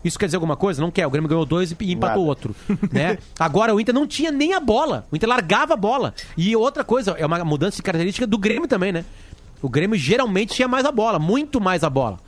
Isso 0.05 0.19
quer 0.19 0.27
dizer 0.27 0.37
alguma 0.37 0.57
coisa? 0.57 0.81
Não 0.83 0.91
quer. 0.91 1.07
O 1.07 1.11
Grêmio 1.11 1.29
ganhou 1.29 1.47
dois 1.47 1.71
e 1.71 1.93
empatou 1.93 2.19
Nada. 2.19 2.29
outro. 2.29 2.57
Né? 2.91 3.19
Agora 3.39 3.75
o 3.75 3.81
Inter 3.81 3.95
não 3.95 4.07
tinha 4.07 4.33
nem 4.33 4.53
a 4.53 4.61
bola. 4.61 5.07
O 5.13 5.17
Inter 5.17 5.29
largava 5.29 5.75
a 5.75 5.77
bola. 5.77 6.13
E 6.37 6.57
outra 6.57 6.83
coisa, 6.83 7.13
é 7.13 7.25
uma 7.25 7.45
mudança 7.45 7.77
de 7.77 7.83
característica 7.83 8.27
do 8.27 8.37
Grêmio 8.37 8.67
também, 8.67 8.91
né? 8.91 9.05
O 9.61 9.69
Grêmio 9.69 9.97
geralmente 9.97 10.55
tinha 10.55 10.67
mais 10.67 10.85
a 10.85 10.91
bola, 10.91 11.21
muito 11.21 11.61
mais 11.61 11.85
a 11.85 11.91
bola. 11.91 12.19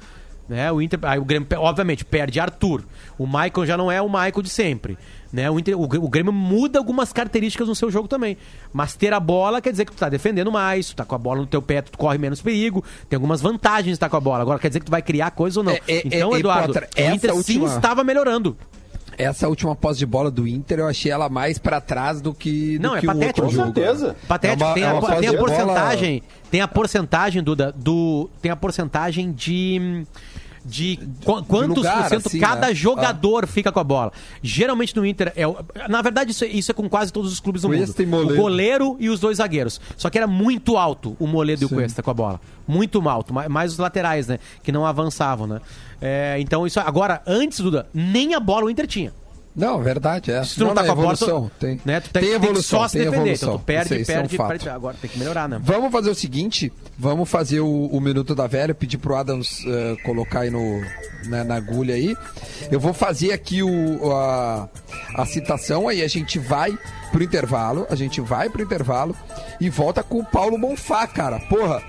Né? 0.48 0.70
O 0.70 0.82
Inter, 0.82 0.98
aí 1.04 1.18
o 1.18 1.24
Grêmio, 1.24 1.48
obviamente, 1.56 2.04
perde 2.04 2.38
Arthur. 2.38 2.84
O 3.18 3.26
Michael 3.26 3.64
já 3.66 3.76
não 3.78 3.90
é 3.90 4.02
o 4.02 4.08
Michael 4.08 4.42
de 4.42 4.50
sempre. 4.50 4.98
Né? 5.32 5.50
O, 5.50 5.58
Inter, 5.58 5.80
o, 5.80 5.88
Grêmio- 5.88 6.06
o 6.06 6.10
Grêmio 6.10 6.32
muda 6.34 6.78
algumas 6.78 7.12
características 7.14 7.66
no 7.66 7.74
seu 7.74 7.90
jogo 7.90 8.06
também. 8.08 8.36
Mas 8.72 8.94
ter 8.94 9.12
a 9.14 9.18
bola 9.20 9.62
quer 9.62 9.70
dizer 9.70 9.86
que 9.86 9.92
tu 9.92 9.96
tá 9.98 10.08
defendendo 10.10 10.52
mais, 10.52 10.88
tu 10.90 10.96
tá 10.96 11.04
com 11.04 11.14
a 11.14 11.18
bola 11.18 11.40
no 11.40 11.46
teu 11.46 11.62
pé, 11.62 11.80
tu 11.80 11.96
corre 11.96 12.18
menos 12.18 12.42
perigo. 12.42 12.84
Tem 13.08 13.16
algumas 13.16 13.40
vantagens 13.40 13.86
de 13.86 13.92
estar 13.92 14.10
com 14.10 14.16
a 14.16 14.20
bola. 14.20 14.42
Agora 14.42 14.58
quer 14.58 14.68
dizer 14.68 14.80
que 14.80 14.86
tu 14.86 14.90
vai 14.92 15.00
criar 15.02 15.30
coisa 15.30 15.60
ou 15.60 15.64
não. 15.64 15.72
É, 15.72 15.80
é, 15.88 16.02
então, 16.04 16.34
é, 16.36 16.38
Eduardo, 16.40 16.72
Potter, 16.74 16.88
o 16.96 17.14
Inter 17.14 17.30
sim 17.32 17.36
última- 17.38 17.66
estava 17.76 18.04
melhorando. 18.04 18.56
Essa 19.18 19.48
última 19.48 19.74
posse 19.76 19.98
de 19.98 20.06
bola 20.06 20.30
do 20.30 20.46
Inter, 20.46 20.78
eu 20.80 20.86
achei 20.88 21.10
ela 21.10 21.28
mais 21.28 21.58
pra 21.58 21.80
trás 21.80 22.20
do 22.20 22.32
que, 22.34 22.78
do 22.78 22.82
Não, 22.82 22.96
é 22.96 23.00
que 23.00 23.06
o 23.06 23.08
patético. 23.08 23.42
outro 23.42 23.44
Com 23.58 23.64
jogo. 23.64 23.74
certeza. 23.74 24.16
Patético. 24.28 24.62
É 24.62 24.66
uma- 24.66 24.74
tem, 24.74 24.82
é 24.82 24.86
a, 24.86 25.00
tem 25.00 25.28
a 25.28 25.30
de 25.32 25.36
bola- 25.36 25.38
porcentagem. 25.38 26.22
Tem 26.50 26.60
a 26.60 26.68
porcentagem, 26.68 27.42
Duda, 27.42 27.72
do. 27.76 28.28
Tem 28.42 28.50
a 28.50 28.56
porcentagem 28.56 29.32
de. 29.32 30.04
De 30.66 30.98
qu- 31.22 31.44
quantos 31.44 31.76
lugar, 31.76 32.04
por 32.04 32.08
cento 32.08 32.26
assim, 32.28 32.40
cada 32.40 32.68
né? 32.68 32.74
jogador 32.74 33.46
fica 33.46 33.70
com 33.70 33.80
a 33.80 33.84
bola. 33.84 34.10
Geralmente 34.42 34.96
no 34.96 35.04
Inter. 35.04 35.30
É, 35.36 35.42
na 35.90 36.00
verdade, 36.00 36.30
isso, 36.30 36.42
é- 36.42 36.48
isso 36.48 36.70
é 36.70 36.74
com 36.74 36.88
quase 36.88 37.12
todos 37.12 37.30
os 37.30 37.38
clubes 37.38 37.60
do 37.60 37.68
mundo. 37.68 37.80
Cuesta 37.80 38.02
e 38.02 38.06
O 38.06 38.34
goleiro 38.34 38.96
e 38.98 39.10
os 39.10 39.20
dois 39.20 39.36
zagueiros. 39.36 39.78
Só 39.94 40.08
que 40.08 40.16
era 40.16 40.26
muito 40.26 40.78
alto 40.78 41.18
o 41.20 41.26
Moledo 41.26 41.64
e 41.64 41.66
o 41.66 41.68
Cuesta 41.68 42.02
com 42.02 42.10
a 42.10 42.14
bola. 42.14 42.40
Muito 42.66 43.06
alto. 43.06 43.34
Ma- 43.34 43.46
Mais 43.46 43.72
os 43.72 43.78
laterais, 43.78 44.26
né? 44.26 44.38
Que 44.62 44.72
não 44.72 44.86
avançavam, 44.86 45.46
né? 45.46 45.60
É, 46.06 46.36
então, 46.38 46.66
isso. 46.66 46.78
Agora, 46.78 47.22
antes, 47.26 47.60
Duda, 47.60 47.86
nem 47.94 48.34
a 48.34 48.40
bola 48.40 48.66
o 48.66 48.70
Inter 48.70 48.86
tinha. 48.86 49.10
Não, 49.56 49.80
verdade, 49.80 50.32
é. 50.32 50.42
Se 50.42 50.56
tu 50.56 50.64
não, 50.64 50.74
tá 50.74 50.82
é 50.82 50.86
com 50.86 50.90
a 50.90 50.94
evolução. 50.94 51.42
tu, 51.44 51.52
Tem, 51.60 51.80
né, 51.84 52.00
tu 52.00 52.10
tem, 52.10 52.22
tem 52.22 52.22
tem 52.22 52.32
evolução, 52.32 52.80
só 52.80 52.88
se 52.88 52.98
tem 52.98 53.04
defender. 53.04 53.20
evolução. 53.20 53.48
Então 53.50 53.58
tu 53.58 53.64
perde, 53.64 54.00
isso 54.00 54.10
é 54.10 54.14
um 54.16 54.18
perde, 54.22 54.36
fato. 54.36 54.48
perde. 54.48 54.68
Agora 54.68 54.96
tem 55.00 55.08
que 55.08 55.18
melhorar, 55.18 55.48
né? 55.48 55.60
Vamos 55.62 55.92
fazer 55.92 56.10
o 56.10 56.14
seguinte, 56.14 56.72
vamos 56.98 57.30
fazer 57.30 57.60
o, 57.60 57.86
o 57.86 58.00
Minuto 58.00 58.34
da 58.34 58.48
Velha, 58.48 58.74
pedir 58.74 58.98
pro 58.98 59.14
Adams 59.14 59.64
eh, 59.64 59.96
colocar 60.04 60.40
aí 60.40 60.50
no, 60.50 60.82
na, 61.26 61.44
na 61.44 61.54
agulha 61.54 61.94
aí. 61.94 62.16
Eu 62.70 62.80
vou 62.80 62.92
fazer 62.92 63.32
aqui 63.32 63.62
o, 63.62 64.12
a, 64.12 64.68
a 65.14 65.24
citação, 65.24 65.86
aí 65.88 66.02
a 66.02 66.08
gente 66.08 66.36
vai 66.38 66.76
pro 67.12 67.22
intervalo, 67.22 67.86
a 67.88 67.94
gente 67.94 68.20
vai 68.20 68.50
pro 68.50 68.60
intervalo 68.62 69.14
e 69.60 69.70
volta 69.70 70.02
com 70.02 70.18
o 70.18 70.24
Paulo 70.24 70.58
Bonfá, 70.58 71.06
cara. 71.06 71.38
Porra, 71.38 71.80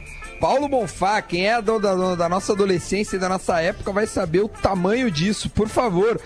Paulo 0.46 0.70
Bonfá, 0.70 1.24
quem 1.24 1.48
é 1.48 1.60
da, 1.60 1.80
da, 1.80 2.14
da 2.14 2.30
nossa 2.30 2.54
adolescência 2.54 3.16
e 3.16 3.20
da 3.20 3.28
nossa 3.28 3.60
época 3.60 3.92
vai 3.92 4.06
saber 4.06 4.42
o 4.42 4.48
tamanho 4.48 5.10
disso, 5.10 5.50
por 5.50 5.68
favor. 5.68 6.22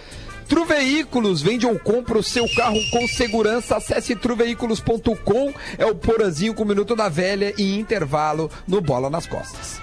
Tru 0.45 0.65
Veículos, 0.65 1.41
vende 1.41 1.65
ou 1.65 1.79
compra 1.79 2.17
o 2.17 2.21
seu 2.23 2.45
carro 2.53 2.77
com 2.91 3.07
segurança. 3.07 3.77
Acesse 3.77 4.17
truveículos.com. 4.17 5.53
É 5.77 5.85
o 5.85 5.95
Porazinho 5.95 6.53
com 6.53 6.63
o 6.63 6.67
Minuto 6.67 6.97
da 6.97 7.07
Velha 7.07 7.53
e 7.57 7.79
intervalo 7.79 8.51
no 8.67 8.81
Bola 8.81 9.09
nas 9.09 9.25
Costas. 9.25 9.79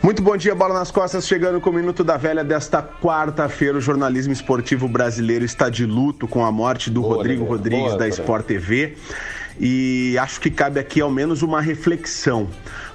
Muito 0.00 0.22
bom 0.22 0.36
dia, 0.36 0.54
Bola 0.54 0.74
nas 0.74 0.92
Costas, 0.92 1.26
chegando 1.26 1.60
com 1.60 1.70
o 1.70 1.72
Minuto 1.72 2.04
da 2.04 2.16
Velha 2.16 2.44
desta 2.44 2.80
quarta-feira. 2.80 3.78
O 3.78 3.80
jornalismo 3.80 4.32
esportivo 4.32 4.86
brasileiro 4.86 5.44
está 5.44 5.68
de 5.68 5.84
luto 5.84 6.28
com 6.28 6.44
a 6.44 6.52
morte 6.52 6.90
do 6.90 7.00
Boa, 7.00 7.16
Rodrigo 7.16 7.42
Lelê. 7.42 7.56
Rodrigues 7.56 7.86
Boa, 7.86 7.98
da. 7.98 8.08
Sport 8.08 8.46
TV. 8.46 8.96
E 9.60 10.16
acho 10.18 10.40
que 10.40 10.50
cabe 10.50 10.78
aqui 10.78 11.00
ao 11.00 11.10
menos 11.10 11.42
uma 11.42 11.60
reflexão. 11.60 12.48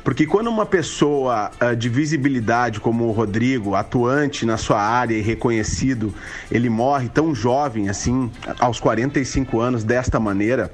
Porque 0.04 0.26
quando 0.26 0.48
uma 0.48 0.66
pessoa 0.66 1.52
ah, 1.60 1.74
de 1.74 1.88
visibilidade 1.88 2.80
como 2.80 3.06
o 3.06 3.12
Rodrigo, 3.12 3.76
atuante 3.76 4.46
na 4.46 4.58
sua 4.58 4.82
área 4.82 5.16
e 5.16 5.22
reconhecido, 5.22 6.14
ele 6.52 6.70
morre 6.70 7.10
tão 7.10 7.34
jovem 7.34 7.90
assim, 7.90 8.30
aos 8.60 8.80
45 8.80 9.60
anos, 9.60 9.84
desta 9.84 10.20
maneira, 10.20 10.74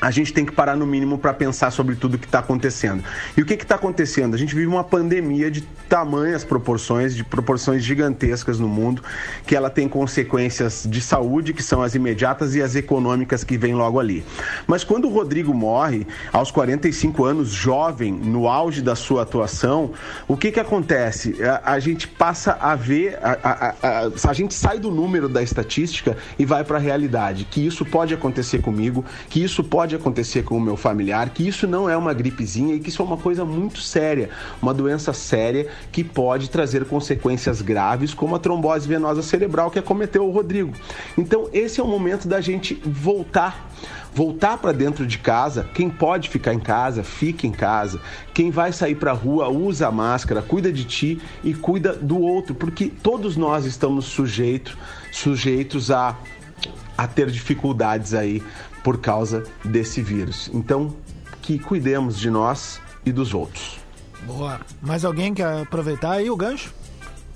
a 0.00 0.10
gente 0.10 0.32
tem 0.32 0.44
que 0.44 0.52
parar 0.52 0.76
no 0.76 0.86
mínimo 0.86 1.18
para 1.18 1.32
pensar 1.34 1.70
sobre 1.72 1.96
tudo 1.96 2.18
que 2.18 2.26
está 2.26 2.38
acontecendo. 2.38 3.02
E 3.36 3.42
o 3.42 3.46
que 3.46 3.54
está 3.54 3.74
acontecendo? 3.74 4.34
A 4.34 4.38
gente 4.38 4.54
vive 4.54 4.66
uma 4.68 4.84
pandemia 4.84 5.50
de 5.50 5.62
tamanhas 5.88 6.44
proporções, 6.44 7.16
de 7.16 7.24
proporções 7.24 7.82
gigantescas 7.82 8.58
no 8.60 8.68
mundo, 8.68 9.02
que 9.46 9.56
ela 9.56 9.68
tem 9.70 9.88
consequências 9.88 10.86
de 10.88 11.00
saúde, 11.00 11.52
que 11.52 11.62
são 11.62 11.82
as 11.82 11.94
imediatas, 11.94 12.54
e 12.54 12.62
as 12.62 12.76
econômicas 12.76 13.42
que 13.42 13.58
vêm 13.58 13.74
logo 13.74 13.98
ali. 13.98 14.24
Mas 14.66 14.84
quando 14.84 15.06
o 15.06 15.10
Rodrigo 15.12 15.52
morre, 15.52 16.06
aos 16.32 16.50
45 16.50 17.24
anos, 17.24 17.48
jovem, 17.48 18.12
no 18.12 18.46
auge 18.48 18.80
da 18.82 18.94
sua 18.94 19.22
atuação, 19.22 19.90
o 20.28 20.36
que, 20.36 20.52
que 20.52 20.60
acontece? 20.60 21.36
A, 21.42 21.72
a 21.72 21.80
gente 21.80 22.06
passa 22.06 22.56
a 22.60 22.76
ver, 22.76 23.18
a- 23.22 23.74
a- 23.82 24.30
a 24.30 24.32
gente 24.32 24.54
sai 24.54 24.78
do 24.78 24.90
número 24.90 25.28
da 25.28 25.42
estatística 25.42 26.16
e 26.38 26.44
vai 26.44 26.62
para 26.62 26.76
a 26.76 26.80
realidade, 26.80 27.44
que 27.50 27.66
isso 27.66 27.84
pode 27.84 28.14
acontecer 28.14 28.60
comigo, 28.60 29.04
que 29.28 29.42
isso 29.42 29.64
pode 29.64 29.87
acontecer 29.94 30.42
com 30.42 30.56
o 30.56 30.60
meu 30.60 30.76
familiar, 30.76 31.30
que 31.30 31.46
isso 31.46 31.66
não 31.66 31.88
é 31.88 31.96
uma 31.96 32.12
gripezinha 32.12 32.74
e 32.74 32.80
que 32.80 32.88
isso 32.88 33.02
é 33.02 33.04
uma 33.04 33.16
coisa 33.16 33.44
muito 33.44 33.80
séria, 33.80 34.30
uma 34.60 34.74
doença 34.74 35.12
séria 35.12 35.68
que 35.92 36.02
pode 36.02 36.50
trazer 36.50 36.84
consequências 36.84 37.62
graves, 37.62 38.14
como 38.14 38.34
a 38.34 38.38
trombose 38.38 38.88
venosa 38.88 39.22
cerebral 39.22 39.70
que 39.70 39.78
acometeu 39.78 40.26
o 40.26 40.30
Rodrigo. 40.30 40.72
Então, 41.16 41.48
esse 41.52 41.80
é 41.80 41.82
o 41.82 41.86
momento 41.86 42.28
da 42.28 42.40
gente 42.40 42.74
voltar 42.84 43.68
voltar 44.14 44.58
para 44.58 44.72
dentro 44.72 45.06
de 45.06 45.18
casa. 45.18 45.68
Quem 45.74 45.88
pode 45.88 46.28
ficar 46.28 46.52
em 46.52 46.58
casa, 46.58 47.04
fique 47.04 47.46
em 47.46 47.52
casa. 47.52 48.00
Quem 48.34 48.50
vai 48.50 48.72
sair 48.72 48.96
para 48.96 49.12
a 49.12 49.14
rua, 49.14 49.48
usa 49.48 49.86
a 49.86 49.92
máscara, 49.92 50.42
cuida 50.42 50.72
de 50.72 50.84
ti 50.84 51.20
e 51.44 51.54
cuida 51.54 51.92
do 51.92 52.18
outro, 52.18 52.54
porque 52.54 52.86
todos 52.86 53.36
nós 53.36 53.64
estamos 53.64 54.06
sujeitos 54.06 54.76
sujeitos 55.12 55.90
a 55.90 56.16
a 56.98 57.06
ter 57.06 57.30
dificuldades 57.30 58.12
aí 58.12 58.42
por 58.82 58.98
causa 58.98 59.44
desse 59.64 60.00
vírus. 60.02 60.50
Então, 60.52 60.94
que 61.42 61.58
cuidemos 61.58 62.18
de 62.18 62.30
nós 62.30 62.80
e 63.04 63.12
dos 63.12 63.34
outros. 63.34 63.78
Boa. 64.26 64.60
Mais 64.82 65.04
alguém 65.04 65.32
quer 65.32 65.62
aproveitar 65.62 66.12
aí 66.12 66.30
o 66.30 66.36
gancho? 66.36 66.72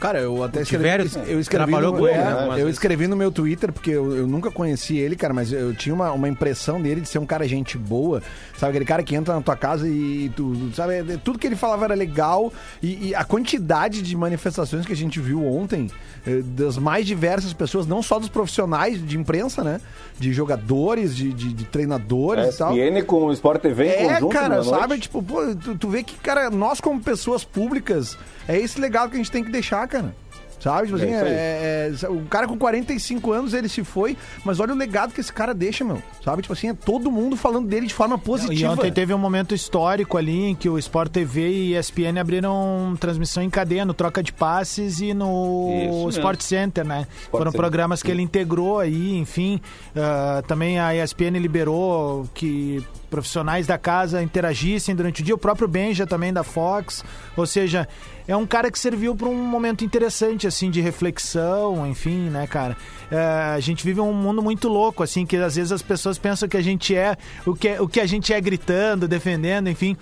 Cara, 0.02 0.18
eu 0.18 0.42
até 0.42 0.62
escrevi, 0.62 0.88
eu 1.28 1.38
escrevi, 1.38 1.70
trabalhou 1.70 1.92
no, 1.92 1.98
com 2.00 2.08
ele, 2.08 2.16
é, 2.18 2.24
né, 2.24 2.32
algumas 2.32 2.58
eu 2.58 2.64
vezes. 2.64 2.72
escrevi 2.72 3.06
no 3.06 3.16
meu 3.16 3.30
Twitter, 3.30 3.72
porque 3.72 3.92
eu, 3.92 4.16
eu 4.16 4.26
nunca 4.26 4.50
conheci 4.50 4.98
ele, 4.98 5.14
cara, 5.14 5.32
mas 5.32 5.52
eu 5.52 5.72
tinha 5.72 5.94
uma, 5.94 6.10
uma 6.10 6.28
impressão 6.28 6.82
dele 6.82 7.00
de 7.00 7.08
ser 7.08 7.20
um 7.20 7.24
cara 7.24 7.46
gente 7.46 7.78
boa, 7.78 8.20
sabe? 8.58 8.70
Aquele 8.70 8.84
cara 8.84 9.02
que 9.04 9.14
entra 9.14 9.32
na 9.32 9.40
tua 9.40 9.54
casa 9.54 9.86
e 9.88 10.28
tu, 10.34 10.72
sabe, 10.74 11.04
tudo 11.22 11.38
que 11.38 11.46
ele 11.46 11.54
falava 11.54 11.84
era 11.84 11.94
legal 11.94 12.52
e, 12.82 13.10
e 13.10 13.14
a 13.14 13.22
quantidade 13.22 14.02
de 14.02 14.16
manifestações 14.16 14.84
que 14.84 14.92
a 14.92 14.96
gente 14.96 15.20
viu 15.20 15.46
ontem, 15.46 15.88
eh, 16.26 16.42
das 16.42 16.78
mais 16.78 17.06
diversas 17.06 17.52
pessoas, 17.52 17.86
não 17.86 18.02
só 18.02 18.18
dos 18.18 18.28
profissionais 18.28 19.00
de 19.06 19.16
imprensa, 19.16 19.62
né? 19.62 19.80
De 20.18 20.32
jogadores, 20.32 21.14
de, 21.14 21.32
de, 21.32 21.52
de 21.52 21.64
treinadores 21.64 22.54
e 22.54 22.58
tal. 22.58 22.76
ESPN 22.76 23.02
com 23.04 23.26
o 23.26 23.32
Sport 23.32 23.62
TV 23.62 23.86
em 23.86 23.90
É, 23.90 24.08
conjunto 24.14 24.32
cara, 24.32 24.64
sabe? 24.64 24.98
Tipo, 24.98 25.22
pô, 25.22 25.54
tu, 25.54 25.76
tu 25.78 25.88
vê 25.88 26.02
que, 26.02 26.16
cara, 26.16 26.50
nós 26.50 26.80
como 26.80 27.00
pessoas 27.00 27.44
públicas, 27.44 28.18
é 28.48 28.58
esse 28.58 28.80
legado 28.80 29.10
que 29.10 29.14
a 29.14 29.18
gente 29.18 29.30
tem 29.30 29.44
que 29.44 29.50
deixar, 29.50 29.86
cara. 29.92 30.14
Sabe? 30.60 30.86
Tipo 30.86 30.98
É 31.00 31.02
assim, 31.02 31.12
aí. 31.14 31.22
é- 31.24 31.92
é- 32.04 32.08
o 32.08 32.24
cara 32.26 32.46
com 32.46 32.56
45 32.56 33.32
anos 33.32 33.52
ele 33.52 33.68
se 33.68 33.82
foi, 33.82 34.16
mas 34.44 34.60
olha 34.60 34.72
o 34.72 34.76
legado 34.76 35.12
que 35.12 35.20
esse 35.20 35.32
cara 35.32 35.52
deixa, 35.52 35.82
meu. 35.84 36.00
Sabe? 36.24 36.40
Tipo 36.42 36.52
assim, 36.52 36.68
é 36.68 36.72
todo 36.72 37.10
mundo 37.10 37.36
falando 37.36 37.66
dele 37.66 37.84
de 37.88 37.92
forma 37.94 38.14
E 38.14 38.18
positiva. 38.20 38.72
ontem 38.72 38.92
teve 38.92 39.12
um 39.12 39.18
momento 39.18 39.56
histórico 39.56 40.16
ali 40.16 40.50
em 40.50 40.54
que 40.54 40.68
o 40.68 40.78
Sport 40.78 41.10
TV 41.10 41.48
e 41.48 41.74
ESPN 41.76 42.16
abriram 42.20 42.94
transmissão 43.00 43.42
em 43.42 43.50
cadeia 43.50 43.84
no 43.84 43.92
Troca 43.92 44.22
de 44.22 44.32
Passes 44.32 45.00
e 45.00 45.12
no 45.12 45.66
Isso 45.82 45.88
mesmo. 45.94 46.10
Sport 46.10 46.40
Center, 46.42 46.86
né? 46.86 47.08
Foram 47.32 47.46
Center. 47.46 47.60
programas 47.60 48.00
que 48.00 48.12
ele 48.12 48.22
integrou 48.22 48.78
aí, 48.78 49.16
enfim. 49.18 49.60
ah, 49.96 50.44
também 50.46 50.78
a 50.78 50.94
ESPN 50.94 51.40
liberou 51.40 52.28
que 52.32 52.86
profissionais 53.12 53.66
da 53.66 53.76
casa 53.76 54.22
interagissem 54.22 54.96
durante 54.96 55.20
o 55.20 55.24
dia, 55.24 55.34
o 55.34 55.38
próprio 55.38 55.68
Benja 55.68 56.06
também 56.06 56.32
da 56.32 56.42
Fox, 56.42 57.04
ou 57.36 57.46
seja, 57.46 57.86
é 58.26 58.34
um 58.34 58.46
cara 58.46 58.70
que 58.70 58.78
serviu 58.78 59.14
para 59.14 59.28
um 59.28 59.36
momento 59.36 59.84
interessante, 59.84 60.46
assim, 60.46 60.70
de 60.70 60.80
reflexão, 60.80 61.86
enfim, 61.86 62.30
né, 62.30 62.46
cara? 62.46 62.74
É, 63.10 63.18
a 63.54 63.60
gente 63.60 63.84
vive 63.84 64.00
um 64.00 64.14
mundo 64.14 64.42
muito 64.42 64.66
louco, 64.66 65.02
assim, 65.02 65.26
que 65.26 65.36
às 65.36 65.56
vezes 65.56 65.72
as 65.72 65.82
pessoas 65.82 66.18
pensam 66.18 66.48
que 66.48 66.56
a 66.56 66.62
gente 66.62 66.96
é 66.96 67.18
o 67.44 67.54
que, 67.54 67.78
o 67.78 67.86
que 67.86 68.00
a 68.00 68.06
gente 68.06 68.32
é 68.32 68.40
gritando, 68.40 69.06
defendendo, 69.06 69.68
enfim. 69.68 69.94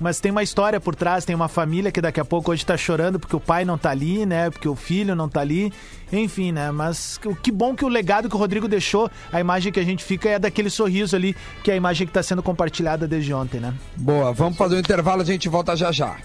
Mas 0.00 0.20
tem 0.20 0.30
uma 0.30 0.42
história 0.42 0.80
por 0.80 0.94
trás, 0.94 1.24
tem 1.24 1.34
uma 1.34 1.48
família 1.48 1.90
que 1.90 2.00
daqui 2.00 2.20
a 2.20 2.24
pouco 2.24 2.52
hoje 2.52 2.64
tá 2.64 2.76
chorando 2.76 3.18
porque 3.18 3.34
o 3.34 3.40
pai 3.40 3.64
não 3.64 3.76
tá 3.76 3.90
ali, 3.90 4.24
né? 4.24 4.50
Porque 4.50 4.68
o 4.68 4.74
filho 4.74 5.14
não 5.14 5.28
tá 5.28 5.40
ali. 5.40 5.72
Enfim, 6.12 6.52
né? 6.52 6.70
Mas 6.70 7.18
o 7.24 7.34
que 7.34 7.50
bom 7.50 7.74
que 7.74 7.84
o 7.84 7.88
legado 7.88 8.28
que 8.28 8.34
o 8.34 8.38
Rodrigo 8.38 8.68
deixou, 8.68 9.10
a 9.32 9.40
imagem 9.40 9.72
que 9.72 9.80
a 9.80 9.84
gente 9.84 10.04
fica 10.04 10.28
é 10.28 10.38
daquele 10.38 10.70
sorriso 10.70 11.16
ali, 11.16 11.36
que 11.62 11.70
é 11.70 11.74
a 11.74 11.76
imagem 11.76 12.06
que 12.06 12.12
tá 12.12 12.22
sendo 12.22 12.42
compartilhada 12.42 13.06
desde 13.06 13.34
ontem, 13.34 13.60
né? 13.60 13.74
Boa, 13.96 14.32
vamos 14.32 14.56
fazer 14.56 14.76
um 14.76 14.80
intervalo, 14.80 15.22
a 15.22 15.24
gente 15.24 15.48
volta 15.48 15.76
já 15.76 15.90
já. 15.92 16.16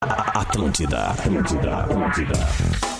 Atlântida, 0.00 1.10
Atlântida, 1.10 1.76
Atlântida. 1.76 2.91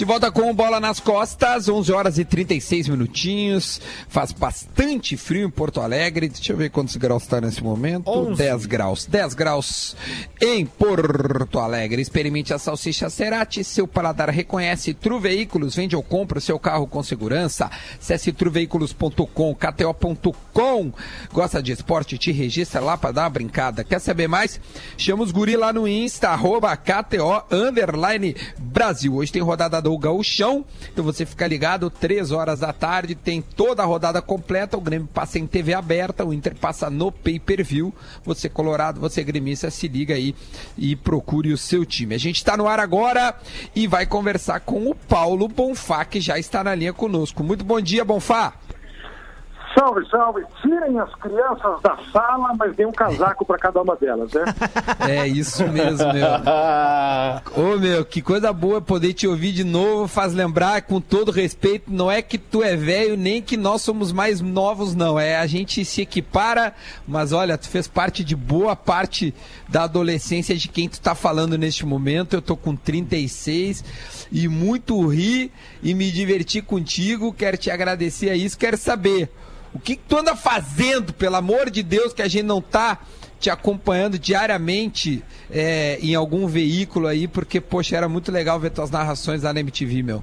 De 0.00 0.06
volta 0.06 0.32
com 0.32 0.54
bola 0.54 0.80
nas 0.80 0.98
costas, 0.98 1.68
11 1.68 1.92
horas 1.92 2.18
e 2.18 2.24
36 2.24 2.88
minutinhos. 2.88 3.82
Faz 4.08 4.32
bastante 4.32 5.14
frio 5.14 5.46
em 5.46 5.50
Porto 5.50 5.78
Alegre. 5.78 6.30
Deixa 6.30 6.54
eu 6.54 6.56
ver 6.56 6.70
quantos 6.70 6.96
graus 6.96 7.24
está 7.24 7.38
nesse 7.38 7.62
momento. 7.62 8.34
10 8.34 8.64
graus. 8.64 9.04
10 9.04 9.34
graus 9.34 9.94
em 10.40 10.64
Porto 10.64 11.58
Alegre. 11.58 12.00
Experimente 12.00 12.54
a 12.54 12.58
salsicha 12.58 13.10
Cerati. 13.10 13.62
Seu 13.62 13.86
paladar 13.86 14.30
reconhece. 14.30 14.94
Tru 14.94 15.20
Veículos 15.20 15.76
vende 15.76 15.94
ou 15.94 16.02
compra 16.02 16.38
o 16.38 16.40
seu 16.40 16.58
carro 16.58 16.86
com 16.86 17.02
segurança. 17.02 17.70
Acesse 18.00 18.32
truveículos.com, 18.32 19.54
kto.com. 19.54 20.92
Gosta 21.30 21.62
de 21.62 21.72
esporte? 21.72 22.16
Te 22.16 22.32
registra 22.32 22.80
lá 22.80 22.96
para 22.96 23.12
dar 23.12 23.24
uma 23.24 23.28
brincada. 23.30 23.84
Quer 23.84 23.98
saber 23.98 24.28
mais? 24.28 24.58
Chama 24.96 25.24
os 25.24 25.30
guri 25.30 25.58
lá 25.58 25.74
no 25.74 25.86
Insta, 25.86 26.30
arroba 26.30 26.74
KTO 26.74 27.44
underline 27.50 28.34
Brasil. 28.58 29.16
Hoje 29.16 29.30
tem 29.30 29.42
rodada 29.42 29.82
do 29.82 29.89
Gauchão, 29.98 30.64
então 30.92 31.04
você 31.04 31.24
fica 31.24 31.46
ligado, 31.46 31.90
três 31.90 32.30
horas 32.30 32.60
da 32.60 32.72
tarde, 32.72 33.14
tem 33.14 33.40
toda 33.42 33.82
a 33.82 33.86
rodada 33.86 34.20
completa, 34.20 34.76
o 34.76 34.80
Grêmio 34.80 35.08
passa 35.12 35.38
em 35.38 35.46
TV 35.46 35.74
aberta, 35.74 36.24
o 36.24 36.32
Inter 36.32 36.54
passa 36.54 36.90
no 36.90 37.10
pay-per-view. 37.10 37.94
Você 38.24 38.48
colorado, 38.48 39.00
você 39.00 39.22
gremista, 39.22 39.70
se 39.70 39.88
liga 39.88 40.14
aí 40.14 40.34
e 40.76 40.94
procure 40.96 41.52
o 41.52 41.58
seu 41.58 41.84
time. 41.84 42.14
A 42.14 42.18
gente 42.18 42.36
está 42.36 42.56
no 42.56 42.66
ar 42.66 42.80
agora 42.80 43.34
e 43.74 43.86
vai 43.86 44.06
conversar 44.06 44.60
com 44.60 44.90
o 44.90 44.94
Paulo 44.94 45.48
Bonfá, 45.48 46.04
que 46.04 46.20
já 46.20 46.38
está 46.38 46.62
na 46.62 46.74
linha 46.74 46.92
conosco. 46.92 47.42
Muito 47.42 47.64
bom 47.64 47.80
dia, 47.80 48.04
Bonfá. 48.04 48.54
Salve, 49.80 50.06
salve. 50.10 50.44
Tirem 50.60 50.98
as 50.98 51.14
crianças 51.14 51.80
da 51.80 51.96
sala, 52.12 52.52
mas 52.54 52.76
dê 52.76 52.84
um 52.84 52.92
casaco 52.92 53.46
para 53.46 53.56
cada 53.56 53.80
uma 53.80 53.96
delas, 53.96 54.30
né? 54.30 54.44
É 55.08 55.26
isso 55.26 55.66
mesmo, 55.68 56.12
meu. 56.12 56.26
Ô 57.56 57.78
meu, 57.78 58.04
que 58.04 58.20
coisa 58.20 58.52
boa 58.52 58.82
poder 58.82 59.14
te 59.14 59.26
ouvir 59.26 59.52
de 59.52 59.64
novo, 59.64 60.06
faz 60.06 60.34
lembrar 60.34 60.82
com 60.82 61.00
todo 61.00 61.32
respeito, 61.32 61.90
não 61.90 62.10
é 62.10 62.20
que 62.20 62.36
tu 62.36 62.62
é 62.62 62.76
velho, 62.76 63.16
nem 63.16 63.40
que 63.40 63.56
nós 63.56 63.80
somos 63.80 64.12
mais 64.12 64.42
novos, 64.42 64.94
não. 64.94 65.18
É 65.18 65.38
a 65.38 65.46
gente 65.46 65.82
se 65.82 66.02
equipara, 66.02 66.74
mas 67.08 67.32
olha, 67.32 67.56
tu 67.56 67.66
fez 67.66 67.88
parte 67.88 68.22
de 68.22 68.36
boa 68.36 68.76
parte 68.76 69.34
da 69.66 69.84
adolescência 69.84 70.54
de 70.54 70.68
quem 70.68 70.90
tu 70.90 71.00
tá 71.00 71.14
falando 71.14 71.56
neste 71.56 71.86
momento. 71.86 72.34
Eu 72.34 72.42
tô 72.42 72.54
com 72.54 72.76
36 72.76 73.82
e 74.30 74.46
muito 74.46 75.06
ri 75.06 75.50
e 75.82 75.94
me 75.94 76.10
diverti 76.10 76.60
contigo. 76.60 77.32
Quero 77.32 77.56
te 77.56 77.70
agradecer 77.70 78.28
a 78.28 78.36
isso, 78.36 78.58
quero 78.58 78.76
saber. 78.76 79.30
O 79.74 79.78
que, 79.78 79.96
que 79.96 80.02
tu 80.08 80.18
anda 80.18 80.34
fazendo, 80.34 81.12
pelo 81.12 81.36
amor 81.36 81.70
de 81.70 81.82
Deus, 81.82 82.12
que 82.12 82.22
a 82.22 82.28
gente 82.28 82.44
não 82.44 82.60
tá 82.60 82.98
te 83.38 83.48
acompanhando 83.48 84.18
diariamente 84.18 85.24
é, 85.50 85.98
em 86.00 86.14
algum 86.14 86.46
veículo 86.46 87.06
aí, 87.06 87.26
porque, 87.26 87.60
poxa, 87.60 87.96
era 87.96 88.08
muito 88.08 88.30
legal 88.30 88.60
ver 88.60 88.70
tuas 88.70 88.90
narrações 88.90 89.42
lá 89.42 89.52
na 89.52 89.60
MTV, 89.60 90.02
meu. 90.02 90.22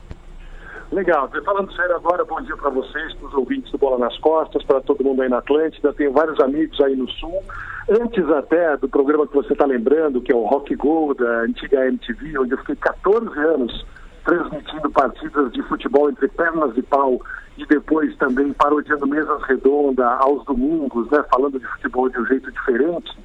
Legal. 0.91 1.29
Falando 1.43 1.73
sério 1.73 1.95
agora, 1.95 2.23
bom 2.23 2.41
dia 2.41 2.55
para 2.55 2.69
vocês, 2.69 3.13
para 3.15 3.27
os 3.27 3.33
ouvintes 3.33 3.71
do 3.71 3.77
Bola 3.77 3.97
nas 3.97 4.17
Costas, 4.19 4.63
para 4.63 4.79
todo 4.79 5.03
mundo 5.03 5.21
aí 5.21 5.29
na 5.29 5.39
Atlântida. 5.39 5.91
Tenho 5.93 6.13
vários 6.13 6.39
amigos 6.39 6.79
aí 6.79 6.95
no 6.95 7.09
Sul. 7.09 7.43
Antes 7.89 8.29
até 8.29 8.77
do 8.77 8.87
programa 8.87 9.27
que 9.27 9.35
você 9.35 9.51
está 9.51 9.65
lembrando, 9.65 10.21
que 10.21 10.31
é 10.31 10.35
o 10.35 10.45
Rock 10.45 10.75
Go, 10.75 11.13
da 11.13 11.41
antiga 11.41 11.85
MTV, 11.87 12.39
onde 12.39 12.53
eu 12.53 12.57
fiquei 12.59 12.75
14 12.75 13.37
anos 13.37 13.85
transmitindo 14.27 14.91
partidas 14.91 15.53
de 15.53 15.63
futebol 15.63 16.09
entre 16.09 16.27
pernas 16.27 16.75
de 16.75 16.81
pau 16.81 17.17
e 17.57 17.65
depois 17.65 18.13
também 18.17 18.51
parodiando 18.51 19.07
mesas 19.07 19.41
redondas 19.43 20.05
aos 20.19 20.43
domingos, 20.43 21.09
né, 21.09 21.23
falando 21.31 21.57
de 21.57 21.65
futebol 21.65 22.09
de 22.09 22.19
um 22.19 22.25
jeito 22.25 22.51
diferente. 22.51 23.17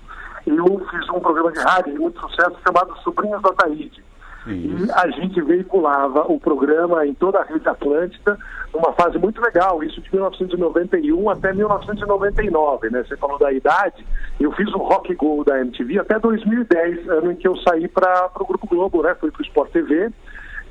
Eu 0.46 0.86
fiz 0.90 1.08
um 1.10 1.18
programa 1.18 1.50
de 1.50 1.58
rádio 1.58 1.94
de 1.94 1.98
muito 1.98 2.20
sucesso 2.20 2.56
chamado 2.64 2.96
Sobrinhos 3.02 3.42
da 3.42 3.52
Taíde. 3.52 4.02
E 4.46 4.90
a 4.94 5.08
gente 5.10 5.40
veiculava 5.40 6.24
o 6.28 6.38
programa 6.38 7.06
em 7.06 7.14
toda 7.14 7.40
a 7.40 7.44
rede 7.44 7.68
Atlântida, 7.68 8.36
numa 8.72 8.92
fase 8.92 9.18
muito 9.18 9.40
legal, 9.40 9.82
isso 9.84 10.00
de 10.00 10.12
1991 10.12 11.30
até 11.30 11.52
1999, 11.52 12.90
né? 12.90 13.04
Você 13.04 13.16
falou 13.16 13.38
da 13.38 13.52
idade, 13.52 14.04
eu 14.40 14.50
fiz 14.52 14.68
o 14.72 14.78
Rock 14.78 15.14
Go 15.14 15.44
da 15.44 15.60
MTV 15.60 16.00
até 16.00 16.18
2010, 16.18 17.08
ano 17.08 17.32
em 17.32 17.36
que 17.36 17.46
eu 17.46 17.56
saí 17.58 17.86
para 17.86 18.30
o 18.34 18.46
Grupo 18.46 18.66
Globo, 18.66 19.02
né? 19.02 19.14
Fui 19.14 19.30
para 19.30 19.42
o 19.42 19.44
Sport 19.44 19.70
TV, 19.70 20.12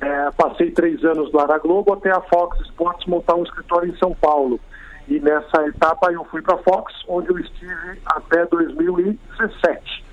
é, 0.01 0.31
passei 0.31 0.71
três 0.71 1.03
anos 1.05 1.31
lá 1.31 1.45
na 1.45 1.59
Globo 1.59 1.93
até 1.93 2.09
a 2.09 2.21
Fox 2.21 2.59
Sports 2.61 3.05
montar 3.05 3.35
um 3.35 3.43
escritório 3.43 3.89
em 3.89 3.97
São 3.97 4.15
Paulo. 4.15 4.59
E 5.07 5.19
nessa 5.19 5.67
etapa 5.67 6.11
eu 6.11 6.23
fui 6.25 6.41
para 6.41 6.55
a 6.55 6.59
Fox, 6.59 6.93
onde 7.07 7.29
eu 7.29 7.37
estive 7.37 7.99
até 8.05 8.45
2017. 8.47 10.05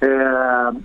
É, 0.00 0.08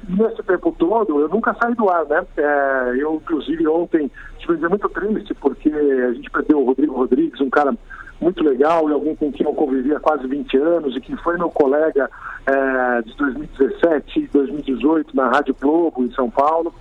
nesse 0.10 0.44
tempo 0.44 0.76
todo 0.78 1.20
eu 1.22 1.30
nunca 1.30 1.56
saí 1.62 1.76
do 1.76 1.90
ar, 1.90 2.06
né? 2.06 2.26
É, 2.36 2.96
eu, 2.98 3.16
inclusive, 3.16 3.68
ontem 3.68 4.12
tive 4.40 4.54
um 4.54 4.58
dia 4.58 4.70
muito 4.70 4.90
triste 4.90 5.34
porque 5.36 5.70
a 5.70 6.14
gente 6.14 6.30
perdeu 6.30 6.60
o 6.60 6.66
Rodrigo 6.66 6.96
Rodrigues, 6.96 7.40
um 7.42 7.50
cara 7.50 7.76
muito 8.20 8.44
legal 8.44 8.90
e 8.90 8.94
alguém 8.94 9.16
com 9.16 9.32
quem 9.32 9.46
eu 9.46 9.54
convivi 9.54 9.94
há 9.94 10.00
quase 10.00 10.28
20 10.28 10.58
anos 10.58 10.96
e 10.96 11.00
que 11.00 11.16
foi 11.18 11.38
meu 11.38 11.50
colega 11.50 12.10
é, 12.48 13.02
de 13.04 13.16
2017 13.16 14.20
e 14.20 14.28
2018 14.28 15.16
na 15.16 15.30
Rádio 15.30 15.56
Globo 15.60 16.04
em 16.04 16.12
São 16.12 16.30
Paulo 16.30 16.74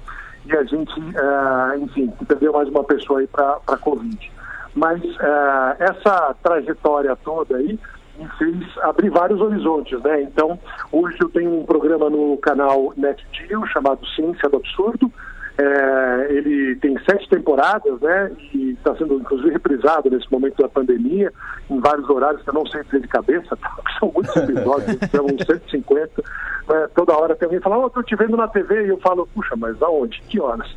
e 0.46 0.56
a 0.56 0.64
gente, 0.64 0.92
é, 1.00 1.78
enfim, 1.78 2.12
perdeu 2.26 2.52
mais 2.52 2.68
uma 2.68 2.84
pessoa 2.84 3.20
aí 3.20 3.26
para 3.26 3.58
a 3.66 3.76
Covid. 3.76 4.32
Mas 4.74 5.02
é, 5.02 5.76
essa 5.80 6.34
trajetória 6.42 7.16
toda 7.16 7.56
aí 7.56 7.78
me 8.18 8.28
fez 8.38 8.78
abrir 8.78 9.10
vários 9.10 9.40
horizontes, 9.40 10.00
né? 10.02 10.22
Então, 10.22 10.58
hoje 10.92 11.16
eu 11.20 11.28
tenho 11.28 11.60
um 11.60 11.66
programa 11.66 12.08
no 12.08 12.36
canal 12.38 12.92
NetGeo 12.96 13.66
chamado 13.66 14.06
Ciência 14.06 14.48
do 14.48 14.56
Absurdo. 14.56 15.12
É, 15.58 16.26
ele 16.30 16.76
tem 16.76 16.98
sete 17.08 17.28
temporadas, 17.30 17.98
né? 18.00 18.30
E 18.52 18.72
está 18.72 18.94
sendo 18.96 19.14
inclusive 19.14 19.50
reprisado 19.50 20.10
nesse 20.10 20.30
momento 20.30 20.60
da 20.60 20.68
pandemia, 20.68 21.32
em 21.70 21.80
vários 21.80 22.08
horários 22.10 22.42
que 22.42 22.50
eu 22.50 22.54
não 22.54 22.66
sei 22.66 22.82
dizer 22.84 23.00
de 23.00 23.08
cabeça, 23.08 23.56
tá? 23.56 23.76
são 23.98 24.12
muitos 24.12 24.36
episódios, 24.36 24.98
são 25.10 25.24
uns 25.24 25.46
150. 25.46 26.22
Né? 26.68 26.88
Toda 26.94 27.16
hora 27.16 27.34
tem 27.34 27.46
alguém 27.46 27.58
que 27.58 27.64
fala, 27.64 27.78
oh, 27.78 27.86
estou 27.86 28.02
te 28.02 28.14
vendo 28.16 28.36
na 28.36 28.48
TV, 28.48 28.84
e 28.84 28.88
eu 28.88 28.98
falo, 28.98 29.26
puxa, 29.34 29.56
mas 29.56 29.80
aonde? 29.80 30.20
Que 30.28 30.38
horas? 30.38 30.68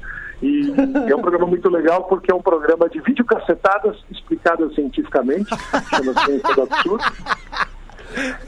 E 0.41 0.73
é 1.09 1.15
um 1.15 1.21
programa 1.21 1.45
muito 1.45 1.69
legal 1.69 2.05
porque 2.05 2.31
é 2.31 2.35
um 2.35 2.41
programa 2.41 2.87
de 2.87 3.01
videocacetadas 3.01 3.97
explicadas 4.09 4.73
cientificamente, 4.73 5.49
chama 5.89 6.13
Ciência 6.25 6.55
do 6.55 6.61
Absurdo. 6.61 7.03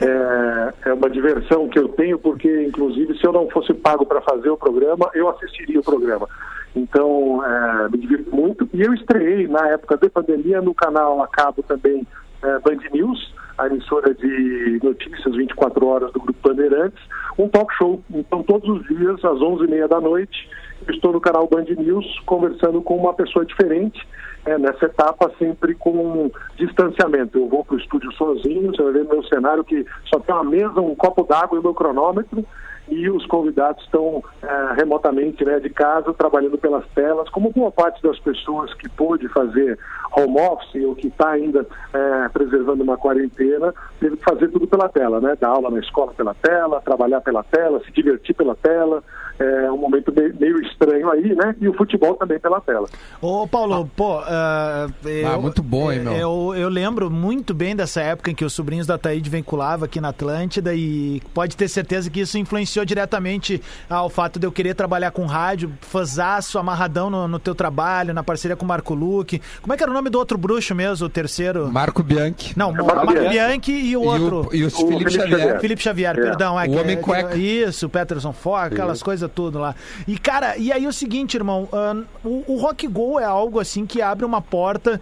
É, 0.02 0.90
é 0.90 0.94
uma 0.94 1.10
diversão 1.10 1.68
que 1.70 1.80
eu 1.80 1.88
tenho, 1.90 2.18
porque, 2.18 2.64
inclusive, 2.64 3.18
se 3.18 3.26
eu 3.26 3.32
não 3.32 3.50
fosse 3.50 3.74
pago 3.74 4.06
para 4.06 4.22
fazer 4.22 4.50
o 4.50 4.58
programa, 4.58 5.10
eu 5.14 5.30
assistiria 5.30 5.80
o 5.80 5.84
programa. 5.84 6.28
Então, 6.76 7.44
é, 7.46 7.90
me 7.90 7.98
divirto 7.98 8.36
muito. 8.36 8.70
E 8.74 8.82
eu 8.82 8.94
estreiei, 8.94 9.48
na 9.48 9.68
época 9.70 9.98
de 9.98 10.10
pandemia, 10.10 10.62
no 10.62 10.74
canal 10.74 11.22
a 11.22 11.28
cabo 11.28 11.62
também 11.64 12.06
é, 12.44 12.60
Band 12.60 12.80
News, 12.92 13.34
a 13.58 13.68
emissora 13.68 14.14
de 14.14 14.80
notícias 14.82 15.36
24 15.36 15.86
horas 15.86 16.12
do 16.14 16.20
Grupo 16.20 16.50
Bandeirantes, 16.50 17.00
um 17.38 17.48
talk 17.48 17.74
show. 17.76 18.02
Então, 18.10 18.42
todos 18.44 18.68
os 18.70 18.88
dias, 18.88 19.24
às 19.24 19.38
11h30 19.40 19.88
da 19.88 20.02
noite, 20.02 20.50
estou 20.90 21.12
no 21.12 21.22
canal 21.22 21.48
Band 21.48 21.66
News 21.78 22.06
conversando 22.26 22.82
com 22.82 22.98
uma 22.98 23.14
pessoa 23.14 23.46
diferente. 23.46 24.08
É, 24.46 24.58
nessa 24.58 24.86
etapa, 24.86 25.32
sempre 25.38 25.76
com 25.76 26.32
distanciamento. 26.56 27.38
Eu 27.38 27.48
vou 27.48 27.64
para 27.64 27.76
o 27.76 27.80
estúdio 27.80 28.12
sozinho, 28.14 28.76
você 28.76 28.82
vai 28.82 28.94
ver 28.94 29.06
meu 29.06 29.24
cenário 29.26 29.64
que 29.64 29.86
só 30.06 30.20
tem 30.20 30.34
uma 30.34 30.44
mesa, 30.44 30.82
um 30.82 30.96
copo 30.96 31.24
d'água 31.24 31.60
e 31.60 31.62
meu 31.62 31.76
cronômetro 31.76 32.44
e 32.92 33.10
os 33.10 33.26
convidados 33.26 33.84
estão 33.86 34.22
eh, 34.44 34.74
remotamente 34.76 35.46
né, 35.46 35.60
de 35.60 35.70
casa, 35.70 36.14
trabalhando 36.14 36.58
pelas 36.58 36.86
telas, 36.90 37.30
como 37.30 37.52
boa 37.52 37.72
parte 37.72 38.04
das 38.04 38.20
pessoas 38.20 38.74
que 38.74 38.90
pôde 38.90 39.30
fazer 39.30 39.80
home 40.16 40.40
office 40.40 40.84
ou 40.84 40.94
que 40.94 41.08
está 41.08 41.30
ainda 41.30 41.66
eh, 41.94 42.30
preservando 42.34 42.84
uma 42.84 42.98
quarentena, 42.98 43.74
teve 43.98 44.18
que 44.18 44.24
fazer 44.26 44.50
tudo 44.50 44.68
pela 44.68 44.90
tela, 44.90 45.22
né? 45.22 45.38
Dar 45.40 45.50
aula 45.50 45.72
na 45.72 45.80
escola 45.80 46.14
pela 46.14 46.34
tela, 46.34 46.82
trabalhar 46.82 47.22
pela 47.22 47.44
tela, 47.44 47.82
se 47.86 47.92
divertir 47.94 48.36
pela 48.36 48.56
tela. 48.56 49.02
É 49.44 49.72
um 49.72 49.78
momento 49.78 50.14
meio, 50.40 50.62
estranho 50.62 51.10
aí, 51.10 51.34
né? 51.36 51.56
E 51.60 51.68
o 51.68 51.74
futebol 51.74 52.14
também 52.16 52.40
pela 52.40 52.62
tela. 52.62 52.88
Ô, 53.22 53.48
Paulo, 53.48 53.90
pô, 53.96 54.20
ah, 54.20 54.88
eu, 55.04 55.28
Ah, 55.28 55.38
muito 55.40 55.64
bom, 55.64 55.92
hein, 55.92 56.00
meu? 56.02 56.14
Eu, 56.14 56.54
eu 56.56 56.70
lembro 56.70 57.10
muito 57.10 57.54
bem 57.54 57.76
dessa 57.76 58.02
época 58.02 58.30
em 58.30 58.36
que 58.36 58.46
os 58.46 58.54
sobrinhos 58.54 58.86
da 58.86 58.98
Taíde 58.98 59.30
vinculavam 59.30 59.86
aqui 59.86 60.00
na 60.00 60.10
Atlântida 60.10 60.74
e 60.76 61.22
pode 61.34 61.58
ter 61.58 61.68
certeza 61.68 62.10
que 62.10 62.20
isso 62.22 62.38
influenciou 62.38 62.86
diretamente 62.86 63.62
ao 63.90 64.10
fato 64.10 64.40
de 64.40 64.46
eu 64.46 64.52
querer 64.52 64.76
trabalhar 64.76 65.12
com 65.12 65.26
rádio, 65.26 65.72
fazaço, 65.82 66.60
amarradão 66.60 67.10
no, 67.10 67.28
no 67.28 67.40
teu 67.40 67.56
trabalho, 67.56 68.14
na 68.14 68.24
parceria 68.24 68.56
com 68.56 68.66
o 68.66 68.68
Marco 68.68 68.94
Luque. 68.94 69.42
Como 69.62 69.74
é 69.74 69.78
que 69.78 69.84
era 69.84 69.92
o 69.92 69.96
nome 69.96 70.10
do 70.10 70.18
outro 70.20 70.38
bruxo 70.38 70.76
mesmo, 70.76 71.08
o 71.08 71.10
terceiro? 71.10 71.72
Marco 71.72 72.04
Bianchi. 72.04 72.54
Não, 72.58 72.72
Marco 72.72 72.86
Marco 72.96 73.14
Bianchi. 73.14 73.30
Bianchi 73.30 73.72
e 73.72 73.98
o 73.98 74.04
E 74.04 74.08
outro. 74.08 74.50
o, 74.52 74.56
e 74.56 74.64
o 74.64 74.68
O 74.68 74.72
Felipe 74.72 74.92
Felipe 74.92 75.12
Xavier. 75.12 75.40
Xavier. 75.40 75.60
Felipe 75.62 75.82
Xavier, 75.82 76.18
É. 76.18 76.22
perdão. 76.22 76.60
É, 76.60 76.68
O 76.68 76.72
que- 76.72 76.78
Homem 76.80 76.98
que- 76.98 77.04
Cueca. 77.04 77.36
Isso, 77.38 77.86
o 77.86 77.90
Peterson 77.90 78.34
Fox, 78.34 78.74
aquelas 78.74 79.02
coisas 79.02 79.31
tudo 79.32 79.58
lá. 79.58 79.76
E, 80.08 80.18
cara, 80.18 80.58
e 80.58 80.72
aí 80.72 80.86
o 80.86 80.94
seguinte, 80.94 81.36
irmão, 81.36 81.68
ahn, 81.72 82.04
o, 82.24 82.44
o 82.54 82.58
Rock 82.58 82.88
Go 82.88 83.20
é 83.20 83.26
algo 83.26 83.60
assim 83.60 83.86
que 83.86 84.02
abre 84.02 84.26
uma 84.26 84.42
porta 84.42 85.02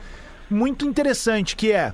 muito 0.49 0.85
interessante, 0.85 1.55
que 1.55 1.71
é 1.71 1.93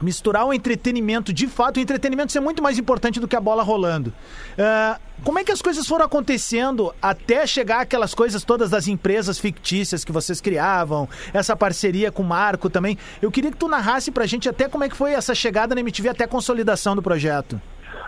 misturar 0.00 0.44
o 0.46 0.52
entretenimento, 0.52 1.32
de 1.32 1.46
fato, 1.46 1.78
o 1.78 1.80
entretenimento 1.80 2.32
ser 2.32 2.40
muito 2.40 2.62
mais 2.62 2.78
importante 2.78 3.20
do 3.20 3.28
que 3.28 3.36
a 3.36 3.40
bola 3.40 3.62
rolando. 3.62 4.12
Ah, 4.58 4.98
como 5.22 5.38
é 5.38 5.44
que 5.44 5.52
as 5.52 5.62
coisas 5.62 5.86
foram 5.86 6.04
acontecendo 6.04 6.94
até 7.00 7.46
chegar 7.46 7.80
aquelas 7.80 8.14
coisas 8.14 8.44
todas 8.44 8.70
das 8.70 8.88
empresas 8.88 9.38
fictícias 9.38 10.04
que 10.04 10.12
vocês 10.12 10.40
criavam, 10.40 11.08
essa 11.32 11.56
parceria 11.56 12.12
com 12.12 12.22
o 12.22 12.26
Marco 12.26 12.68
também? 12.68 12.98
Eu 13.22 13.30
queria 13.30 13.50
que 13.50 13.56
tu 13.56 13.68
narrasse 13.68 14.10
pra 14.10 14.26
gente 14.26 14.48
até 14.48 14.68
como 14.68 14.84
é 14.84 14.88
que 14.88 14.96
foi 14.96 15.12
essa 15.12 15.34
chegada 15.34 15.74
na 15.74 15.80
MTV 15.80 16.10
até 16.10 16.24
a 16.24 16.28
consolidação 16.28 16.94
do 16.94 17.02
projeto. 17.02 17.60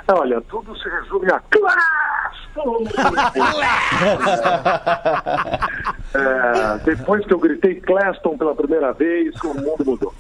Olha, 0.09 0.41
tudo 0.43 0.77
se 0.79 0.89
resume 0.89 1.31
a 1.33 1.41
Claston! 1.51 2.47
É, 6.15 6.79
depois 6.85 7.27
que 7.27 7.35
eu 7.35 7.39
gritei 7.39 7.75
Claston 7.75 8.39
pela 8.39 8.55
primeira 8.55 8.91
vez, 8.93 9.35
o 9.45 9.49
mundo 9.53 9.85
mudou. 9.85 10.15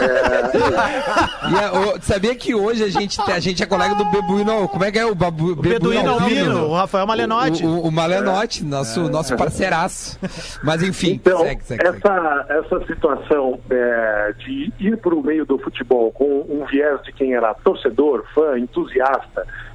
E 0.00 1.56
a- 1.56 1.72
o- 1.72 2.02
sabia 2.02 2.34
que 2.34 2.52
hoje 2.52 2.82
a 2.82 2.88
gente, 2.88 3.20
a 3.30 3.38
gente 3.38 3.62
é 3.62 3.66
colega 3.66 3.94
do 3.94 4.04
Bebuíno. 4.06 4.66
Como 4.68 4.82
é 4.84 4.90
que 4.90 4.98
é 4.98 5.06
o 5.06 5.14
Babu, 5.14 5.54
Beduíno 5.54 6.14
Albino, 6.14 6.64
o 6.66 6.74
Rafael 6.74 7.06
Malenotti. 7.06 7.64
O, 7.64 7.68
o, 7.68 7.86
o 7.88 7.92
Malenotti, 7.92 8.64
nosso, 8.64 9.08
nosso 9.08 9.36
parceiraço. 9.36 10.18
Mas 10.64 10.82
enfim, 10.82 11.12
Então, 11.12 11.38
segue, 11.38 11.62
segue, 11.62 11.82
segue. 11.84 11.96
essa, 11.96 12.46
essa 12.48 12.86
situação 12.86 13.60
é, 13.70 14.34
de 14.38 14.72
ir 14.80 14.96
para 14.96 15.14
o 15.14 15.22
meio 15.22 15.46
do 15.46 15.58
futebol 15.60 16.10
com 16.10 16.44
um 16.48 16.64
viés 16.66 17.00
de 17.02 17.12
quem 17.12 17.34
era 17.34 17.54
torcedor, 17.54 18.24
fã, 18.34 18.58
entusiasta, 18.58 19.15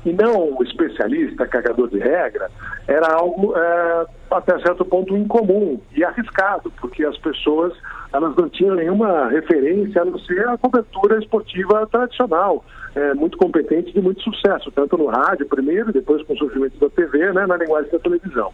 e 0.06 0.12
não 0.14 0.58
especialista, 0.62 1.48
cagador 1.48 1.90
de 1.90 2.00
regra, 2.00 2.50
era 2.88 3.14
algo 3.14 3.54
é, 3.56 4.06
até 4.32 4.60
certo 4.60 4.84
ponto 4.84 5.16
incomum 5.16 5.80
e 5.96 6.04
arriscado, 6.04 6.72
porque 6.80 7.06
as 7.06 7.18
pessoas 7.18 7.74
elas 8.14 8.36
não 8.36 8.50
tinham 8.50 8.76
nenhuma 8.76 9.30
referência 9.30 10.02
a 10.02 10.06
não 10.06 10.20
ser 10.20 10.48
a 10.48 10.58
cobertura 10.58 11.18
esportiva 11.20 11.88
tradicional, 11.88 12.64
é, 12.94 13.14
muito 13.14 13.38
competente 13.38 13.94
de 13.94 14.02
muito 14.02 14.22
sucesso, 14.22 14.72
tanto 14.72 14.98
no 14.98 15.06
rádio 15.06 15.46
primeiro, 15.48 15.94
depois 15.94 16.22
com 16.24 16.34
o 16.34 16.38
surgimento 16.38 16.78
da 16.78 16.90
TV, 16.90 17.32
né, 17.32 17.46
na 17.46 17.56
linguagem 17.56 17.92
da 17.92 18.00
televisão. 18.00 18.52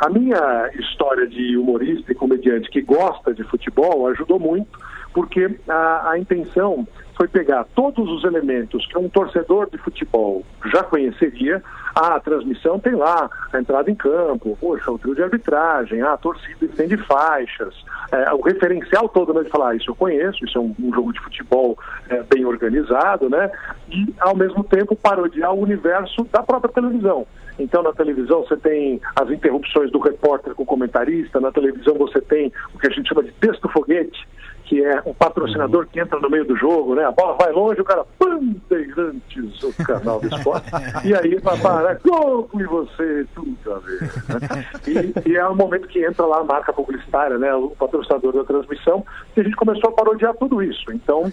A 0.00 0.08
minha 0.08 0.70
história 0.78 1.26
de 1.26 1.56
humorista 1.56 2.12
e 2.12 2.14
comediante 2.14 2.70
que 2.70 2.80
gosta 2.80 3.34
de 3.34 3.42
futebol 3.44 4.06
ajudou 4.08 4.38
muito, 4.38 4.78
porque 5.12 5.58
a, 5.68 6.10
a 6.10 6.18
intenção 6.18 6.86
foi 7.16 7.26
pegar 7.26 7.64
todos 7.74 8.08
os 8.08 8.22
elementos 8.22 8.86
que 8.86 8.96
um 8.96 9.08
torcedor 9.08 9.68
de 9.68 9.78
futebol 9.78 10.44
já 10.72 10.84
conheceria. 10.84 11.60
A 11.98 12.20
transmissão 12.20 12.78
tem 12.78 12.94
lá 12.94 13.28
a 13.52 13.58
entrada 13.58 13.90
em 13.90 13.94
campo, 13.96 14.56
poxa, 14.60 14.88
o 14.88 14.98
trio 15.00 15.16
de 15.16 15.22
arbitragem, 15.24 16.00
a 16.00 16.16
torcida 16.16 16.64
estende 16.64 16.96
faixas, 16.96 17.74
é, 18.12 18.32
o 18.32 18.40
referencial 18.40 19.08
todo 19.08 19.34
né, 19.34 19.42
de 19.42 19.50
falar, 19.50 19.70
ah, 19.70 19.74
isso 19.74 19.90
eu 19.90 19.96
conheço, 19.96 20.44
isso 20.44 20.56
é 20.56 20.60
um, 20.60 20.72
um 20.78 20.94
jogo 20.94 21.12
de 21.12 21.18
futebol 21.18 21.76
é, 22.08 22.22
bem 22.22 22.44
organizado, 22.44 23.28
né? 23.28 23.50
E, 23.90 24.14
ao 24.20 24.36
mesmo 24.36 24.62
tempo, 24.62 24.94
parodiar 24.94 25.52
o 25.52 25.60
universo 25.60 26.22
da 26.30 26.40
própria 26.40 26.72
televisão. 26.72 27.26
Então, 27.58 27.82
na 27.82 27.92
televisão, 27.92 28.44
você 28.44 28.56
tem 28.56 29.00
as 29.16 29.28
interrupções 29.28 29.90
do 29.90 29.98
repórter 29.98 30.54
com 30.54 30.62
o 30.62 30.66
comentarista, 30.66 31.40
na 31.40 31.50
televisão, 31.50 31.94
você 31.94 32.20
tem 32.20 32.52
o 32.72 32.78
que 32.78 32.86
a 32.86 32.90
gente 32.90 33.08
chama 33.08 33.24
de 33.24 33.32
texto 33.32 33.68
foguete, 33.70 34.24
que 34.68 34.84
é 34.84 35.02
um 35.06 35.14
patrocinador 35.14 35.86
que 35.86 35.98
entra 35.98 36.20
no 36.20 36.28
meio 36.28 36.44
do 36.44 36.54
jogo, 36.54 36.94
né? 36.94 37.04
A 37.04 37.10
bola 37.10 37.36
vai 37.38 37.50
longe, 37.50 37.80
o 37.80 37.84
cara, 37.84 38.04
Bandeirantes, 38.20 39.62
o 39.62 39.72
canal 39.82 40.20
do 40.20 40.28
esporte, 40.28 40.70
e 41.04 41.14
aí 41.14 41.36
vai 41.36 41.58
parar, 41.58 41.98
gol 42.04 42.50
e 42.54 42.64
você, 42.64 43.26
tudo 43.34 43.56
a 43.72 43.78
ver. 43.78 44.02
Né? 44.02 44.66
E, 44.86 45.30
e 45.30 45.36
é 45.36 45.46
o 45.46 45.56
momento 45.56 45.88
que 45.88 46.04
entra 46.04 46.26
lá 46.26 46.40
a 46.40 46.44
marca 46.44 46.70
publicitária, 46.70 47.38
né? 47.38 47.54
O 47.54 47.70
patrocinador 47.70 48.34
da 48.34 48.44
transmissão, 48.44 49.02
e 49.34 49.40
a 49.40 49.42
gente 49.42 49.56
começou 49.56 49.88
a 49.88 49.92
parodiar 49.92 50.34
tudo 50.34 50.62
isso. 50.62 50.92
Então, 50.92 51.32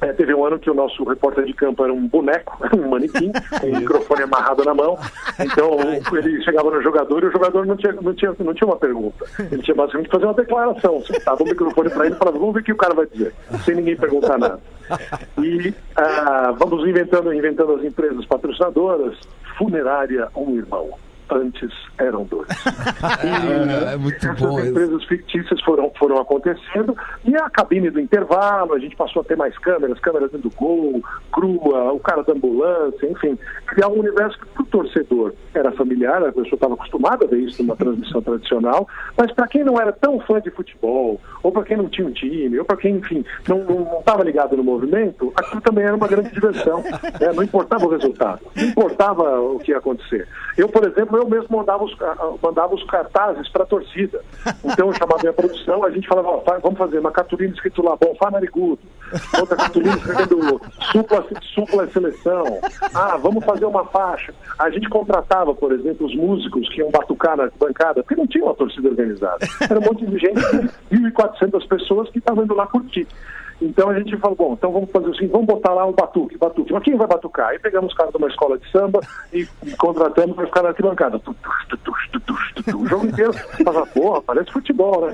é, 0.00 0.12
teve 0.12 0.32
um 0.32 0.46
ano 0.46 0.58
que 0.58 0.70
o 0.70 0.74
nosso 0.74 1.02
repórter 1.02 1.44
de 1.46 1.54
campo 1.54 1.82
era 1.82 1.92
um 1.92 2.06
boneco, 2.06 2.56
um 2.78 2.88
manequim, 2.88 3.32
com 3.60 3.66
o 3.66 3.76
microfone 3.76 4.22
amarrado 4.22 4.64
na 4.64 4.74
mão. 4.74 4.96
Então, 5.40 5.76
ele 6.16 6.42
chegava 6.44 6.70
no 6.70 6.80
jogador 6.80 7.24
e 7.24 7.26
o 7.26 7.32
jogador 7.32 7.66
não 7.66 7.76
tinha, 7.76 7.92
não 7.94 8.14
tinha, 8.14 8.32
não 8.38 8.54
tinha 8.54 8.68
uma 8.68 8.76
pergunta. 8.76 9.24
Ele 9.50 9.62
tinha 9.62 9.74
basicamente 9.74 10.06
que 10.06 10.12
fazer 10.12 10.26
uma 10.26 10.34
declaração. 10.34 11.00
Você 11.00 11.18
dava 11.18 11.42
o 11.42 11.46
microfone 11.46 11.90
para 11.90 12.06
ele 12.06 12.14
e 12.14 12.18
falava, 12.18 12.38
vamos 12.38 12.54
ver 12.54 12.67
que 12.68 12.72
o 12.72 12.76
cara 12.76 12.92
vai 12.92 13.06
dizer, 13.06 13.34
sem 13.64 13.76
ninguém 13.76 13.96
perguntar 13.96 14.36
nada. 14.36 14.60
E 15.38 15.72
ah, 15.96 16.54
vamos 16.58 16.86
inventando, 16.86 17.32
inventando 17.32 17.72
as 17.72 17.82
empresas 17.82 18.26
patrocinadoras. 18.26 19.18
Funerária 19.56 20.28
Um 20.36 20.54
Irmão. 20.54 20.90
Antes 21.30 21.70
eram 21.98 22.24
dois. 22.24 22.48
É 23.92 23.96
muito 23.96 24.26
bom 24.34 24.58
isso. 24.58 24.68
empresas 24.68 25.04
fictícias 25.04 25.60
foram, 25.62 25.90
foram 25.98 26.18
acontecendo 26.20 26.96
e 27.24 27.36
a 27.36 27.48
cabine 27.50 27.90
do 27.90 28.00
intervalo, 28.00 28.74
a 28.74 28.78
gente 28.78 28.96
passou 28.96 29.22
a 29.22 29.24
ter 29.24 29.36
mais 29.36 29.56
câmeras, 29.58 29.98
câmeras 30.00 30.30
dentro 30.30 30.48
do 30.48 30.56
gol, 30.56 31.02
crua, 31.32 31.92
o 31.92 32.00
cara 32.00 32.22
da 32.22 32.32
ambulância, 32.32 33.06
enfim, 33.06 33.38
criar 33.66 33.88
um 33.88 33.98
universo 33.98 34.38
que 34.38 34.46
para 34.46 34.62
o 34.62 34.66
torcedor 34.66 35.32
era 35.54 35.72
familiar, 35.72 36.22
a 36.22 36.32
pessoa 36.32 36.54
estava 36.54 36.74
acostumada 36.74 37.24
a 37.24 37.28
ver 37.28 37.40
isso 37.40 37.62
numa 37.62 37.76
transmissão 37.76 38.22
tradicional, 38.22 38.88
mas 39.16 39.32
para 39.32 39.48
quem 39.48 39.64
não 39.64 39.80
era 39.80 39.92
tão 39.92 40.20
fã 40.20 40.40
de 40.40 40.50
futebol, 40.50 41.20
ou 41.42 41.52
para 41.52 41.64
quem 41.64 41.76
não 41.76 41.88
tinha 41.88 42.06
um 42.06 42.12
time, 42.12 42.58
ou 42.58 42.64
para 42.64 42.76
quem, 42.76 42.96
enfim, 42.96 43.24
não 43.48 43.98
estava 43.98 44.22
ligado 44.24 44.56
no 44.56 44.64
movimento, 44.64 45.32
aquilo 45.36 45.60
também 45.60 45.84
era 45.84 45.96
uma 45.96 46.08
grande 46.08 46.30
diversão. 46.30 46.82
né? 46.82 47.32
Não 47.34 47.42
importava 47.42 47.84
o 47.86 47.90
resultado, 47.90 48.40
não 48.54 48.64
importava 48.64 49.40
o 49.40 49.58
que 49.58 49.72
ia 49.72 49.78
acontecer. 49.78 50.26
Eu, 50.56 50.68
por 50.68 50.86
exemplo, 50.86 51.17
eu 51.18 51.28
mesmo 51.28 51.56
mandava 51.56 51.84
os, 51.84 51.96
mandava 52.42 52.74
os 52.74 52.84
cartazes 52.84 53.48
para 53.48 53.64
a 53.64 53.66
torcida. 53.66 54.20
Então 54.64 54.86
eu 54.88 54.92
chamava 54.92 55.18
minha 55.20 55.32
produção, 55.32 55.84
a 55.84 55.90
gente 55.90 56.06
falava, 56.06 56.42
vamos 56.60 56.78
fazer 56.78 56.98
uma 56.98 57.10
cartolina 57.10 57.52
escrito 57.52 57.82
lá, 57.82 57.96
bom, 57.96 58.14
Fá 58.14 58.30
Narigudo. 58.30 58.78
Outra 59.38 59.56
cartolina 59.56 59.96
escrevendo 59.96 60.60
supla, 60.92 61.26
supla 61.54 61.90
seleção. 61.90 62.44
Ah, 62.94 63.16
vamos 63.16 63.44
fazer 63.44 63.64
uma 63.64 63.84
faixa. 63.86 64.32
A 64.58 64.70
gente 64.70 64.88
contratava, 64.88 65.54
por 65.54 65.72
exemplo, 65.72 66.06
os 66.06 66.14
músicos 66.14 66.68
que 66.68 66.80
iam 66.80 66.90
batucar 66.90 67.36
na 67.36 67.50
bancada, 67.58 68.02
porque 68.02 68.16
não 68.16 68.26
tinha 68.26 68.44
uma 68.44 68.54
torcida 68.54 68.88
organizada. 68.88 69.46
Era 69.68 69.78
um 69.78 69.82
monte 69.82 70.06
de 70.06 70.18
gente, 70.18 70.40
1.400 70.92 71.66
pessoas 71.68 72.10
que 72.10 72.18
estavam 72.18 72.44
indo 72.44 72.54
lá 72.54 72.66
curtir. 72.66 73.06
Então 73.60 73.90
a 73.90 73.98
gente 73.98 74.16
falou, 74.18 74.36
bom, 74.36 74.52
então 74.54 74.72
vamos 74.72 74.90
fazer 74.90 75.10
assim, 75.10 75.26
vamos 75.26 75.46
botar 75.46 75.72
lá 75.72 75.84
um 75.84 75.92
batuque, 75.92 76.38
batuque. 76.38 76.72
Mas 76.72 76.82
quem 76.84 76.96
vai 76.96 77.06
batucar? 77.06 77.48
Aí 77.48 77.58
pegamos 77.58 77.90
os 77.90 77.96
caras 77.96 78.12
de 78.12 78.18
uma 78.18 78.28
escola 78.28 78.58
de 78.58 78.70
samba 78.70 79.00
e, 79.32 79.46
e 79.64 79.70
contratamos 79.76 80.36
para 80.36 80.46
ficar 80.46 80.62
na 80.62 80.68
arquibancada. 80.68 81.18
Tu, 81.18 81.34
tu, 81.34 81.50
tu, 81.68 81.76
tu, 81.78 81.92
tutux, 82.12 82.52
tutux. 82.54 82.74
O 82.74 82.86
jogo 82.86 83.06
inteiro. 83.06 83.32
Mas, 83.64 83.88
porra, 83.90 84.22
parece 84.22 84.52
futebol, 84.52 85.06
né? 85.06 85.12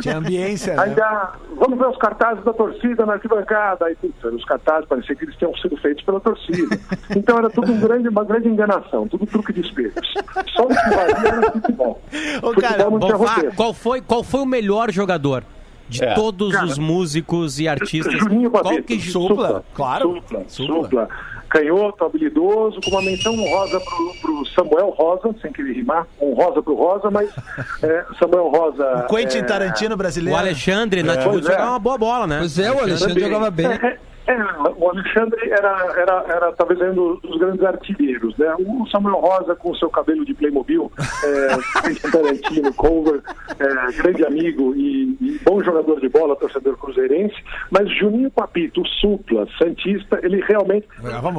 Tinha 0.00 0.18
ambiência, 0.18 0.74
né? 0.74 0.82
Ainda, 0.82 1.32
vamos 1.56 1.78
ver 1.78 1.88
os 1.88 1.96
cartazes 1.96 2.44
da 2.44 2.52
torcida 2.52 3.04
na 3.04 3.14
arquibancada. 3.14 3.86
Aí, 3.86 3.96
putz, 3.96 4.22
os 4.24 4.44
cartazes 4.44 4.88
parecia 4.88 5.16
que 5.16 5.24
eles 5.24 5.36
tinham 5.36 5.54
sido 5.56 5.76
feitos 5.78 6.04
pela 6.04 6.20
torcida. 6.20 6.78
Então 7.16 7.38
era 7.38 7.50
tudo 7.50 7.72
um 7.72 7.80
grande, 7.80 8.08
uma 8.08 8.24
grande 8.24 8.48
enganação, 8.48 9.08
tudo 9.08 9.26
truque 9.26 9.52
de 9.52 9.60
espelhos. 9.62 10.14
Só 10.54 10.64
o 10.64 10.68
que 10.68 10.74
valia 10.74 11.28
era 11.28 11.52
futebol. 11.52 12.00
Ô, 12.42 12.54
futebol 12.54 12.54
cara, 12.60 12.90
não 12.90 13.00
tinha 13.00 13.16
roteiro. 13.16 13.56
qual 13.56 13.74
foi, 13.74 14.00
qual 14.00 14.22
foi 14.22 14.40
o 14.40 14.46
melhor 14.46 14.90
jogador 14.90 15.44
de 15.90 16.04
É. 16.04 16.14
todos 16.14 16.52
Cara, 16.52 16.66
os 16.66 16.78
músicos 16.78 17.58
e 17.60 17.68
artistas? 17.68 18.14
Juninho 18.18 18.50
Qual 18.50 18.64
que 18.82 19.00
Supla, 19.00 19.64
claro. 19.74 20.14
Supla, 20.14 20.44
Supla. 20.48 20.82
supla. 20.82 21.08
Canhoto, 21.50 22.04
habilidoso, 22.04 22.80
com 22.80 22.90
uma 22.92 23.02
menção 23.02 23.34
honrosa 23.34 23.80
pro, 23.80 24.14
pro 24.22 24.46
Samuel 24.54 24.90
Rosa, 24.90 25.34
sem 25.42 25.52
querer 25.52 25.72
rimar, 25.72 26.06
honrosa 26.22 26.62
pro 26.62 26.76
Rosa, 26.76 27.10
mas 27.10 27.28
é, 27.82 28.04
Samuel 28.20 28.48
Rosa. 28.48 29.06
Quentin 29.10 29.38
é, 29.38 29.42
Tarantino 29.42 29.94
o 29.94 29.98
brasileiro. 29.98 30.38
Alexandre 30.38 31.02
na 31.02 31.16
Pois 31.16 31.44
é. 31.44 31.50
jogava 31.50 31.70
uma 31.70 31.78
boa 31.80 31.98
bola, 31.98 32.26
né? 32.28 32.38
Pois 32.38 32.56
é, 32.56 32.70
o 32.70 32.78
Alexandre 32.78 33.20
jogava 33.20 33.50
bem. 33.50 33.66
É, 34.30 34.32
é, 34.32 34.72
o 34.76 34.88
Alexandre 34.88 35.50
era, 35.50 35.92
era, 35.96 36.24
era 36.28 36.52
talvez 36.52 36.80
um 36.80 37.16
dos 37.16 37.38
grandes 37.38 37.64
artilheiros, 37.64 38.36
né? 38.38 38.54
O 38.60 38.86
Samuel 38.88 39.16
Rosa 39.16 39.56
com 39.56 39.74
seu 39.74 39.90
cabelo 39.90 40.24
de 40.24 40.34
Playmobil, 40.34 40.90
é, 41.24 41.48
Tarantino, 42.10 42.72
cover, 42.74 43.20
é, 43.58 43.92
grande 43.92 44.24
amigo 44.24 44.74
e, 44.76 45.16
e 45.20 45.40
bom 45.44 45.60
jogador 45.62 46.00
de 46.00 46.08
bola, 46.08 46.36
torcedor 46.36 46.76
cruzeirense, 46.76 47.34
mas 47.70 47.90
Juninho 47.98 48.30
Papito, 48.30 48.82
o 48.82 48.86
Supla, 48.86 49.48
Santista, 49.58 50.20
ele 50.22 50.40
realmente 50.42 50.86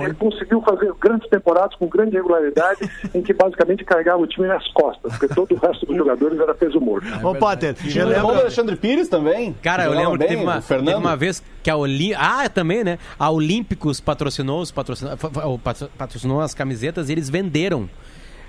ele 0.03 0.13
conseguiu 0.15 0.61
fazer 0.61 0.91
grandes 0.99 1.29
temporadas 1.29 1.75
com 1.77 1.87
grande 1.87 2.15
regularidade, 2.17 2.89
em 3.15 3.21
que 3.21 3.33
basicamente 3.33 3.85
carregava 3.85 4.21
o 4.21 4.27
time 4.27 4.47
nas 4.47 4.67
costas, 4.73 5.17
porque 5.17 5.33
todo 5.33 5.53
o 5.53 5.57
resto 5.57 5.85
dos 5.85 5.95
jogadores 5.95 6.39
era 6.39 6.53
peso 6.53 6.79
morto. 6.81 7.07
Ô, 7.25 7.33
Potter, 7.35 7.75
eu 7.83 8.03
o 8.03 8.05
do 8.05 8.11
lembro. 8.11 8.29
Alexandre 8.41 8.75
Pires 8.75 9.07
também. 9.07 9.55
Cara, 9.61 9.85
eu 9.85 9.91
lembro 9.91 10.19
que 10.19 10.27
teve 10.27 10.43
uma, 10.43 10.57
o 10.57 10.61
Fernando. 10.61 10.87
teve 10.87 10.99
uma 10.99 11.15
vez 11.15 11.41
que 11.63 11.69
a 11.69 11.75
Olim... 11.75 12.13
Ah, 12.13 12.49
também, 12.49 12.80
né? 12.83 12.99
A 13.17 13.29
Olímpicos 13.29 13.99
patrocinou, 13.99 14.61
os 14.61 14.71
patrocinou, 14.71 15.59
patrocinou 15.97 16.41
as 16.41 16.53
camisetas 16.53 17.09
e 17.09 17.11
eles 17.11 17.29
venderam 17.29 17.89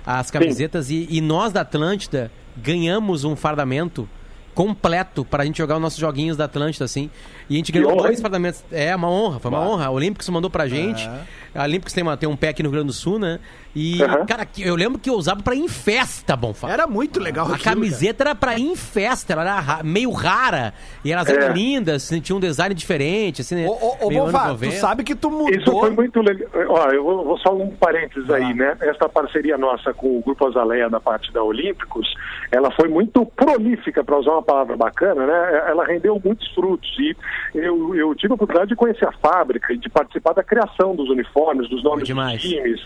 as 0.05 0.29
camisetas 0.29 0.89
e, 0.89 1.07
e 1.09 1.21
nós 1.21 1.53
da 1.53 1.61
Atlântida 1.61 2.31
ganhamos 2.57 3.23
um 3.23 3.35
fardamento 3.35 4.07
completo 4.53 5.25
para 5.25 5.43
a 5.43 5.45
gente 5.45 5.57
jogar 5.57 5.75
os 5.75 5.81
nossos 5.81 5.99
joguinhos 5.99 6.37
da 6.37 6.45
Atlântida, 6.45 6.85
assim. 6.85 7.09
E 7.49 7.55
a 7.55 7.57
gente 7.57 7.71
ganhou 7.71 7.95
dois 7.95 8.21
fardamentos. 8.21 8.63
É, 8.71 8.95
uma 8.95 9.09
honra, 9.09 9.39
foi 9.39 9.49
uma 9.49 9.67
honra. 9.67 9.85
A 9.85 9.89
Olímpicos 9.89 10.27
mandou 10.29 10.49
pra 10.49 10.67
gente. 10.67 11.09
A 11.55 11.63
Olímpicos 11.63 11.93
tem, 11.93 12.03
uma, 12.03 12.17
tem 12.17 12.27
um 12.27 12.35
pé 12.35 12.49
aqui 12.49 12.63
no 12.63 12.69
Rio 12.69 12.73
Grande 12.79 12.87
do 12.87 12.93
Sul, 12.93 13.19
né? 13.19 13.39
E, 13.75 14.01
Aham. 14.03 14.25
cara, 14.25 14.45
que- 14.45 14.61
eu 14.61 14.75
lembro 14.75 14.99
que 14.99 15.09
eu 15.09 15.15
usava 15.15 15.41
pra 15.41 15.55
ir 15.55 15.59
em 15.61 15.67
festa, 15.67 16.35
Bonfá. 16.35 16.69
Era 16.69 16.85
muito 16.85 17.19
legal 17.19 17.45
A 17.45 17.49
aquilo, 17.49 17.63
cara. 17.63 17.75
camiseta 17.75 18.23
era 18.23 18.35
pra 18.35 18.57
ir 18.57 18.63
em 18.71 18.75
festa, 18.75 19.33
ela 19.33 19.41
era 19.41 19.59
ra- 19.59 19.83
meio 19.83 20.11
rara. 20.11 20.73
E 21.03 21.11
elas 21.11 21.27
É. 21.27 21.33
eram 21.35 21.53
lindas, 21.55 22.03
assim, 22.03 22.19
tinha 22.21 22.35
um 22.35 22.39
design 22.39 22.73
diferente, 22.75 23.41
assim, 23.41 23.55
né? 23.55 23.67
Ô, 23.67 23.97
ô, 24.05 24.09
Bonfá, 24.11 24.43
tu 24.45 24.47
90. 24.53 24.75
sabe 24.77 25.03
que 25.03 25.15
tu 25.15 25.27
Isso 25.49 25.59
mudou. 25.71 25.79
foi 25.81 25.89
muito 25.89 26.21
legal. 26.21 26.47
Ó, 26.69 26.89
eu 26.91 27.03
vou, 27.03 27.23
vou 27.25 27.37
só 27.39 27.55
um 27.55 27.69
parênteses 27.71 28.29
aí, 28.29 28.53
né? 28.53 28.77
Esta 28.81 29.09
parceria 29.09 29.57
nossa 29.57 29.91
com 29.93 30.17
o 30.19 30.21
Grupo 30.21 30.47
Azaleia 30.47 30.87
na 30.89 30.99
parte 30.99 31.31
da 31.33 31.41
Olímpicos, 31.43 32.07
ela 32.51 32.69
foi 32.71 32.87
muito 32.87 33.25
prolífica, 33.25 34.03
para 34.03 34.17
usar 34.19 34.31
uma 34.33 34.43
palavra 34.43 34.77
bacana, 34.77 35.25
né? 35.25 35.63
Ela 35.67 35.83
rendeu 35.85 36.21
muitos 36.23 36.47
frutos 36.53 36.89
e 36.99 37.15
eu, 37.55 37.95
eu 37.95 38.13
tive 38.15 38.33
a 38.33 38.35
oportunidade 38.35 38.69
de 38.69 38.75
conhecer 38.75 39.07
a 39.07 39.11
fábrica 39.13 39.73
e 39.73 39.77
de 39.77 39.89
participar 39.89 40.33
da 40.33 40.43
criação 40.43 40.95
dos 40.95 41.09
uniformes, 41.09 41.42
dos 41.69 41.83
nomes 41.83 42.05
demais. 42.05 42.41
dos 42.41 42.49
times. 42.51 42.81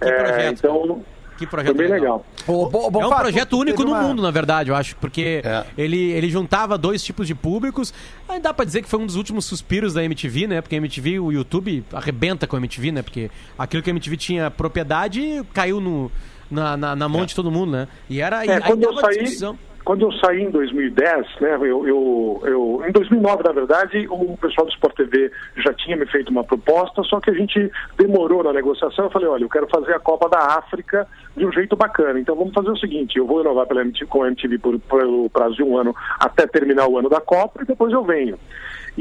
Que 0.00 0.08
É, 0.08 0.12
projeto, 0.22 0.58
então, 0.58 1.04
Que 1.38 1.46
foi 1.46 1.46
projeto 1.46 1.76
bem 1.76 1.88
legal. 1.88 2.24
É 2.46 2.50
um 2.50 3.10
projeto 3.10 3.58
único 3.58 3.82
no 3.84 3.90
uma- 3.92 4.02
mundo, 4.02 4.22
na 4.22 4.30
verdade, 4.30 4.70
eu 4.70 4.76
acho, 4.76 4.94
porque 4.96 5.40
É. 5.44 5.64
ele, 5.76 6.10
ele 6.12 6.28
juntava 6.30 6.76
dois 6.76 7.02
tipos 7.02 7.26
de 7.26 7.34
públicos. 7.34 7.92
Aí 8.28 8.38
dá 8.40 8.52
pra 8.52 8.64
dizer 8.64 8.82
que 8.82 8.88
foi 8.88 8.98
um 9.00 9.06
dos 9.06 9.16
últimos 9.16 9.44
suspiros 9.44 9.94
da 9.94 10.02
MTV, 10.04 10.46
né? 10.46 10.60
Porque 10.60 10.74
a 10.74 10.78
MTV, 10.78 11.18
o 11.18 11.30
YouTube 11.32 11.84
arrebenta 11.92 12.46
com 12.46 12.56
a 12.56 12.58
MTV, 12.58 12.92
né? 12.92 13.02
Porque 13.02 13.30
aquilo 13.58 13.82
que 13.82 13.90
a 13.90 13.92
MTV 13.92 14.16
tinha 14.16 14.50
propriedade 14.50 15.42
caiu 15.54 15.80
no, 15.80 16.10
na, 16.50 16.76
na, 16.76 16.96
na 16.96 17.08
mão 17.08 17.24
de 17.24 17.34
todo 17.34 17.50
mundo, 17.50 17.72
né? 17.72 17.88
E 18.08 18.20
era. 18.20 18.44
É, 18.44 18.54
aí 18.56 18.60
quando 18.62 18.82
eu 18.84 18.94
saí, 18.98 19.18
discussão. 19.24 19.58
Quando 19.90 20.02
eu 20.02 20.12
saí 20.12 20.42
em 20.42 20.50
2010, 20.52 21.26
né, 21.40 21.56
eu, 21.56 21.84
eu, 21.84 22.40
eu- 22.44 22.82
em 22.86 22.92
2009, 22.92 23.42
na 23.42 23.50
verdade, 23.50 24.06
o 24.08 24.36
pessoal 24.36 24.64
do 24.64 24.72
Sport 24.72 24.94
TV 24.94 25.32
já 25.56 25.74
tinha 25.74 25.96
me 25.96 26.06
feito 26.06 26.28
uma 26.30 26.44
proposta, 26.44 27.02
só 27.02 27.18
que 27.18 27.28
a 27.28 27.34
gente 27.34 27.68
demorou 27.98 28.44
na 28.44 28.52
negociação. 28.52 29.06
Eu 29.06 29.10
falei, 29.10 29.26
olha, 29.26 29.42
eu 29.42 29.48
quero 29.48 29.66
fazer 29.66 29.92
a 29.92 29.98
Copa 29.98 30.28
da 30.28 30.38
África 30.38 31.08
de 31.36 31.44
um 31.44 31.50
jeito 31.50 31.74
bacana. 31.74 32.20
Então 32.20 32.36
vamos 32.36 32.54
fazer 32.54 32.70
o 32.70 32.76
seguinte, 32.78 33.18
eu 33.18 33.26
vou 33.26 33.38
renovar 33.38 33.66
pela 33.66 33.80
MTV, 33.80 34.06
com 34.06 34.22
a 34.22 34.28
MTV 34.28 34.58
por, 34.58 34.78
pelo 34.78 35.28
prazo 35.28 35.56
de 35.56 35.64
um 35.64 35.76
ano 35.76 35.92
até 36.20 36.46
terminar 36.46 36.86
o 36.86 36.96
ano 36.96 37.08
da 37.08 37.20
Copa 37.20 37.62
e 37.62 37.66
depois 37.66 37.92
eu 37.92 38.04
venho. 38.04 38.38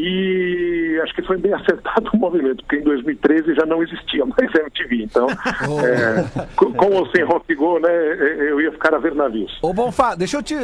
E 0.02 0.98
acho 1.04 1.14
que 1.14 1.22
foi 1.24 1.38
bem 1.38 1.52
acertado 1.56 2.10
o 2.14 2.18
movimento, 2.18 2.64
porque 2.64 2.78
em 2.78 2.84
2013 2.84 3.54
já 3.54 3.66
não 3.66 3.84
existia 3.84 4.26
mais 4.26 4.50
MTV. 4.56 5.04
Então, 5.04 5.28
é, 5.30 6.48
com, 6.56 6.72
com 6.74 6.94
ou 6.94 7.10
sem 7.12 7.24
Rock 7.24 7.54
Go, 7.54 7.80
né, 7.80 7.90
eu 8.50 8.62
ia 8.62 8.72
ficar 8.72 8.96
a 8.96 8.98
ver 8.98 9.14
navios. 9.14 9.58
Ô, 9.62 9.74
Bonfá, 9.74 10.16
deixa 10.16 10.38
eu 10.38 10.44
te. 10.44 10.56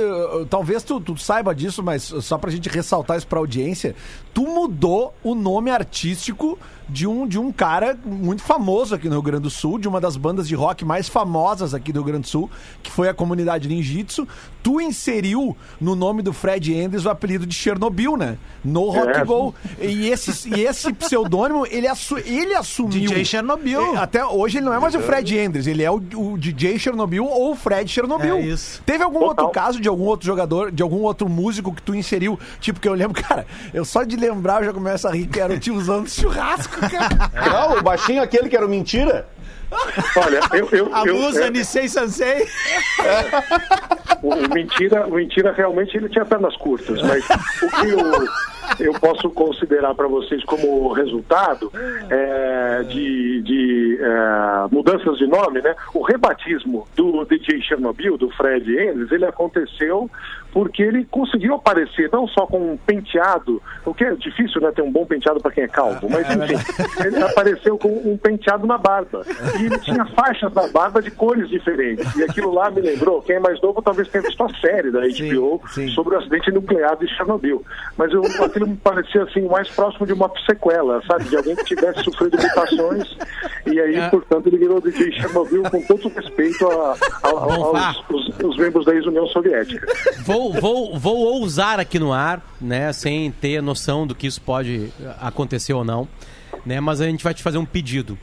Talvez 0.50 0.84
tu, 0.84 1.02
tu 1.02 1.18
saiba 1.18 1.54
disso, 1.54 1.84
mas 1.84 2.04
só 2.04 2.38
pra 2.38 2.50
gente 2.50 2.70
ressaltar 2.70 3.18
isso 3.18 3.28
pra 3.28 3.40
audiência. 3.40 3.94
Tu 4.34 4.44
mudou 4.44 5.14
o 5.22 5.36
nome 5.36 5.70
artístico 5.70 6.58
de 6.88 7.08
um, 7.08 7.28
de 7.28 7.40
um 7.40 7.52
cara 7.52 7.98
muito 8.06 8.42
famoso 8.42 8.96
aqui 8.96 9.08
no 9.08 9.14
Rio 9.16 9.22
Grande 9.22 9.44
do 9.44 9.50
Sul, 9.50 9.80
de 9.80 9.88
uma 9.88 10.00
das 10.00 10.16
bandas 10.18 10.48
de 10.48 10.56
rock 10.56 10.86
mais 10.86 11.10
famosas 11.10 11.74
aqui 11.74 11.92
do 11.92 12.00
Rio 12.00 12.06
Grande 12.08 12.22
do 12.24 12.28
Sul, 12.28 12.50
que 12.84 12.92
foi 12.92 13.10
a 13.10 13.14
comunidade 13.14 13.68
Ninjitsu. 13.68 14.28
Tu 14.62 14.82
inseriu 14.82 15.56
no 15.80 15.96
nome 15.96 16.22
do 16.22 16.34
Fred 16.34 16.74
Enders 16.74 17.06
o 17.06 17.10
apelido 17.10 17.46
de 17.46 17.54
Chernobyl, 17.54 18.18
né? 18.18 18.38
No 18.64 18.90
Rock 18.90 19.18
É. 19.20 19.26
Go. 19.26 19.54
E 19.80 20.10
esse, 20.10 20.50
e 20.50 20.64
esse 20.64 20.92
pseudônimo, 20.94 21.68
ele, 21.70 21.88
assu, 21.88 22.18
ele 22.18 22.56
assumiu. 22.56 22.90
DJ 22.90 23.26
Chernobyl. 23.26 23.96
É, 23.96 23.98
Até 23.98 24.26
hoje 24.26 24.58
ele 24.58 24.66
não 24.66 24.74
é 24.74 24.80
mais 24.80 24.96
o 24.96 25.00
Fred 25.00 25.38
Enders, 25.38 25.68
ele 25.68 25.84
é 25.84 25.92
o, 25.92 25.96
o 25.96 26.38
DJ 26.38 26.80
Chernobyl 26.80 27.26
ou 27.26 27.52
o 27.52 27.56
Fred 27.56 27.90
Chernobyl. 27.92 28.38
É 28.38 28.42
isso. 28.42 28.82
Teve 28.86 29.04
algum 29.04 29.20
Total. 29.20 29.46
outro 29.46 29.50
caso 29.50 29.80
de 29.80 29.88
algum 29.88 30.06
outro 30.06 30.26
jogador, 30.26 30.72
de 30.72 30.82
algum 30.82 31.02
outro 31.02 31.30
músico 31.30 31.74
que 31.74 31.82
tu 31.82 31.94
inseriu? 31.94 32.40
Tipo, 32.60 32.80
que 32.80 32.88
eu 32.88 32.94
lembro, 32.94 33.22
cara, 33.22 33.46
eu 33.74 33.86
só 33.86 34.04
de 34.04 34.16
lembrar 34.16 34.62
eu 34.62 34.66
já 34.66 34.74
começo 34.74 35.08
a 35.08 35.12
rir 35.12 35.28
que 35.28 35.40
era 35.40 35.54
o 35.54 35.60
tiozão 35.60 36.04
do 36.04 36.10
churrasco. 36.10 36.75
Não, 37.52 37.78
o 37.78 37.84
baixinho 37.84 38.22
aquele 38.22 38.50
que 38.50 38.56
era 38.56 38.66
o 38.66 38.70
mentira. 38.70 39.28
Olha, 40.16 40.40
eu. 40.54 40.70
eu, 40.72 40.96
A 40.96 41.06
eu 41.06 41.16
musa 41.16 41.46
é, 41.46 41.50
Nisei 41.50 41.88
Sansei. 41.88 42.48
o, 44.22 44.34
o 44.34 44.54
mentira, 44.54 45.08
o 45.08 45.16
mentira 45.16 45.52
realmente 45.52 45.98
ele 45.98 46.10
tinha 46.10 46.26
pernas 46.26 46.56
curtas, 46.58 47.02
mas 47.02 47.26
o 47.62 47.70
que 47.70 47.90
eu, 47.90 48.88
eu 48.88 48.94
posso 49.00 49.30
considerar 49.32 49.94
para 49.96 50.08
vocês 50.08 50.44
como 50.46 50.92
resultado 50.94 51.72
é, 52.10 52.84
de, 52.84 53.42
de 53.42 54.00
é, 54.02 54.68
mudanças 54.72 55.18
de 55.18 55.28
nome, 55.28 55.62
né? 55.62 55.76
O 55.94 56.04
rebatismo 56.04 56.88
do 56.96 57.26
DJ 57.26 57.62
Chernobyl, 57.62 58.18
do 58.18 58.30
Fred 58.32 58.72
Endes, 58.72 59.12
ele 59.12 59.26
aconteceu 59.26 60.10
porque 60.56 60.82
ele 60.82 61.04
conseguiu 61.12 61.56
aparecer 61.56 62.10
não 62.14 62.26
só 62.30 62.48
com 62.48 62.72
um 62.72 62.78
penteado, 62.78 63.62
o 63.86 63.94
que 63.94 64.06
é 64.06 64.16
difícil, 64.16 64.62
né, 64.62 64.72
ter 64.74 64.82
um 64.82 64.90
bom 64.92 65.06
penteado 65.06 65.42
para 65.42 65.52
quem 65.52 65.66
é 65.66 65.68
calvo, 65.68 66.08
mas 66.10 66.26
enfim, 66.30 66.56
ele 67.06 67.22
apareceu 67.22 67.78
com 67.78 67.90
um 67.90 68.16
penteado 68.18 68.66
na 68.66 68.78
barba. 68.78 69.26
E 69.60 69.66
ele 69.66 69.78
tinha 69.80 70.06
faixas 70.16 70.54
na 70.54 70.66
barba 70.70 71.02
de 71.02 71.12
cores 71.12 71.50
diferentes. 71.50 72.16
E 72.16 72.24
aquilo 72.24 72.54
lá 72.54 72.72
me 72.72 72.80
lembrou, 72.80 73.22
quem 73.22 73.36
é 73.36 73.40
mais 73.40 73.62
novo 73.62 73.82
talvez 73.82 74.08
tenha 74.08 74.22
visto 74.24 74.42
a 74.46 74.50
série 74.62 74.92
da 74.92 75.02
HBO 75.02 75.62
sim. 75.74 75.90
sobre 75.90 76.16
o 76.16 76.20
acidente 76.20 76.50
nuclear 76.52 76.96
de 76.96 77.08
Chernobyl. 77.18 77.62
Mas 77.98 78.14
eu, 78.14 78.22
aquilo 78.46 78.68
me 78.68 78.78
parecia 78.78 79.24
assim, 79.24 79.42
mais 79.50 79.68
próximo 79.70 80.08
de 80.08 80.14
uma 80.14 80.32
sequela, 80.46 81.02
sabe? 81.06 81.26
De 81.26 81.36
alguém 81.36 81.56
que 81.58 81.66
tivesse 81.66 82.02
sofrido 82.06 82.38
mutações. 82.42 83.18
E 83.66 83.78
aí, 83.78 83.96
É. 83.98 84.10
portanto, 84.10 84.48
ele 84.48 84.58
virou 84.58 84.80
DJ 84.80 85.12
Chernobyl 85.12 85.64
com 85.64 85.82
todo 85.82 86.08
respeito 86.16 86.66
a, 86.66 86.94
a- 87.24 87.28
a- 87.28 87.32
aos 87.34 88.06
os, 88.10 88.40
os 88.40 88.58
membros 88.58 88.86
da 88.86 88.94
ex-União 88.96 89.28
Soviética. 89.28 89.86
Vou, 90.26 90.45
vou, 90.54 90.98
vou 90.98 91.18
ousar 91.18 91.80
aqui 91.80 92.00
no 92.00 92.12
ar, 92.14 92.42
né? 92.60 92.92
Sem 92.94 93.32
ter 93.32 93.62
noção 93.62 94.06
do 94.08 94.14
que 94.16 94.28
isso 94.28 94.42
pode 94.42 94.92
eh, 95.02 95.16
acontecer 95.20 95.74
ou 95.74 95.84
não. 95.84 96.08
Né, 96.66 96.80
mas 96.80 97.00
a 97.00 97.06
gente 97.06 97.24
vai 97.24 97.34
te 97.34 97.44
fazer 97.44 97.58
um 97.60 97.66
pedido. 97.66 98.18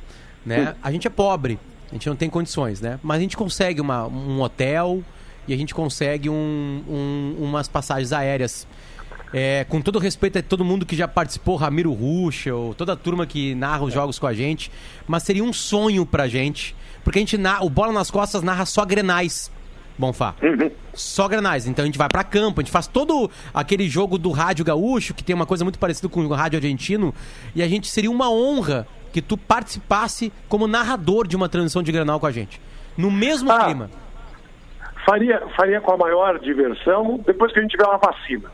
Né? 0.45 0.75
A 0.83 0.91
gente 0.91 1.07
é 1.07 1.11
pobre, 1.11 1.61
a 1.91 1.95
gente 1.95 2.09
não 2.09 2.17
tem 2.17 2.29
condições, 2.29 2.81
né? 2.81 2.99
Mas 3.03 3.19
a 3.19 3.21
gente 3.21 3.37
consegue 3.37 3.81
uma, 3.81 4.05
um 4.09 4.41
hotel 4.41 5.01
e 5.47 5.55
a 5.55 5.57
gente 5.57 5.73
consegue 5.73 6.29
um- 6.29 6.83
um- 6.89 7.37
umas 7.45 7.69
passagens 7.69 8.13
aéreas. 8.13 8.67
É, 9.33 9.65
com 9.69 9.81
todo 9.81 9.99
respeito 9.99 10.39
a 10.39 10.43
todo 10.43 10.65
mundo 10.65 10.85
que 10.85 10.97
já 10.97 11.07
participou, 11.07 11.57
Ramiro 11.57 11.93
Ruschel, 11.93 12.75
toda 12.77 12.93
a 12.95 12.97
turma 12.97 13.27
que 13.27 13.55
narra 13.55 13.85
os 13.85 13.95
jogos 13.95 14.19
com 14.19 14.27
a 14.27 14.35
gente, 14.35 14.71
mas 15.07 15.23
seria 15.23 15.45
um 15.45 15.53
sonho 15.53 16.05
pra 16.05 16.27
gente, 16.29 16.75
porque 17.05 17.19
a 17.19 17.23
gente 17.23 17.39
o 17.61 17.71
Bola 17.71 17.93
nas 17.93 18.11
Costas 18.11 18.43
narra 18.43 18.67
só 18.67 18.85
grenais, 18.85 19.51
Bonfá. 20.03 20.35
Só 20.93 21.29
granais. 21.29 21.67
Então 21.67 21.85
a 21.85 21.87
gente 21.87 21.97
vai 21.97 22.09
pra 22.09 22.25
campo, 22.25 22.61
a 22.61 22.63
gente 22.65 22.73
faz 22.73 22.87
todo 22.89 23.31
aquele 23.55 23.89
jogo 23.89 24.19
do 24.19 24.31
rádio 24.33 24.65
gaúcho, 24.65 25.15
que 25.15 25.23
tem 25.23 25.35
uma 25.35 25.47
coisa 25.47 25.65
muito 25.65 25.79
parecida 25.79 26.09
com 26.09 26.21
o 26.21 26.29
rádio 26.35 26.59
argentino, 26.59 27.15
e 27.55 27.63
a 27.63 27.69
gente 27.69 27.89
seria 27.89 28.11
uma 28.11 28.29
honra 28.31 28.87
que 29.13 29.23
tu 29.23 29.37
participasse 29.39 30.33
como 30.49 30.67
narrador 30.67 31.27
de 31.29 31.37
uma 31.37 31.49
transmissão 31.49 31.83
de 31.83 31.93
granal 31.93 32.19
com 32.19 32.27
a 32.27 32.33
gente. 32.33 32.61
No 32.99 33.11
mesmo 33.11 33.51
Ah. 33.53 33.65
clima. 33.65 33.91
faria, 35.07 35.43
faria 35.57 35.81
com 35.81 35.93
a 35.93 35.97
maior 35.97 36.39
diversão 36.39 37.21
depois 37.27 37.53
que 37.53 37.59
a 37.59 37.63
gente 37.63 37.73
tiver 37.73 37.87
uma 37.87 37.99
vacina. 37.99 38.51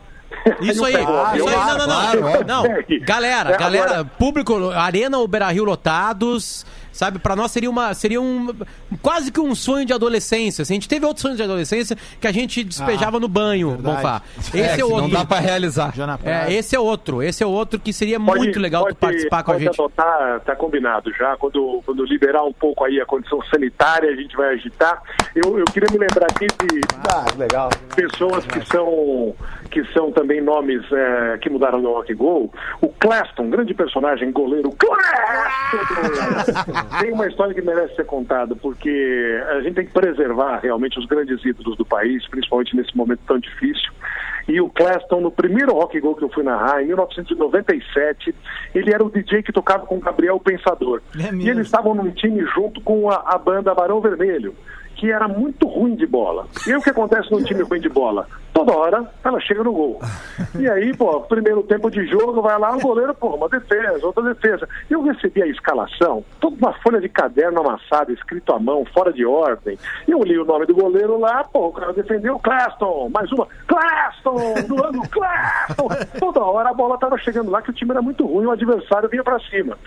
Isso 0.61 0.83
aí, 0.85 0.95
avião, 0.95 1.35
isso 1.35 1.47
aí, 1.47 1.55
não, 1.55 1.77
não, 1.77 1.87
não. 1.87 2.21
claro, 2.21 2.45
não. 2.47 2.63
Galera, 3.01 3.51
É, 3.53 3.57
galera, 3.57 3.85
agora- 3.91 4.05
público, 4.05 4.69
Arena 4.71 5.17
ou 5.17 5.27
Beira 5.27 5.49
Rio 5.51 5.63
lotados, 5.65 6.65
sabe? 6.91 7.19
Pra 7.19 7.35
nós 7.35 7.51
seria 7.51 7.69
uma, 7.69 7.93
seria 7.93 8.19
um, 8.21 8.53
quase 9.01 9.31
que 9.31 9.39
um 9.39 9.55
sonho 9.55 9.85
de 9.85 9.93
adolescência. 9.93 10.61
assim. 10.63 10.73
A 10.73 10.75
gente 10.75 10.87
teve 10.89 11.05
outros 11.05 11.21
sonhos 11.21 11.37
de 11.37 11.43
adolescência 11.43 11.97
que 12.19 12.27
a 12.27 12.31
gente 12.31 12.63
despejava 12.63 13.19
no 13.19 13.27
banho, 13.27 13.71
Bonfá. 13.77 14.21
Esse 14.37 14.59
é, 14.61 14.75
que 14.75 14.83
outro. 14.83 15.01
não 15.03 15.09
dá 15.09 15.23
pra 15.25 15.39
realizar. 15.39 15.93
Já 15.95 16.05
na 16.05 16.19
É, 16.23 16.51
esse 16.53 16.75
é 16.75 16.79
outro, 16.79 17.23
esse 17.23 17.41
é 17.43 17.45
outro 17.45 17.79
que 17.79 17.93
seria 17.93 18.19
Pode- 18.19 18.39
muito 18.39 18.59
legal 18.59 18.83
tu 18.83 18.87
pode- 18.87 18.99
participar 18.99 19.43
com 19.43 19.51
a 19.53 19.59
gente. 19.59 19.69
adotar, 19.69 20.39
tá 20.41 20.55
combinado 20.55 21.11
já. 21.13 21.37
Quando, 21.37 21.81
quando 21.85 22.03
liberar 22.05 22.43
um 22.43 22.53
pouco 22.53 22.83
aí 22.83 22.99
a 22.99 23.05
condição 23.05 23.39
sanitária, 23.49 24.09
a 24.11 24.15
gente 24.15 24.35
vai 24.35 24.53
agitar. 24.55 25.01
Eu, 25.35 25.57
eu 25.59 25.65
queria 25.65 25.87
me 25.91 25.97
lembrar 25.99 26.25
aqui 26.29 26.47
de 26.47 26.81
Ah, 27.13 27.25
legal. 27.37 27.69
pessoas 27.95 28.45
que 28.45 28.65
são 28.67 29.33
que 29.69 29.83
são 29.93 30.11
também 30.11 30.41
nomes 30.41 30.81
é, 30.91 31.37
que 31.37 31.49
mudaram 31.49 31.81
no 31.81 31.93
Rock 31.93 32.13
Go. 32.13 32.51
O 32.81 32.89
Claston, 32.89 33.49
grande 33.49 33.73
personagem, 33.73 34.31
goleiro 34.31 34.71
Claston. 34.71 34.99
tem 36.99 37.11
uma 37.13 37.27
história 37.27 37.53
que 37.53 37.61
merece 37.61 37.95
ser 37.95 38.05
contada, 38.05 38.55
porque 38.55 39.41
a 39.49 39.61
gente 39.61 39.75
tem 39.75 39.85
que 39.85 39.93
preservar 39.93 40.59
realmente 40.61 40.99
os 40.99 41.05
grandes 41.05 41.43
ídolos 41.45 41.77
do 41.77 41.85
país, 41.85 42.27
principalmente 42.27 42.75
nesse 42.75 42.95
momento 42.95 43.21
tão 43.27 43.39
difícil. 43.39 43.91
E 44.47 44.59
o 44.59 44.69
Claston, 44.69 45.21
no 45.21 45.31
primeiro 45.31 45.73
Rock 45.73 45.99
Go 45.99 46.15
que 46.15 46.23
eu 46.23 46.29
fui 46.29 46.43
narrar, 46.43 46.81
em 46.81 46.87
1997, 46.87 48.33
ele 48.73 48.91
era 48.91 49.05
o 49.05 49.09
DJ 49.09 49.43
que 49.43 49.53
tocava 49.53 49.85
com 49.85 49.97
o 49.97 49.99
Gabriel 49.99 50.39
Pensador. 50.39 51.01
É 51.15 51.33
e 51.35 51.47
eles 51.47 51.67
estavam 51.67 51.93
num 51.93 52.09
time 52.09 52.43
junto 52.55 52.81
com 52.81 53.11
a, 53.11 53.23
a 53.27 53.37
banda 53.37 53.75
Barão 53.75 54.01
Vermelho, 54.01 54.55
que 54.99 55.09
era 55.09 55.29
muito 55.29 55.65
ruim 55.65 55.95
de 55.95 56.05
bola. 56.05 56.45
E 56.67 56.71
aí 56.71 56.77
o 56.77 56.81
que 56.81 56.89
acontece 56.89 57.31
num 57.31 57.41
time 57.41 57.63
ruim 57.63 57.79
de 57.79 57.87
bola? 57.87 58.27
Toda 58.53 58.75
hora 58.75 59.09
ela 59.23 59.39
chega 59.39 59.63
no 59.63 59.71
gol. 59.71 60.01
E 60.59 60.69
aí, 60.69 60.95
pô, 60.97 61.21
primeiro 61.21 61.63
tempo 61.63 61.89
de 61.89 62.05
jogo, 62.07 62.41
vai 62.41 62.59
lá, 62.59 62.75
o 62.75 62.79
goleiro, 62.81 63.13
pô, 63.13 63.29
uma 63.29 63.47
defesa, 63.47 64.05
outra 64.05 64.21
defesa. 64.21 64.67
Eu 64.89 65.01
recebi 65.01 65.41
a 65.41 65.47
escalação, 65.47 66.25
toda 66.41 66.57
uma 66.57 66.73
folha 66.73 66.99
de 66.99 67.07
caderno 67.07 67.61
amassada, 67.61 68.11
escrito 68.11 68.51
à 68.51 68.59
mão, 68.59 68.83
fora 68.93 69.13
de 69.13 69.25
ordem. 69.25 69.79
Eu 70.05 70.21
li 70.23 70.37
o 70.37 70.43
nome 70.43 70.65
do 70.65 70.73
goleiro 70.73 71.17
lá, 71.17 71.45
pô, 71.45 71.67
o 71.67 71.71
cara 71.71 71.93
defendeu 71.93 72.37
Claston, 72.39 73.09
mais 73.13 73.31
uma, 73.31 73.47
Claston, 73.65 74.55
do 74.67 74.83
ano 74.83 75.07
Claston. 75.09 75.87
Toda 76.19 76.41
hora 76.41 76.71
a 76.71 76.73
bola 76.73 76.97
tava 76.97 77.17
chegando 77.17 77.49
lá, 77.49 77.61
que 77.61 77.69
o 77.69 77.73
time 77.73 77.91
era 77.91 78.01
muito 78.01 78.25
ruim, 78.25 78.47
o 78.47 78.51
adversário 78.51 79.07
vinha 79.07 79.23
pra 79.23 79.39
cima. 79.39 79.77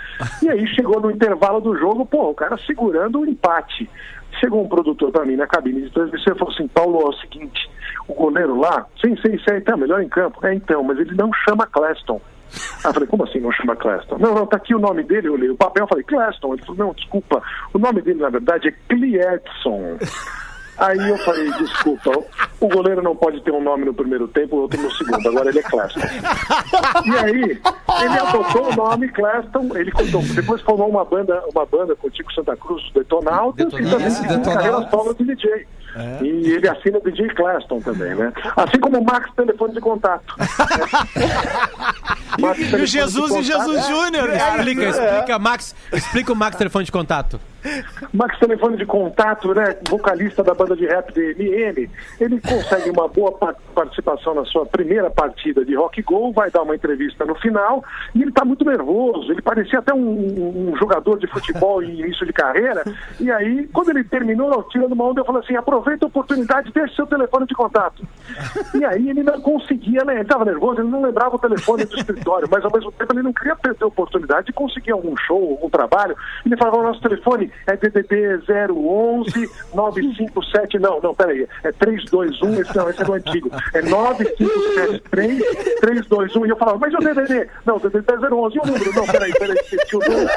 E 0.42 0.48
aí 0.48 0.66
chegou 0.68 0.98
no 0.98 1.10
intervalo 1.10 1.60
do 1.60 1.76
jogo, 1.76 2.06
pô, 2.06 2.30
o 2.30 2.34
cara 2.34 2.56
segurando 2.56 3.20
o 3.20 3.26
empate. 3.26 3.90
Chegou 4.42 4.64
um 4.64 4.68
produtor 4.68 5.12
para 5.12 5.24
mim 5.24 5.36
na 5.36 5.46
cabine 5.46 5.82
de 5.82 5.90
transmissão 5.90 6.34
e 6.34 6.38
falou 6.38 6.52
assim: 6.52 6.66
Paulo, 6.66 7.00
é 7.00 7.04
o 7.04 7.12
seguinte, 7.12 7.70
o 8.08 8.14
goleiro 8.14 8.58
lá, 8.58 8.86
sim, 9.00 9.14
sim, 9.16 9.38
sim, 9.38 9.60
tá 9.60 9.76
melhor 9.76 10.02
em 10.02 10.08
campo. 10.08 10.44
É 10.44 10.52
então, 10.52 10.82
mas 10.82 10.98
ele 10.98 11.14
não 11.14 11.30
chama 11.32 11.64
Claston. 11.66 12.20
Aí 12.84 12.90
eu 12.90 12.92
falei, 12.92 13.08
como 13.08 13.24
assim 13.24 13.38
não 13.38 13.52
chama 13.52 13.76
Claston? 13.76 14.18
Não, 14.18 14.34
não, 14.34 14.46
tá 14.46 14.56
aqui 14.56 14.74
o 14.74 14.80
nome 14.80 15.04
dele, 15.04 15.28
eu 15.28 15.34
olhei 15.34 15.48
o 15.48 15.56
papel, 15.56 15.86
falei, 15.86 16.04
Claston. 16.04 16.54
Ele 16.54 16.62
falou, 16.62 16.86
não, 16.86 16.92
desculpa, 16.92 17.40
o 17.72 17.78
nome 17.78 18.02
dele 18.02 18.20
na 18.20 18.30
verdade 18.30 18.68
é 18.68 18.72
Cliedson. 18.88 19.98
Aí 20.78 21.08
eu 21.08 21.18
falei, 21.18 21.50
desculpa, 21.52 22.10
o 22.60 22.68
goleiro 22.68 23.02
não 23.02 23.14
pode 23.14 23.40
ter 23.42 23.50
um 23.52 23.62
nome 23.62 23.84
no 23.84 23.94
primeiro 23.94 24.26
tempo, 24.28 24.56
o 24.56 24.60
outro 24.62 24.80
no 24.80 24.90
segundo, 24.92 25.28
agora 25.28 25.50
ele 25.50 25.58
é 25.58 25.62
Claston. 25.62 26.00
E 27.04 27.16
aí, 27.18 27.42
ele 27.42 28.18
adotou 28.18 28.72
o 28.72 28.76
nome 28.76 29.08
Claston, 29.10 29.68
ele 29.76 29.92
contou, 29.92 30.22
depois 30.22 30.62
formou 30.62 30.88
uma 30.88 31.04
banda, 31.04 31.42
uma 31.54 31.66
banda 31.66 31.94
com 31.94 32.08
o 32.08 32.10
Tico 32.10 32.32
Santa 32.32 32.56
Cruz, 32.56 32.82
Detonautas, 32.94 33.66
e 33.66 33.70
também 33.70 34.08
Detonautas. 34.08 34.54
carreira 34.54 34.88
solo 34.90 35.14
de 35.14 35.24
DJ. 35.24 35.66
E 36.22 36.52
ele 36.52 36.68
assina 36.68 36.98
DJ 37.00 37.28
Claston 37.34 37.80
também, 37.80 38.14
né? 38.14 38.32
Assim 38.56 38.80
como 38.80 38.98
o 38.98 39.04
Max 39.04 39.30
Telefone 39.36 39.74
de 39.74 39.80
Contato. 39.80 40.34
Max 42.40 42.58
E 42.72 42.76
o 42.76 42.86
Jesus 42.86 43.34
e 43.34 43.42
Jesus 43.42 43.84
Contato. 43.84 43.88
Júnior. 43.88 44.30
Explica, 44.30 44.88
explica, 44.88 45.38
Max, 45.38 45.74
explica 45.92 46.32
o 46.32 46.36
Max 46.36 46.56
telefone 46.56 46.86
de 46.86 46.92
contato. 46.92 47.38
Max 48.12 48.38
Telefone 48.38 48.76
de 48.76 48.86
Contato, 48.86 49.54
né, 49.54 49.76
vocalista 49.88 50.42
da 50.42 50.54
banda 50.54 50.76
de 50.76 50.86
rap 50.86 51.12
DMN, 51.12 51.88
ele 52.20 52.40
consegue 52.40 52.90
uma 52.90 53.08
boa 53.08 53.32
pa- 53.32 53.54
participação 53.74 54.34
na 54.34 54.44
sua 54.44 54.66
primeira 54.66 55.10
partida 55.10 55.64
de 55.64 55.74
Rock 55.74 56.02
Go, 56.02 56.32
vai 56.32 56.50
dar 56.50 56.62
uma 56.62 56.74
entrevista 56.74 57.24
no 57.24 57.34
final, 57.36 57.84
e 58.14 58.20
ele 58.22 58.30
está 58.30 58.44
muito 58.44 58.64
nervoso, 58.64 59.30
ele 59.30 59.42
parecia 59.42 59.78
até 59.78 59.94
um, 59.94 60.72
um 60.72 60.76
jogador 60.76 61.18
de 61.18 61.26
futebol 61.26 61.82
em 61.82 62.00
início 62.00 62.26
de 62.26 62.32
carreira, 62.32 62.82
e 63.20 63.30
aí, 63.30 63.68
quando 63.72 63.90
ele 63.90 64.04
terminou, 64.04 64.62
tirando 64.64 64.92
uma 64.92 65.04
onda, 65.04 65.20
eu 65.20 65.24
falei 65.24 65.42
assim, 65.42 65.56
aproveita 65.56 66.06
a 66.06 66.08
oportunidade, 66.08 66.72
deixa 66.72 66.94
seu 66.96 67.06
telefone 67.06 67.46
de 67.46 67.54
contato. 67.54 68.02
E 68.74 68.84
aí 68.84 69.08
ele 69.10 69.22
não 69.22 69.40
conseguia, 69.40 70.04
né, 70.04 70.14
ele 70.14 70.22
estava 70.22 70.44
nervoso, 70.44 70.80
ele 70.80 70.88
não 70.90 71.02
lembrava 71.02 71.36
o 71.36 71.38
telefone 71.38 71.84
do 71.84 71.96
escritório, 71.96 72.48
mas 72.50 72.64
ao 72.64 72.72
mesmo 72.72 72.90
tempo 72.92 73.12
ele 73.12 73.22
não 73.22 73.32
queria 73.32 73.54
perder 73.54 73.84
a 73.84 73.86
oportunidade 73.86 74.46
de 74.46 74.52
conseguir 74.52 74.92
algum 74.92 75.16
show, 75.16 75.50
algum 75.52 75.70
trabalho, 75.70 76.16
ele 76.44 76.56
falava, 76.56 76.78
o 76.78 76.82
nosso 76.82 77.00
telefone 77.00 77.51
é 77.66 77.76
DDD 77.76 78.42
011 78.72 79.48
957, 79.74 80.78
não, 80.78 81.00
não, 81.00 81.14
peraí, 81.14 81.46
é 81.64 81.72
321, 81.72 82.60
esse 82.60 82.76
não, 82.76 82.88
esse 82.90 83.00
é 83.00 83.04
do 83.04 83.12
antigo, 83.14 83.50
é 83.74 83.82
9573 83.82 85.42
321, 85.80 86.46
e 86.46 86.50
eu 86.50 86.56
falava, 86.56 86.78
mas 86.78 86.94
o 86.94 86.98
DDD? 86.98 87.48
Não, 87.66 87.76
o 87.76 87.80
DDD 87.80 88.04
é 88.12 88.34
011, 88.34 88.56
e 88.56 88.60
o 88.60 88.66
número? 88.66 88.94
Não, 88.94 89.06
peraí, 89.06 89.32
peraí, 89.32 89.56
esqueci 89.58 89.96
o 89.96 90.00
número. 90.00 90.28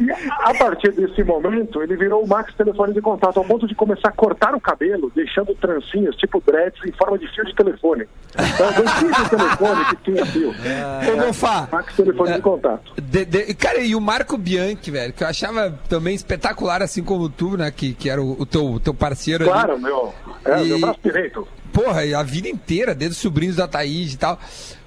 E 0.00 0.10
a 0.10 0.54
partir 0.54 0.92
desse 0.92 1.22
momento, 1.24 1.82
ele 1.82 1.96
virou 1.96 2.22
o 2.22 2.28
Max 2.28 2.54
telefone 2.54 2.92
de 2.92 3.00
contato, 3.00 3.38
ao 3.38 3.44
ponto 3.44 3.66
de 3.66 3.74
começar 3.74 4.08
a 4.08 4.12
cortar 4.12 4.54
o 4.54 4.60
cabelo, 4.60 5.10
deixando 5.14 5.54
trancinhas, 5.54 6.14
tipo 6.16 6.42
dreads, 6.44 6.80
em 6.86 6.92
forma 6.92 7.18
de 7.18 7.26
fio 7.34 7.44
de 7.44 7.54
telefone. 7.54 8.06
Então, 8.32 8.66
não 8.72 9.12
tinha 9.12 9.28
telefone 9.28 9.84
que 9.86 9.96
tinha 10.04 10.26
fio. 10.26 10.50
Ô, 10.50 11.16
Bonfá, 11.26 11.68
Max 11.70 11.94
telefone 11.96 12.32
de 12.34 12.40
contato. 12.40 12.92
de- 13.00 13.24
de- 13.24 13.54
cara, 13.54 13.78
e 13.78 13.94
o 13.94 14.00
Marco 14.00 14.36
Bianchi, 14.36 14.90
velho, 14.90 15.12
que 15.12 15.22
eu 15.22 15.28
achava 15.28 15.78
também 15.88 16.14
espetacular, 16.14 16.43
assim 16.84 17.02
como 17.02 17.28
tu, 17.28 17.56
né, 17.56 17.70
que, 17.70 17.92
que 17.94 18.10
era 18.10 18.20
o, 18.22 18.40
o 18.40 18.44
teu, 18.46 18.80
teu 18.82 18.92
parceiro 18.94 19.44
ali. 19.44 19.52
Claro, 19.52 19.80
meu. 19.80 20.12
É, 20.44 20.62
E- 20.62 20.68
meu 20.68 20.80
braço 20.80 21.00
direito. 21.02 21.46
Porra, 21.72 22.04
e 22.04 22.14
a 22.14 22.22
vida 22.22 22.48
inteira, 22.48 22.94
desde 22.94 23.16
os 23.16 23.20
sobrinhos 23.22 23.56
da 23.56 23.66
Thaís 23.66 24.12
e 24.14 24.16
tal. 24.16 24.38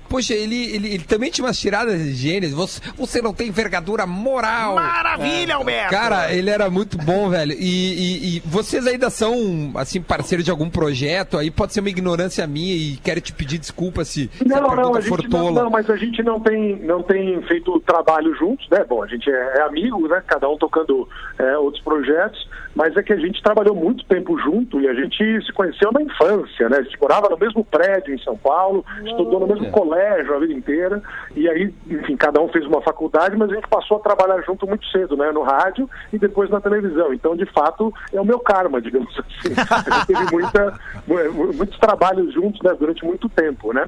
Poxa, 0.10 0.34
ele, 0.34 0.56
ele, 0.74 0.88
ele 0.94 1.04
também 1.04 1.30
tinha 1.30 1.46
umas 1.46 1.60
tiradas 1.60 2.00
de 2.02 2.14
gêneros. 2.14 2.54
Você, 2.56 2.82
você 2.98 3.22
não 3.22 3.34
tem 3.34 3.48
envergadura 3.48 4.06
moral. 4.06 4.76
Maravilha, 4.76 5.56
Alberto! 5.56 5.90
Cara, 5.92 6.34
ele 6.34 6.50
era 6.50 6.70
muito 6.70 6.98
bom, 6.98 7.30
velho. 7.30 7.54
E, 7.54 7.58
e- 7.58 8.38
e 8.38 8.40
vocês 8.46 8.86
ainda 8.88 9.10
são, 9.10 9.72
assim, 9.76 10.02
parceiros 10.02 10.44
de 10.46 10.52
algum 10.52 10.70
projeto? 10.70 11.38
Aí 11.38 11.52
pode 11.52 11.74
ser 11.74 11.80
uma 11.82 11.90
ignorância 11.90 12.46
minha 12.48 12.74
e 12.76 12.98
quero 13.04 13.20
te 13.22 13.34
pedir 13.34 13.58
desculpa 13.58 14.04
se, 14.06 14.30
se 14.36 14.44
a 14.44 14.46
Não, 14.48 14.62
não, 14.62 14.76
pergunta 14.76 15.00
a 15.00 15.02
for 15.04 15.22
gente 15.22 15.32
não, 15.32 15.40
tola. 15.46 15.64
não, 15.64 15.70
mas 15.70 15.90
a 15.90 15.96
gente 15.98 16.24
não 16.24 16.40
tem, 16.40 16.76
não 16.78 17.04
tem 17.04 17.42
feito 17.44 17.80
trabalho 17.82 18.34
juntos, 18.36 18.68
né? 18.70 18.84
Bom, 18.88 19.04
a 19.04 19.08
gente 19.08 19.30
é, 19.30 19.58
é 19.58 19.62
amigo, 19.62 20.08
né? 20.08 20.22
Cada 20.26 20.50
um 20.50 20.58
tocando 20.58 21.08
é, 21.38 21.58
outros 21.58 21.84
projetos, 21.84 22.48
mas 22.78 22.96
é 22.96 23.02
que 23.02 23.12
a 23.12 23.18
gente 23.18 23.42
trabalhou 23.42 23.74
muito 23.76 24.06
tempo 24.06 24.38
junto 24.38 24.80
e 24.80 24.88
a 24.88 24.94
gente 24.94 25.18
se 25.44 25.52
conheceu 25.52 25.92
na 25.92 26.00
infância, 26.04 26.70
né? 26.70 26.78
A 26.78 26.82
gente 26.84 27.02
morava 27.02 27.28
no 27.28 27.36
mesmo 27.38 27.66
prédio 27.66 28.14
em 28.14 28.20
São 28.20 28.38
Paulo, 28.38 28.86
estudou 29.04 29.40
no 29.40 29.48
mesmo 29.48 29.72
colégio 29.72 30.36
a 30.36 30.40
vida 30.40 30.54
inteira, 30.54 31.02
e 31.36 31.50
aí, 31.50 31.74
enfim, 31.90 32.16
cada 32.16 32.40
um 32.40 32.48
fez 32.50 32.64
uma 32.68 32.80
faculdade, 32.84 33.36
mas 33.36 33.50
a 33.50 33.56
gente 33.56 33.68
passou 33.68 33.98
a 33.98 34.00
trabalhar 34.02 34.40
junto 34.44 34.68
muito 34.68 34.86
cedo, 34.90 35.18
né? 35.18 35.32
No 35.32 35.42
rádio 35.42 35.90
e 36.14 36.20
depois 36.20 36.52
na 36.52 36.62
televisão. 36.62 37.12
Então, 37.14 37.36
de 37.36 37.46
fato, 37.48 37.92
é 38.14 38.22
o 38.22 38.26
meu 38.26 38.40
karma, 38.40 38.80
digamos 38.82 39.10
assim. 39.20 39.56
A 39.58 39.96
gente 39.98 40.08
teve 40.08 40.32
muita, 40.32 40.80
mu- 41.08 41.54
muitos 41.54 41.80
trabalhos 41.80 42.32
juntos, 42.32 42.62
né? 42.62 42.76
Durante 42.80 43.04
muito 43.04 43.28
tempo, 43.28 43.74
né? 43.74 43.88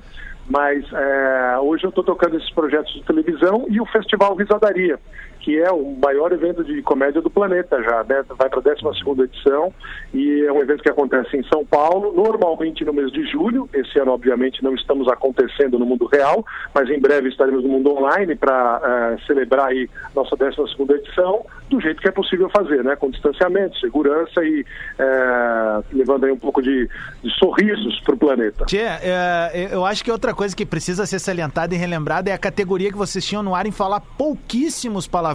Mas 0.49 0.83
é, 0.91 1.57
hoje 1.59 1.83
eu 1.83 1.89
estou 1.89 2.03
tocando 2.03 2.35
esses 2.35 2.49
projetos 2.49 2.91
de 2.91 3.03
televisão 3.03 3.67
e 3.69 3.79
o 3.79 3.85
Festival 3.85 4.33
Risadaria, 4.35 4.97
que 5.39 5.59
é 5.59 5.71
o 5.71 5.95
maior 6.03 6.31
evento 6.31 6.63
de 6.63 6.81
comédia 6.81 7.21
do 7.21 7.29
planeta 7.29 7.81
já, 7.81 8.03
né? 8.03 8.23
Vai 8.37 8.49
para 8.49 8.59
a 8.59 8.61
12 8.61 9.21
edição 9.23 9.73
e 10.13 10.45
é 10.45 10.51
um 10.51 10.61
evento 10.61 10.83
que 10.83 10.89
acontece 10.89 11.37
em 11.37 11.43
São 11.43 11.65
Paulo, 11.65 12.13
normalmente 12.13 12.83
no 12.83 12.93
mês 12.93 13.11
de 13.11 13.25
julho. 13.25 13.69
Esse 13.73 13.99
ano, 13.99 14.11
obviamente, 14.11 14.63
não 14.63 14.75
estamos 14.75 15.07
acontecendo 15.07 15.79
no 15.79 15.85
mundo 15.85 16.05
real, 16.05 16.45
mas 16.73 16.89
em 16.89 16.99
breve 16.99 17.29
estaremos 17.29 17.63
no 17.63 17.69
mundo 17.69 17.91
online 17.91 18.35
para 18.35 19.17
celebrar 19.25 19.67
aí 19.67 19.89
nossa 20.15 20.35
12 20.35 20.59
edição 20.93 21.45
do 21.69 21.79
jeito 21.79 22.01
que 22.01 22.07
é 22.07 22.11
possível 22.11 22.49
fazer, 22.49 22.83
né? 22.83 22.95
Com 22.95 23.09
distanciamento, 23.09 23.77
segurança 23.79 24.43
e 24.43 24.65
é, 24.97 25.83
levando 25.93 26.25
aí 26.25 26.31
um 26.31 26.37
pouco 26.37 26.61
de, 26.61 26.89
de 27.23 27.29
sorrisos 27.37 27.99
para 28.01 28.15
o 28.15 28.17
planeta. 28.17 28.65
Tchê, 28.65 28.81
é, 28.81 29.69
eu 29.71 29.85
acho 29.85 30.03
que 30.03 30.11
outra 30.11 30.33
coisa 30.33 30.55
que 30.55 30.65
precisa 30.65 31.05
ser 31.05 31.19
salientada 31.19 31.73
e 31.73 31.77
relembrada 31.77 32.29
é 32.29 32.33
a 32.33 32.37
categoria 32.37 32.91
que 32.91 32.97
vocês 32.97 33.25
tinham 33.25 33.43
no 33.43 33.53
ar 33.53 33.65
em 33.65 33.71
falar 33.71 34.01
pouquíssimos 34.01 35.07
palavrões, 35.07 35.28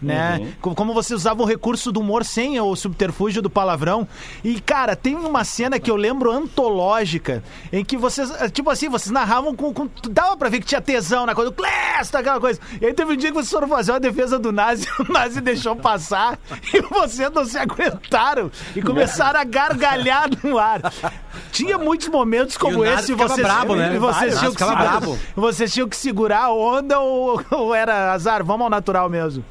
né? 0.00 0.38
Uhum. 0.40 0.52
Co- 0.60 0.74
Como 0.74 0.94
vocês 0.94 1.18
usavam 1.20 1.44
o 1.44 1.48
recurso 1.48 1.90
do 1.90 2.00
humor 2.00 2.24
sem 2.24 2.58
o 2.60 2.74
subterfúgio 2.76 3.42
do 3.42 3.50
palavrão, 3.50 4.06
E, 4.44 4.60
cara, 4.60 4.94
tem 4.94 5.14
uma 5.16 5.42
cena 5.44 5.78
que 5.78 5.90
eu 5.90 5.96
lembro 5.96 6.30
antológica, 6.30 7.42
em 7.72 7.84
que 7.84 7.96
vocês, 7.96 8.30
eh, 8.40 8.48
tipo 8.48 8.70
assim, 8.70 8.88
vocês 8.88 9.10
narravam 9.10 9.54
com. 9.54 9.72
com 9.72 9.88
dava 10.10 10.36
pra 10.36 10.48
ver 10.48 10.60
que 10.60 10.66
tinha 10.66 10.80
tesão 10.80 11.26
na 11.26 11.34
coisa, 11.34 11.50
o 11.50 11.54
Clesta, 11.54 12.18
aquela 12.20 12.38
coisa. 12.40 12.60
E 12.80 12.86
aí 12.86 12.94
teve 12.94 13.12
um 13.12 13.16
dia 13.16 13.30
que 13.30 13.34
vocês 13.36 13.50
foram 13.50 13.68
fazer 13.68 13.92
uma 13.92 14.00
defesa 14.00 14.38
do 14.38 14.52
Nazi, 14.52 14.86
o 15.00 15.12
Nazi 15.12 15.40
deixou 15.40 15.74
passar, 15.76 16.38
e 16.72 16.80
vocês 16.82 17.30
não 17.32 17.44
se 17.44 17.58
aguentaram 17.58 18.50
e 18.76 18.82
começaram 18.82 19.40
a 19.40 19.44
gargalhar 19.44 20.28
no 20.44 20.58
ar. 20.58 20.80
Tinha 21.58 21.76
muitos 21.76 22.06
momentos 22.06 22.56
como 22.56 22.84
Nazi 22.84 23.02
esse, 23.02 23.12
e 23.12 23.14
vocês, 23.16 23.44
brabo, 23.44 23.74
né? 23.74 23.96
e 23.96 23.98
vocês, 23.98 24.38
tinham 24.38 24.52
que 24.52 24.58
segurar, 24.60 25.00
brabo. 25.00 25.18
vocês 25.34 25.72
tinham 25.72 25.88
que 25.88 25.96
segurar 25.96 26.44
a 26.44 26.52
onda 26.52 27.00
ou, 27.00 27.42
ou 27.50 27.74
era 27.74 28.12
azar? 28.12 28.44
Vamos 28.44 28.62
ao 28.62 28.70
natural 28.70 29.10
mesmo. 29.10 29.44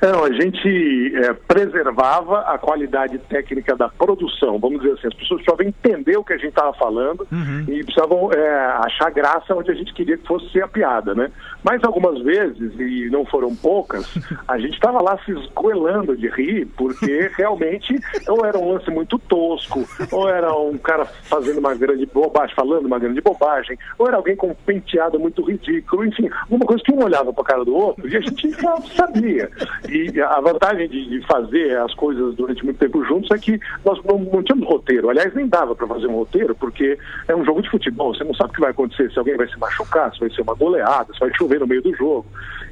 Não, 0.00 0.24
a 0.24 0.32
gente 0.32 1.14
é, 1.14 1.32
preservava 1.34 2.40
a 2.40 2.56
qualidade 2.56 3.18
técnica 3.18 3.76
da 3.76 3.88
produção, 3.88 4.58
vamos 4.58 4.80
dizer 4.80 4.94
assim, 4.94 5.08
as 5.08 5.14
pessoas 5.14 5.42
precisavam 5.42 5.66
entender 5.66 6.16
o 6.16 6.24
que 6.24 6.32
a 6.32 6.38
gente 6.38 6.48
estava 6.48 6.72
falando 6.72 7.26
e 7.68 7.84
precisavam 7.84 8.32
é, 8.32 8.66
achar 8.84 9.10
graça 9.10 9.54
onde 9.54 9.70
a 9.70 9.74
gente 9.74 9.92
queria 9.92 10.16
que 10.16 10.26
fosse 10.26 10.50
ser 10.50 10.62
a 10.62 10.68
piada, 10.68 11.14
né? 11.14 11.30
Mas 11.62 11.84
algumas 11.84 12.22
vezes, 12.22 12.72
e 12.78 13.10
não 13.10 13.26
foram 13.26 13.54
poucas, 13.54 14.06
a 14.48 14.58
gente 14.58 14.72
estava 14.72 15.02
lá 15.02 15.18
se 15.24 15.32
esgoelando 15.32 16.16
de 16.16 16.28
rir, 16.28 16.66
porque 16.76 17.30
realmente 17.36 17.94
ou 18.26 18.44
era 18.46 18.58
um 18.58 18.72
lance 18.72 18.90
muito 18.90 19.18
tosco, 19.18 19.86
ou 20.10 20.28
era 20.28 20.54
um 20.54 20.78
cara 20.78 21.04
fazendo 21.04 21.58
uma 21.58 21.74
grande 21.74 22.06
bobagem, 22.06 22.54
falando 22.54 22.86
uma 22.86 22.98
grande 22.98 23.20
bobagem, 23.20 23.78
ou 23.98 24.08
era 24.08 24.16
alguém 24.16 24.34
com 24.34 24.48
um 24.48 24.54
penteado 24.54 25.20
muito 25.20 25.42
ridículo, 25.42 26.06
enfim, 26.06 26.30
uma 26.48 26.64
coisa 26.64 26.82
que 26.82 26.92
um 26.92 27.04
olhava 27.04 27.32
para 27.32 27.42
a 27.42 27.46
cara 27.46 27.64
do 27.64 27.74
outro 27.74 28.08
e 28.08 28.16
a 28.16 28.20
gente 28.20 28.50
já 28.50 28.76
sabia. 28.96 29.50
E 29.90 30.20
a 30.20 30.40
vantagem 30.40 30.88
de, 30.88 31.20
fazer 31.26 31.76
as 31.78 31.92
coisas 31.94 32.34
durante 32.34 32.64
muito 32.64 32.78
tempo 32.78 33.04
juntos 33.04 33.30
é 33.30 33.38
que 33.38 33.58
nós 33.84 34.02
não, 34.04 34.18
não 34.18 34.42
tínhamos 34.42 34.68
roteiro. 34.68 35.10
Aliás, 35.10 35.34
nem 35.34 35.46
dava 35.46 35.74
para 35.74 35.86
fazer 35.86 36.06
um 36.06 36.16
roteiro, 36.16 36.54
porque 36.54 36.98
é 37.28 37.34
um 37.34 37.44
jogo 37.44 37.60
de 37.62 37.70
futebol. 37.70 38.14
Você 38.14 38.24
não 38.24 38.34
sabe 38.34 38.50
o 38.50 38.54
que 38.54 38.60
vai 38.60 38.70
acontecer, 38.70 39.10
se 39.10 39.18
alguém 39.18 39.36
vai 39.36 39.48
se 39.48 39.58
machucar, 39.58 40.12
se 40.12 40.20
vai 40.20 40.30
ser 40.30 40.42
uma 40.42 40.54
goleada, 40.54 41.12
se 41.12 41.20
vai 41.20 41.30
chover 41.36 41.60
no 41.60 41.66
meio 41.66 41.82
do 41.82 41.94
jogo. 41.94 42.26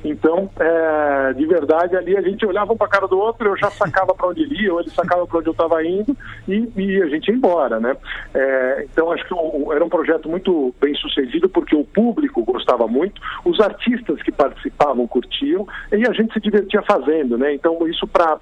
Então, 0.05 0.49
é, 0.61 1.33
de 1.33 1.45
verdade, 1.47 1.97
ali 1.97 2.17
a 2.17 2.23
gente 2.23 2.47
olhava 2.47 2.73
um 2.73 2.77
para 2.77 2.87
a 2.87 2.91
cara 2.91 3.09
do 3.09 3.19
outro, 3.19 3.49
eu 3.49 3.57
já 3.57 3.71
sacava 3.71 4.15
para 4.15 4.29
onde 4.29 4.43
ele 4.43 4.63
ia, 4.63 4.73
ou 4.73 4.81
ele 4.81 4.91
sacava 4.91 5.27
para 5.27 5.39
onde 5.39 5.49
eu 5.49 5.53
estava 5.53 5.85
indo, 5.85 6.17
e, 6.47 6.71
e 6.77 7.03
a 7.03 7.07
gente 7.09 7.29
ia 7.29 7.35
embora, 7.35 7.81
né? 7.81 7.97
É, 8.33 8.87
então, 8.91 9.11
acho 9.11 9.27
que 9.27 9.35
o- 9.35 9.73
era 9.73 9.85
um 9.85 9.89
projeto 9.89 10.29
muito 10.29 10.73
bem 10.81 10.95
sucedido, 10.95 11.49
porque 11.49 11.75
o 11.75 11.85
público 11.85 12.45
gostava 12.45 12.87
muito, 12.87 13.21
os 13.45 13.61
artistas 13.61 14.23
que 14.23 14.31
participavam 14.31 15.07
curtiam, 15.07 15.67
e 15.93 16.07
a 16.07 16.13
gente 16.13 16.33
se 16.33 16.41
divertia 16.41 16.81
fazendo, 16.83 17.08
né? 17.39 17.55
Então, 17.55 17.87
isso 17.89 18.07
para 18.07 18.39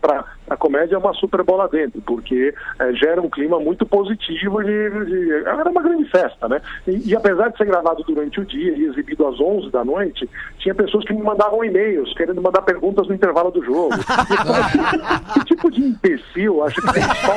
a 0.49 0.57
comédia 0.57 0.95
é 0.95 0.99
uma 0.99 1.13
super 1.15 1.43
bola 1.43 1.69
dentro, 1.69 2.01
porque 2.03 2.55
é, 2.79 2.93
gera 2.95 3.21
um 3.23 3.31
clima 3.31 3.59
muito 3.61 3.87
positivo 3.87 4.63
de- 4.63 5.33
era 5.47 5.71
uma 5.71 5.83
grande 5.83 6.05
festa, 6.11 6.49
né? 6.49 6.61
E, 6.87 7.11
e 7.11 7.17
apesar 7.17 7.49
de 7.49 7.57
ser 7.57 7.67
gravado 7.67 8.03
durante 8.05 8.41
o 8.41 8.45
dia 8.45 8.73
e 8.77 8.85
exibido 8.87 9.27
às 9.27 9.39
11 9.41 9.71
da 9.71 9.85
noite, 9.85 10.29
tinha 10.67 10.75
pessoas 10.75 11.05
que 11.05 11.13
me 11.15 11.23
mandavam 11.23 11.65
e-mails 11.65 12.13
querendo 12.15 12.43
mandar 12.43 12.61
perguntas 12.63 13.07
no 13.07 13.15
intervalo 13.15 13.53
do 13.53 13.65
jogo. 13.65 13.91
que 15.35 15.45
tipo 15.45 15.71
de 15.71 15.81
imbecil 15.81 16.65
acha 16.65 16.81
que 16.81 16.93
tem 16.93 17.03
só 17.05 17.33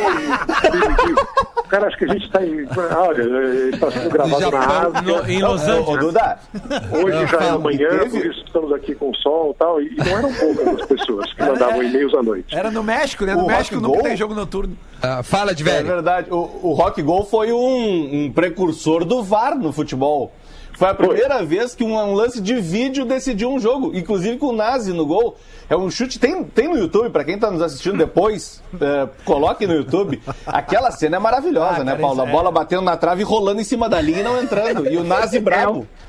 um... 1.14 1.64
Cara, 1.70 1.86
acho 1.86 1.98
que 2.00 2.06
a 2.06 2.08
gente 2.08 2.26
está 2.26 2.44
em... 2.44 2.66
Olha, 2.98 3.70
está 3.70 3.92
sendo 3.92 4.10
gravado 4.10 4.50
na 4.52 4.60
Ásia. 4.60 5.02
No- 5.04 5.30
em 5.30 5.42
Los 5.44 5.62
Angeles. 5.68 6.00
Duda, 6.00 6.40
Hoje 6.92 7.28
já 7.28 7.38
é 7.38 7.50
amanhã, 7.50 7.90
por 8.10 8.26
isso 8.26 8.44
estamos 8.48 8.74
aqui 8.74 8.96
com 8.96 9.14
sol 9.14 9.52
e 9.52 9.60
tal. 9.60 9.80
E 9.80 9.96
não 9.96 10.08
eram 10.08 10.34
poucas 10.34 10.68
as 10.82 10.88
pessoas 10.88 11.32
que 11.34 11.44
mandavam 11.44 11.84
e-mails 11.84 12.14
à 12.16 12.24
noite. 12.24 12.56
Era 12.58 12.72
no 12.72 12.84
México, 12.84 13.26
né? 13.26 13.36
No 13.36 13.44
O 13.44 13.48
México 13.48 13.80
nunca 13.80 14.02
tem 14.02 14.18
jogo 14.18 14.34
noturno. 14.34 14.76
Ah, 15.04 15.22
fala 15.22 15.54
de 15.54 15.62
É 15.62 15.66
velho. 15.72 15.86
verdade. 15.86 16.28
O, 16.32 16.70
o 16.70 16.74
Rock 16.74 17.00
Gol 17.04 17.24
foi 17.26 17.52
um, 17.52 18.26
um 18.26 18.32
precursor 18.32 19.06
do 19.06 19.22
VAR 19.22 19.56
no 19.56 19.72
futebol. 19.72 20.32
Foi 20.80 20.88
a 20.88 20.94
primeira 20.94 21.44
vez 21.44 21.76
que 21.76 21.84
um, 21.84 21.94
um 21.94 22.14
lance 22.14 22.40
de 22.40 22.56
vídeo 22.56 23.04
decidiu 23.04 23.52
um 23.52 23.60
jogo, 23.60 23.92
inclusive 23.94 24.38
com 24.38 24.46
o 24.46 24.54
Nazi 24.54 24.94
no 24.94 25.06
gol. 25.06 25.36
É 25.70 25.76
um 25.76 25.92
chute, 25.92 26.18
tem, 26.18 26.42
tem 26.42 26.70
no 26.70 26.78
YouTube, 26.78 27.10
pra 27.10 27.26
quem 27.26 27.38
tá 27.38 27.52
nos 27.52 27.62
assistindo 27.62 27.98
depois, 27.98 28.64
é, 28.80 29.10
coloque 29.26 29.68
no 29.68 29.74
YouTube. 29.74 30.22
Aquela 30.48 30.90
cena 30.90 31.18
é 31.18 31.20
maravilhosa, 31.20 31.82
Ah, 31.82 31.84
né, 31.84 31.96
Paulo? 31.98 32.22
A 32.22 32.26
é- 32.26 32.32
bola 32.32 32.50
batendo 32.50 32.82
na 32.84 32.96
trave 32.96 33.20
e 33.22 33.26
rolando 33.26 33.60
em 33.60 33.64
cima 33.66 33.90
da 33.90 34.00
linha 34.00 34.22
e 34.22 34.24
não 34.24 34.42
entrando. 34.42 34.90
E 34.90 34.96
o 34.96 35.04
Nazi 35.04 35.38
brabo. 35.42 35.86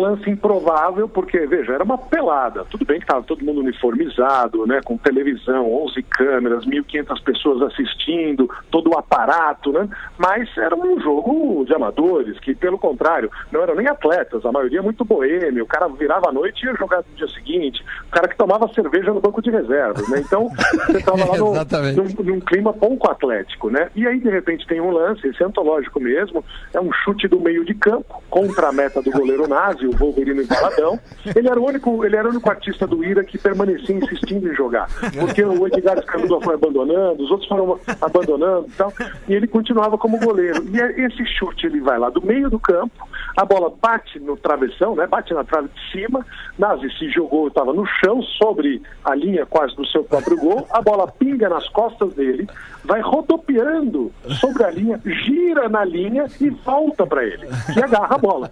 lance 0.00 0.30
improvável, 0.30 1.08
porque, 1.08 1.46
veja, 1.46 1.74
era 1.74 1.84
uma 1.84 1.98
pelada. 1.98 2.64
Tudo 2.70 2.84
bem 2.84 2.98
que 2.98 3.04
estava 3.04 3.22
todo 3.22 3.44
mundo 3.44 3.60
uniformizado, 3.60 4.66
né, 4.66 4.80
com 4.84 4.96
televisão, 4.96 5.72
11 5.84 6.02
câmeras, 6.04 6.64
1.500 6.64 7.22
pessoas 7.22 7.62
assistindo, 7.62 8.48
todo 8.70 8.90
o 8.90 8.98
aparato, 8.98 9.72
né? 9.72 9.88
Mas 10.18 10.48
era 10.56 10.74
um 10.74 11.00
jogo 11.00 11.64
de 11.64 11.74
amadores, 11.74 12.38
que, 12.40 12.54
pelo 12.54 12.78
contrário, 12.78 13.30
não 13.52 13.62
eram 13.62 13.74
nem 13.74 13.86
atletas, 13.86 14.44
a 14.44 14.52
maioria 14.52 14.82
muito 14.82 15.04
boêmio. 15.04 15.64
O 15.64 15.68
cara 15.68 15.88
virava 15.88 16.28
à 16.28 16.32
noite 16.32 16.62
e 16.62 16.66
ia 16.66 16.74
jogar 16.74 16.98
no 16.98 17.16
dia 17.16 17.28
seguinte. 17.28 17.84
O 18.08 18.10
cara 18.10 18.28
que 18.28 18.36
tomava 18.36 18.72
cerveja 18.72 19.12
no 19.12 19.20
banco 19.20 19.42
de 19.42 19.50
reservas, 19.50 20.08
né? 20.08 20.20
Então, 20.20 20.48
você 20.86 20.98
estava 20.98 21.24
lá 21.24 21.36
no, 21.38 21.52
num, 21.52 22.24
num 22.24 22.40
clima 22.40 22.72
pouco 22.72 23.10
atlético, 23.10 23.70
né? 23.70 23.90
E 23.94 24.06
aí, 24.06 24.18
de 24.18 24.30
repente, 24.30 24.66
tem 24.66 24.80
um 24.80 24.90
lance, 24.90 25.26
esse 25.26 25.42
é 25.42 25.46
antológico 25.46 26.00
mesmo, 26.00 26.44
é 26.72 26.80
um 26.80 26.92
chute 26.92 27.28
do 27.28 27.40
meio 27.40 27.64
de 27.64 27.74
campo, 27.74 28.22
contra 28.30 28.68
a 28.68 28.72
meta 28.72 29.02
do 29.02 29.10
goleiro 29.10 29.45
Nazi, 29.46 29.86
o 29.86 29.92
Wolverine 29.92 30.42
Embaladão. 30.42 30.98
Ele 31.34 31.48
era 31.48 31.60
o 31.60 31.66
único, 31.66 32.04
ele 32.04 32.16
era 32.16 32.26
o 32.26 32.30
único 32.30 32.48
artista 32.50 32.86
do 32.86 33.04
Ira 33.04 33.24
que 33.24 33.38
permanecia 33.38 33.94
insistindo 33.94 34.48
em 34.50 34.54
jogar. 34.54 34.88
Porque 35.18 35.44
o 35.44 35.66
Edgar 35.66 35.98
Escandula 35.98 36.40
foi 36.42 36.54
abandonando, 36.54 37.22
os 37.22 37.30
outros 37.30 37.48
foram 37.48 37.78
abandonando 38.00 38.66
e 38.68 38.72
tal, 38.72 38.92
e 39.28 39.34
ele 39.34 39.46
continuava 39.46 39.96
como 39.98 40.18
goleiro. 40.18 40.64
E 40.72 40.80
é- 40.80 41.06
esse 41.06 41.24
chute, 41.26 41.66
ele 41.66 41.80
vai 41.80 41.98
lá 41.98 42.10
do 42.10 42.24
meio 42.24 42.48
do 42.50 42.58
campo, 42.58 43.08
a 43.36 43.44
bola 43.44 43.72
bate 43.80 44.18
no 44.18 44.36
travessão, 44.36 44.94
né? 44.96 45.06
Bate 45.06 45.32
na 45.34 45.44
trave 45.44 45.68
de 45.68 45.90
cima, 45.92 46.24
Nazi 46.58 46.90
se 46.98 47.08
jogou, 47.10 47.48
estava 47.48 47.72
no 47.72 47.84
chão, 47.86 48.22
sobre 48.22 48.82
a 49.04 49.14
linha 49.14 49.44
quase 49.46 49.74
do 49.76 49.86
seu 49.86 50.02
próprio 50.04 50.36
gol, 50.36 50.66
a 50.70 50.80
bola 50.80 51.06
pinga 51.06 51.48
nas 51.48 51.68
costas 51.68 52.14
dele, 52.14 52.48
vai 52.84 53.00
rodopiando 53.00 54.12
sobre 54.40 54.64
a 54.64 54.70
linha, 54.70 55.00
gira 55.04 55.68
na 55.68 55.84
linha 55.84 56.26
e 56.40 56.48
volta 56.50 57.06
para 57.06 57.24
ele, 57.24 57.46
que 57.72 57.82
agarra 57.82 58.14
a 58.14 58.18
bola. 58.18 58.50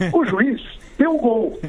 O 0.12 0.24
juiz 0.24 0.60
deu 0.98 1.14
o 1.14 1.18
gol. 1.18 1.60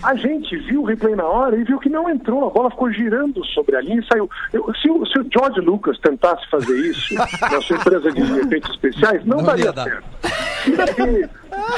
A 0.00 0.14
gente 0.14 0.56
viu 0.58 0.82
o 0.82 0.84
replay 0.84 1.16
na 1.16 1.24
hora 1.24 1.56
e 1.56 1.64
viu 1.64 1.76
que 1.80 1.88
não 1.88 2.08
entrou, 2.08 2.46
a 2.46 2.50
bola 2.50 2.70
ficou 2.70 2.88
girando 2.92 3.44
sobre 3.46 3.74
a 3.74 3.80
linha 3.80 3.98
e 4.00 4.06
saiu. 4.06 4.30
Eu- 4.52 4.72
se, 4.80 4.88
o, 4.88 5.04
se 5.04 5.18
o 5.18 5.26
George 5.28 5.60
Lucas 5.60 5.98
tentasse 5.98 6.48
fazer 6.48 6.72
isso 6.88 7.14
na 7.16 7.60
sua 7.60 7.76
empresa 7.78 8.12
de 8.12 8.22
efeitos 8.22 8.70
especiais, 8.70 9.24
não, 9.26 9.38
Não 9.38 9.44
daria 9.44 9.64
ia 9.64 9.72
dar. 9.72 9.84
certo. 9.84 10.04
Se, 10.94 11.30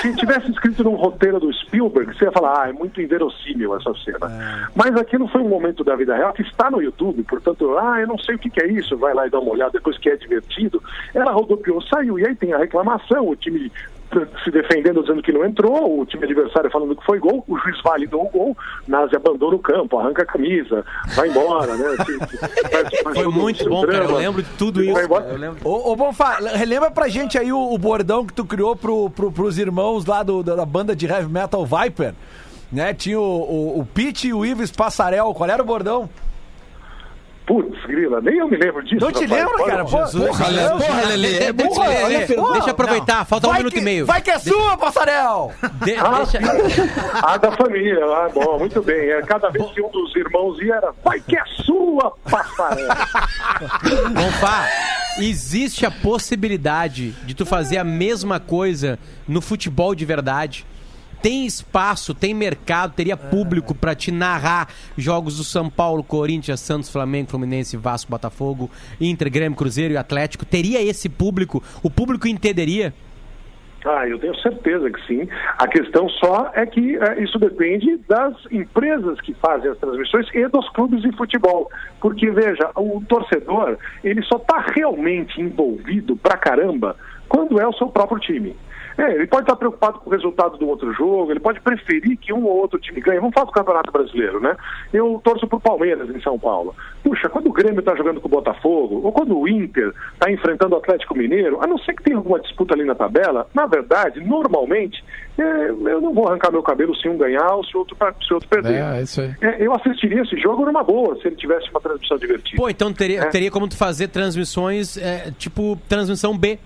se 0.03 0.17
tivesse 0.17 0.51
escrito 0.51 0.85
num 0.85 0.97
roteiro 0.97 1.41
do 1.41 1.51
Spielberg, 1.53 2.15
você 2.15 2.27
ia 2.27 2.33
falar, 2.33 2.65
ah, 2.65 2.69
é 2.69 2.73
muito 2.75 3.01
inverossímil 3.01 3.75
essa 3.77 3.93
cena. 4.05 4.69
Mas 4.75 4.95
aquilo 4.97 5.27
foi 5.29 5.41
um 5.41 5.49
momento 5.49 5.83
da 5.83 5.97
vida 5.97 6.15
real 6.15 6.35
que 6.35 6.43
está 6.43 6.71
no 6.71 6.83
YouTube, 6.83 7.23
portanto, 7.23 7.79
ah, 7.79 8.01
eu 8.01 8.07
não 8.07 8.19
sei 8.19 8.35
o 8.35 8.39
que, 8.39 8.51
que 8.51 8.63
é 8.63 8.71
isso, 8.71 8.99
vai 8.99 9.15
lá 9.15 9.27
e 9.27 9.31
dá 9.31 9.39
uma 9.41 9.53
olhada 9.53 9.73
depois 9.73 9.97
que 9.97 10.11
é 10.11 10.17
divertido. 10.17 10.83
Ela 11.15 11.33
rodopiou, 11.33 11.81
saiu, 11.83 12.19
e 12.19 12.27
aí 12.27 12.35
tem 12.35 12.53
a 12.53 12.59
reclamação, 12.59 13.29
o 13.29 13.35
time 13.37 13.73
se 14.45 14.51
defendendo, 14.51 15.03
dizendo 15.03 15.23
que 15.23 15.33
não 15.33 15.45
entrou, 15.45 16.01
o 16.01 16.07
time 16.07 16.25
adversário 16.25 16.71
falando 16.71 16.97
que 16.97 17.05
foi 17.05 17.19
gol, 17.19 17.45
o 17.47 17.57
juiz 17.59 17.81
validou 17.83 18.23
o 18.27 18.29
gol, 18.29 18.57
Nazi 18.89 19.15
abandona 19.17 19.57
o 19.57 19.59
campo, 19.59 19.99
arranca 19.99 20.23
a 20.23 20.27
camisa, 20.27 20.85
vai 21.15 21.29
embora, 21.29 21.77
né? 21.77 21.85
Faz- 22.71 23.01
faz 23.03 23.17
Foi 23.19 23.29
muito 23.29 23.69
bom, 23.69 23.83
cara. 23.87 24.05
Eu 24.05 24.17
lembro 24.17 24.43
de 24.43 24.51
tudo 24.57 24.83
isso. 24.83 24.95
Ô, 25.65 25.93
ô 25.93 25.97
Bonfá, 25.97 26.39
relembra 26.55 26.91
pra 26.91 27.09
gente 27.09 27.39
aí 27.39 27.53
o, 27.53 27.73
o 27.73 27.79
bordão 27.79 28.27
que 28.27 28.33
tu 28.33 28.45
criou 28.45 28.75
pro, 28.77 29.11
pro, 29.11 29.31
pros 29.31 29.59
irmãos 29.59 30.05
lá 30.07 30.23
do, 30.23 30.43
da, 30.43 30.57
da 30.57 30.67
banda 30.67 30.95
de 30.97 31.07
heavy 31.07 31.31
metal 31.31 31.65
Viper. 31.65 32.15
Né? 32.73 32.95
Tinha 32.95 33.19
o, 33.21 33.23
o, 33.23 33.81
o 33.81 33.87
Pete 33.87 34.29
e 34.29 34.33
o 34.35 34.45
Ives 34.45 34.71
Passarel. 34.71 35.35
Qual 35.35 35.49
era 35.51 35.63
o 35.63 35.67
bordão? 35.67 36.09
Putz, 37.47 37.81
grila, 37.87 38.21
nem 38.21 38.37
eu 38.39 38.49
me 38.49 38.57
lembro 38.57 38.81
disso. 38.85 39.01
Não 39.05 39.11
te 39.11 39.25
rapaz. 39.25 39.31
lembra, 39.31 39.55
Olha, 39.63 39.67
cara? 39.73 39.85
Porra, 39.85 40.49
Lelê, 40.49 40.69
porra, 40.71 41.03
Lelê, 41.07 41.37
é 41.39 41.53
Porra, 41.53 41.89
Lelê. 41.89 42.03
olha, 42.05 42.27
Fernando, 42.27 42.53
deixa 42.53 42.69
eu 42.69 42.71
aproveitar, 42.73 43.25
falta 43.25 43.47
um 43.47 43.51
vai 43.51 43.59
minuto 43.59 43.73
que, 43.75 43.81
e 43.81 43.83
meio. 43.83 44.07
Vai 44.07 44.23
que 44.23 44.31
é 44.31 44.39
sua, 44.39 44.77
Passarel! 44.77 45.53
De- 45.85 45.97
Ah, 45.97 46.23
deixa- 46.25 46.39
Ah, 47.23 47.37
da 47.39 47.51
família, 47.53 48.05
ah, 48.05 48.29
bom, 48.33 48.59
muito 48.59 48.81
bem. 48.83 49.11
É, 49.11 49.21
cada 49.23 49.49
vez 49.51 49.69
que 49.73 49.83
um 49.83 49.91
dos 49.91 50.15
irmãos 50.15 50.61
ia, 50.61 50.75
era 50.77 50.93
vai 51.05 51.19
que 51.21 51.37
é 51.37 51.43
sua, 51.65 52.13
passarela. 52.31 52.97
Bonfá, 54.15 54.69
existe 55.19 55.85
a 55.85 55.91
possibilidade 55.91 57.11
de 57.25 57.35
tu 57.35 57.45
fazer 57.45 57.79
a 57.79 57.85
mesma 57.85 58.39
coisa 58.39 58.97
no 59.27 59.41
futebol 59.41 59.93
de 59.95 60.05
verdade? 60.05 60.65
Tem 61.23 61.45
espaço, 61.45 62.15
tem 62.15 62.33
mercado, 62.33 62.95
teria 62.95 63.17
público 63.17 63.75
pra 63.75 63.95
te 63.95 64.11
narrar 64.11 64.69
jogos 64.97 65.37
do 65.37 65.45
São 65.45 65.69
Paulo, 65.69 66.03
Corinthians, 66.03 66.61
Santos, 66.61 66.91
Flamengo, 66.91 67.31
Fluminense, 67.31 67.77
Vasco, 67.77 68.11
Botafogo, 68.11 68.71
Inter, 69.01 69.31
Grêmio, 69.31 69.57
Cruzeiro 69.57 69.93
e 69.93 69.97
Atlético. 69.97 70.47
Teria 70.47 70.83
esse 70.83 71.09
público? 71.09 71.63
O 71.83 71.91
público 71.91 72.27
entenderia? 72.27 72.95
Ah, 73.85 74.07
eu 74.07 74.19
tenho 74.19 74.35
certeza 74.37 74.91
que 74.91 75.07
sim. 75.07 75.29
A 75.59 75.67
questão 75.67 76.09
só 76.09 76.51
é 76.55 76.67
que 76.67 76.97
eh, 76.97 77.23
isso 77.23 77.39
depende 77.39 77.97
das 78.09 78.35
empresas 78.51 79.19
que 79.23 79.33
fazem 79.35 79.71
as 79.71 79.79
transmissões 79.79 80.27
e 80.35 80.47
dos 80.49 80.69
clubes 80.71 81.01
de 81.01 81.11
futebol. 81.17 81.71
Porque, 82.01 82.31
veja, 82.31 82.71
o 82.77 83.03
torcedor, 83.09 83.79
ele 84.05 84.23
só 84.23 84.37
está 84.37 84.67
realmente 84.75 85.41
envolvido 85.41 86.15
pra 86.17 86.37
caramba 86.37 86.97
quando 87.29 87.59
é 87.61 87.67
o 87.67 87.73
seu 87.73 87.89
próprio 87.89 88.19
time. 88.19 88.55
É, 89.01 89.15
ele 89.15 89.27
pode 89.27 89.45
estar 89.45 89.57
preocupado 89.57 89.99
com 89.99 90.11
o 90.11 90.13
resultado 90.13 90.59
do 90.59 90.69
outro 90.69 90.93
jogo, 90.93 91.31
ele 91.31 91.41
pode 91.41 91.59
preferir 91.61 92.19
que 92.19 92.35
um 92.35 92.45
ou 92.45 92.59
outro 92.59 92.79
time 92.79 93.01
ganhe. 93.01 93.19
Vamos 93.19 93.33
falar 93.33 93.47
do 93.47 93.53
Campeonato 93.53 93.91
Brasileiro, 93.91 94.41
né? 94.41 94.55
Eu 94.93 95.19
torço 95.25 95.47
pro 95.47 95.59
Palmeiras 95.59 96.11
em 96.15 96.21
São 96.21 96.39
Paulo. 96.39 96.75
Puxa, 97.03 97.31
quando 97.31 97.49
o 97.49 97.53
Grêmio 97.53 97.81
está 97.81 97.97
jogando 97.97 98.21
com 98.21 98.29
o 98.29 98.31
Botafogo, 98.31 99.01
ou 99.03 99.11
quando 99.11 99.39
o 99.39 99.49
Inter 99.49 99.95
está 100.13 100.31
enfrentando 100.31 100.75
o 100.75 100.79
Atlético 100.79 101.17
Mineiro, 101.17 101.59
a 101.63 101.67
não 101.67 101.79
ser 101.79 101.95
que 101.95 102.03
tenha 102.03 102.19
alguma 102.19 102.39
disputa 102.41 102.75
ali 102.75 102.85
na 102.85 102.95
tabela, 102.95 103.47
na 103.55 103.65
verdade, 103.67 104.21
normalmente, 104.21 105.03
é, 105.39 105.71
eu 105.71 106.01
não 106.03 106.13
vou 106.13 106.29
arrancar 106.29 106.53
meu 106.53 106.63
cabelo 106.63 106.95
se 106.95 107.09
um 107.09 107.17
ganhar 107.17 107.55
ou 107.55 107.65
se 107.65 107.75
o 107.75 107.79
outro, 107.79 107.97
se 108.27 108.35
outro 108.35 108.49
perder. 108.51 108.83
É, 108.83 109.01
isso 109.03 109.23
aí. 109.23 109.35
É, 109.41 109.65
eu 109.67 109.73
assistiria 109.73 110.21
esse 110.21 110.37
jogo 110.39 110.67
numa 110.67 110.83
boa, 110.85 111.17
se 111.23 111.27
ele 111.27 111.37
tivesse 111.37 111.71
uma 111.71 111.81
transmissão 111.81 112.19
divertida. 112.19 112.57
Pô, 112.61 112.69
então 112.69 112.93
teria, 112.93 113.23
É. 113.23 113.27
teria 113.31 113.51
como 113.51 113.67
tu 113.67 113.79
fazer 113.79 114.09
transmissões, 114.09 114.99
é, 114.99 115.31
tipo, 115.39 115.79
transmissão 115.89 116.37
B. 116.37 116.59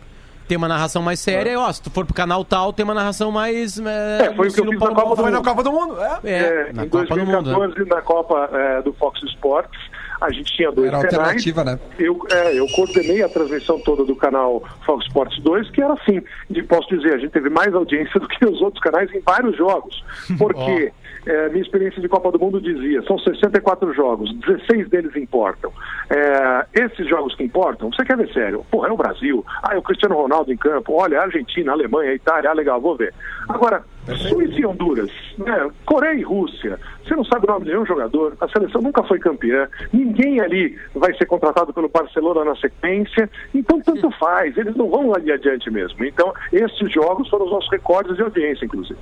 Tem 0.47 0.57
uma 0.59 0.69
narração 0.69 1.03
mais 1.03 1.21
séria, 1.21 1.51
e 1.53 1.57
ó, 1.57 1.73
se 1.73 1.81
tu 1.83 1.91
for 1.91 2.05
pro 2.05 2.15
canal 2.15 2.45
tal, 2.45 2.73
tem 2.73 2.85
uma 2.85 2.95
narração 2.95 3.31
mais. 3.31 3.79
É, 3.79 4.27
É, 4.27 4.35
foi 4.35 4.49
o 4.49 4.53
que 4.53 4.61
eu 4.61 4.67
fiz 4.67 4.79
na 4.79 4.91
Copa 4.95 5.17
do 5.23 5.31
na 5.31 5.43
Copa 5.43 5.63
do 5.63 5.73
Mundo, 5.73 5.97
é. 6.01 6.19
É, 6.25 6.39
É, 6.69 6.73
na 6.73 6.85
em 6.85 6.89
Copa 6.89 7.15
do 7.15 7.27
Mundo. 7.27 7.51
né? 7.51 7.57
2014, 7.67 7.89
na 7.89 8.03
Copa 8.03 8.51
é, 8.53 8.83
do 8.83 8.93
Fox 8.93 9.23
Sports, 9.23 9.79
a 10.27 10.31
gente 10.31 10.53
tinha 10.55 10.71
dois 10.71 10.89
Era 10.89 10.99
canais. 10.99 11.15
alternativa, 11.15 11.65
né? 11.65 11.79
Eu, 11.99 12.19
é, 12.31 12.59
eu 12.59 12.67
coordenei 12.69 13.23
a 13.23 13.29
transmissão 13.29 13.79
toda 13.81 14.05
do 14.05 14.17
canal 14.17 14.63
Fox 14.85 15.07
Sports 15.07 15.41
2, 15.43 15.71
que 15.71 15.83
era 15.83 15.95
assim, 15.95 16.23
de, 16.51 16.63
posso 16.63 16.89
dizer, 16.89 17.15
a 17.15 17.19
gente 17.19 17.31
teve 17.31 17.51
mais 17.51 17.75
audiência 17.75 18.19
do 18.21 18.29
que 18.29 18.45
os 18.45 18.61
outros 18.61 18.83
canais 18.83 19.13
em 19.15 19.21
vários 19.21 19.57
jogos. 19.57 20.05
Porque 20.39 20.93
é, 21.27 21.49
minha 21.49 21.63
experiência 21.63 22.01
de 22.03 22.09
Copa 22.09 22.31
do 22.31 22.39
Mundo 22.39 22.61
dizia, 22.61 23.03
são 23.03 23.19
64 23.19 23.93
jogos, 23.95 24.33
16 24.41 24.89
deles 24.89 25.17
importam. 25.17 25.73
É, 26.11 26.85
esses 26.85 27.09
jogos 27.09 27.35
que 27.35 27.45
importam, 27.45 27.91
você 27.91 28.05
quer 28.05 28.17
ver 28.17 28.31
sério? 28.33 28.65
Porra, 28.71 28.89
é 28.89 28.93
o 28.93 28.97
Brasil, 28.97 29.45
ah, 29.63 29.75
é 29.75 29.79
o 29.79 29.83
Cristiano 29.83 30.17
Ronaldo 30.17 30.53
em 30.53 30.57
campo, 30.57 30.93
olha, 30.93 31.21
a 31.21 31.25
Argentina, 31.25 31.73
a 31.73 31.75
Alemanha, 31.75 32.11
a 32.11 32.15
Itália, 32.15 32.51
ah, 32.51 32.55
legal, 32.55 32.81
vou 32.81 32.97
ver. 32.97 33.15
Agora, 33.49 33.85
Suíça 34.17 34.61
e 34.61 34.67
Honduras, 34.67 35.11
né? 35.39 35.71
Coreia 35.85 36.19
e 36.19 36.23
Rússia, 36.23 36.79
você 37.03 37.15
não 37.15 37.25
sabe 37.25 37.47
o 37.47 37.51
nome 37.51 37.65
de 37.65 37.71
nenhum 37.73 37.87
jogador, 37.87 38.37
a 38.41 38.49
seleção 38.49 38.83
nunca 38.83 39.03
foi 39.03 39.19
campeã, 39.19 39.69
ninguém 39.93 40.41
ali 40.41 40.79
vai 40.95 41.15
ser 41.17 41.27
contratado 41.27 41.73
pelo 41.73 41.89
Barcelona 41.89 42.45
na 42.45 42.57
sequência, 42.57 43.31
então 43.55 43.81
tanto 43.81 44.11
faz, 44.19 44.57
eles 44.57 44.77
não 44.77 44.91
vão 44.91 45.15
ali 45.15 45.33
adiante 45.33 45.71
mesmo. 45.71 46.05
Então, 46.05 46.33
esses 46.53 46.93
jogos 46.93 47.29
foram 47.29 47.47
os 47.47 47.53
nossos 47.53 47.71
recordes 47.71 48.17
de 48.17 48.23
audiência, 48.23 48.65
inclusive. 48.65 48.99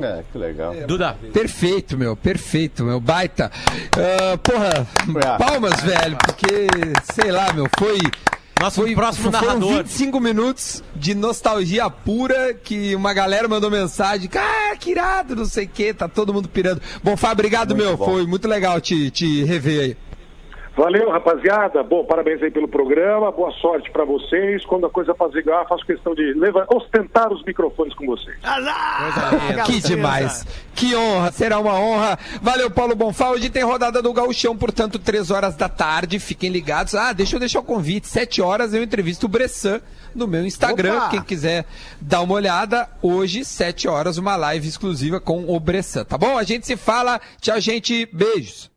É, 0.00 0.22
que 0.30 0.38
legal. 0.38 0.72
Duda, 0.86 1.16
Perfeito, 1.32 1.98
meu, 1.98 2.16
perfeito, 2.16 2.84
meu, 2.84 3.00
baita. 3.00 3.50
Ah, 3.96 4.38
porra, 4.38 4.86
palmas, 5.36 5.82
velho, 5.82 6.16
porque, 6.16 6.68
sei 7.12 7.32
lá, 7.32 7.52
meu, 7.52 7.66
foi. 7.78 7.98
Nosso 8.60 8.82
Foi, 8.82 8.94
próximo 8.94 9.32
foram 9.32 9.46
narrador. 9.46 9.82
25 9.84 10.20
minutos 10.20 10.84
de 10.94 11.14
nostalgia 11.14 11.88
pura 11.88 12.52
que 12.52 12.94
uma 12.94 13.14
galera 13.14 13.48
mandou 13.48 13.70
mensagem. 13.70 14.28
Ah, 14.34 14.76
que 14.76 14.90
irado, 14.90 15.34
não 15.34 15.46
sei 15.46 15.64
o 15.64 15.68
que, 15.68 15.94
tá 15.94 16.06
todo 16.06 16.34
mundo 16.34 16.48
pirando. 16.48 16.80
Bom, 17.02 17.16
Fábio, 17.16 17.32
obrigado, 17.34 17.74
meu. 17.74 17.96
bom. 17.96 18.04
Foi 18.04 18.26
muito 18.26 18.46
legal 18.46 18.80
te, 18.80 19.10
te 19.10 19.42
rever 19.44 19.80
aí. 19.80 19.96
Valeu, 20.80 21.10
rapaziada. 21.10 21.82
Bom, 21.82 22.06
parabéns 22.06 22.42
aí 22.42 22.50
pelo 22.50 22.66
programa. 22.66 23.30
Boa 23.30 23.52
sorte 23.60 23.90
pra 23.90 24.02
vocês. 24.02 24.64
Quando 24.64 24.86
a 24.86 24.90
coisa 24.90 25.12
apazigar, 25.12 25.68
faço 25.68 25.84
questão 25.84 26.14
de 26.14 26.32
levar, 26.32 26.64
ostentar 26.70 27.30
os 27.30 27.44
microfones 27.44 27.92
com 27.92 28.06
vocês. 28.06 28.38
Que 29.66 29.78
demais. 29.78 30.46
Que 30.74 30.96
honra, 30.96 31.32
será 31.32 31.58
uma 31.58 31.74
honra. 31.74 32.18
Valeu, 32.40 32.70
Paulo 32.70 32.96
Bonfá. 32.96 33.28
Hoje 33.28 33.50
tem 33.50 33.62
rodada 33.62 34.00
do 34.00 34.10
Gauchão, 34.10 34.56
portanto, 34.56 34.98
três 34.98 35.30
horas 35.30 35.54
da 35.54 35.68
tarde. 35.68 36.18
Fiquem 36.18 36.48
ligados. 36.48 36.94
Ah, 36.94 37.12
deixa 37.12 37.36
eu 37.36 37.40
deixar 37.40 37.60
o 37.60 37.64
convite. 37.64 38.08
Sete 38.08 38.40
horas 38.40 38.72
eu 38.72 38.82
entrevisto 38.82 39.26
o 39.26 39.28
Bressan 39.28 39.82
no 40.14 40.26
meu 40.26 40.46
Instagram. 40.46 40.96
Opa! 40.96 41.08
Quem 41.10 41.22
quiser 41.22 41.66
dar 42.00 42.22
uma 42.22 42.32
olhada, 42.32 42.88
hoje, 43.02 43.44
sete 43.44 43.86
horas, 43.86 44.16
uma 44.16 44.34
live 44.34 44.66
exclusiva 44.66 45.20
com 45.20 45.44
o 45.46 45.60
Bressan. 45.60 46.06
Tá 46.06 46.16
bom? 46.16 46.38
A 46.38 46.42
gente 46.42 46.66
se 46.66 46.74
fala. 46.74 47.20
Tchau, 47.38 47.60
gente. 47.60 48.08
Beijos. 48.10 48.69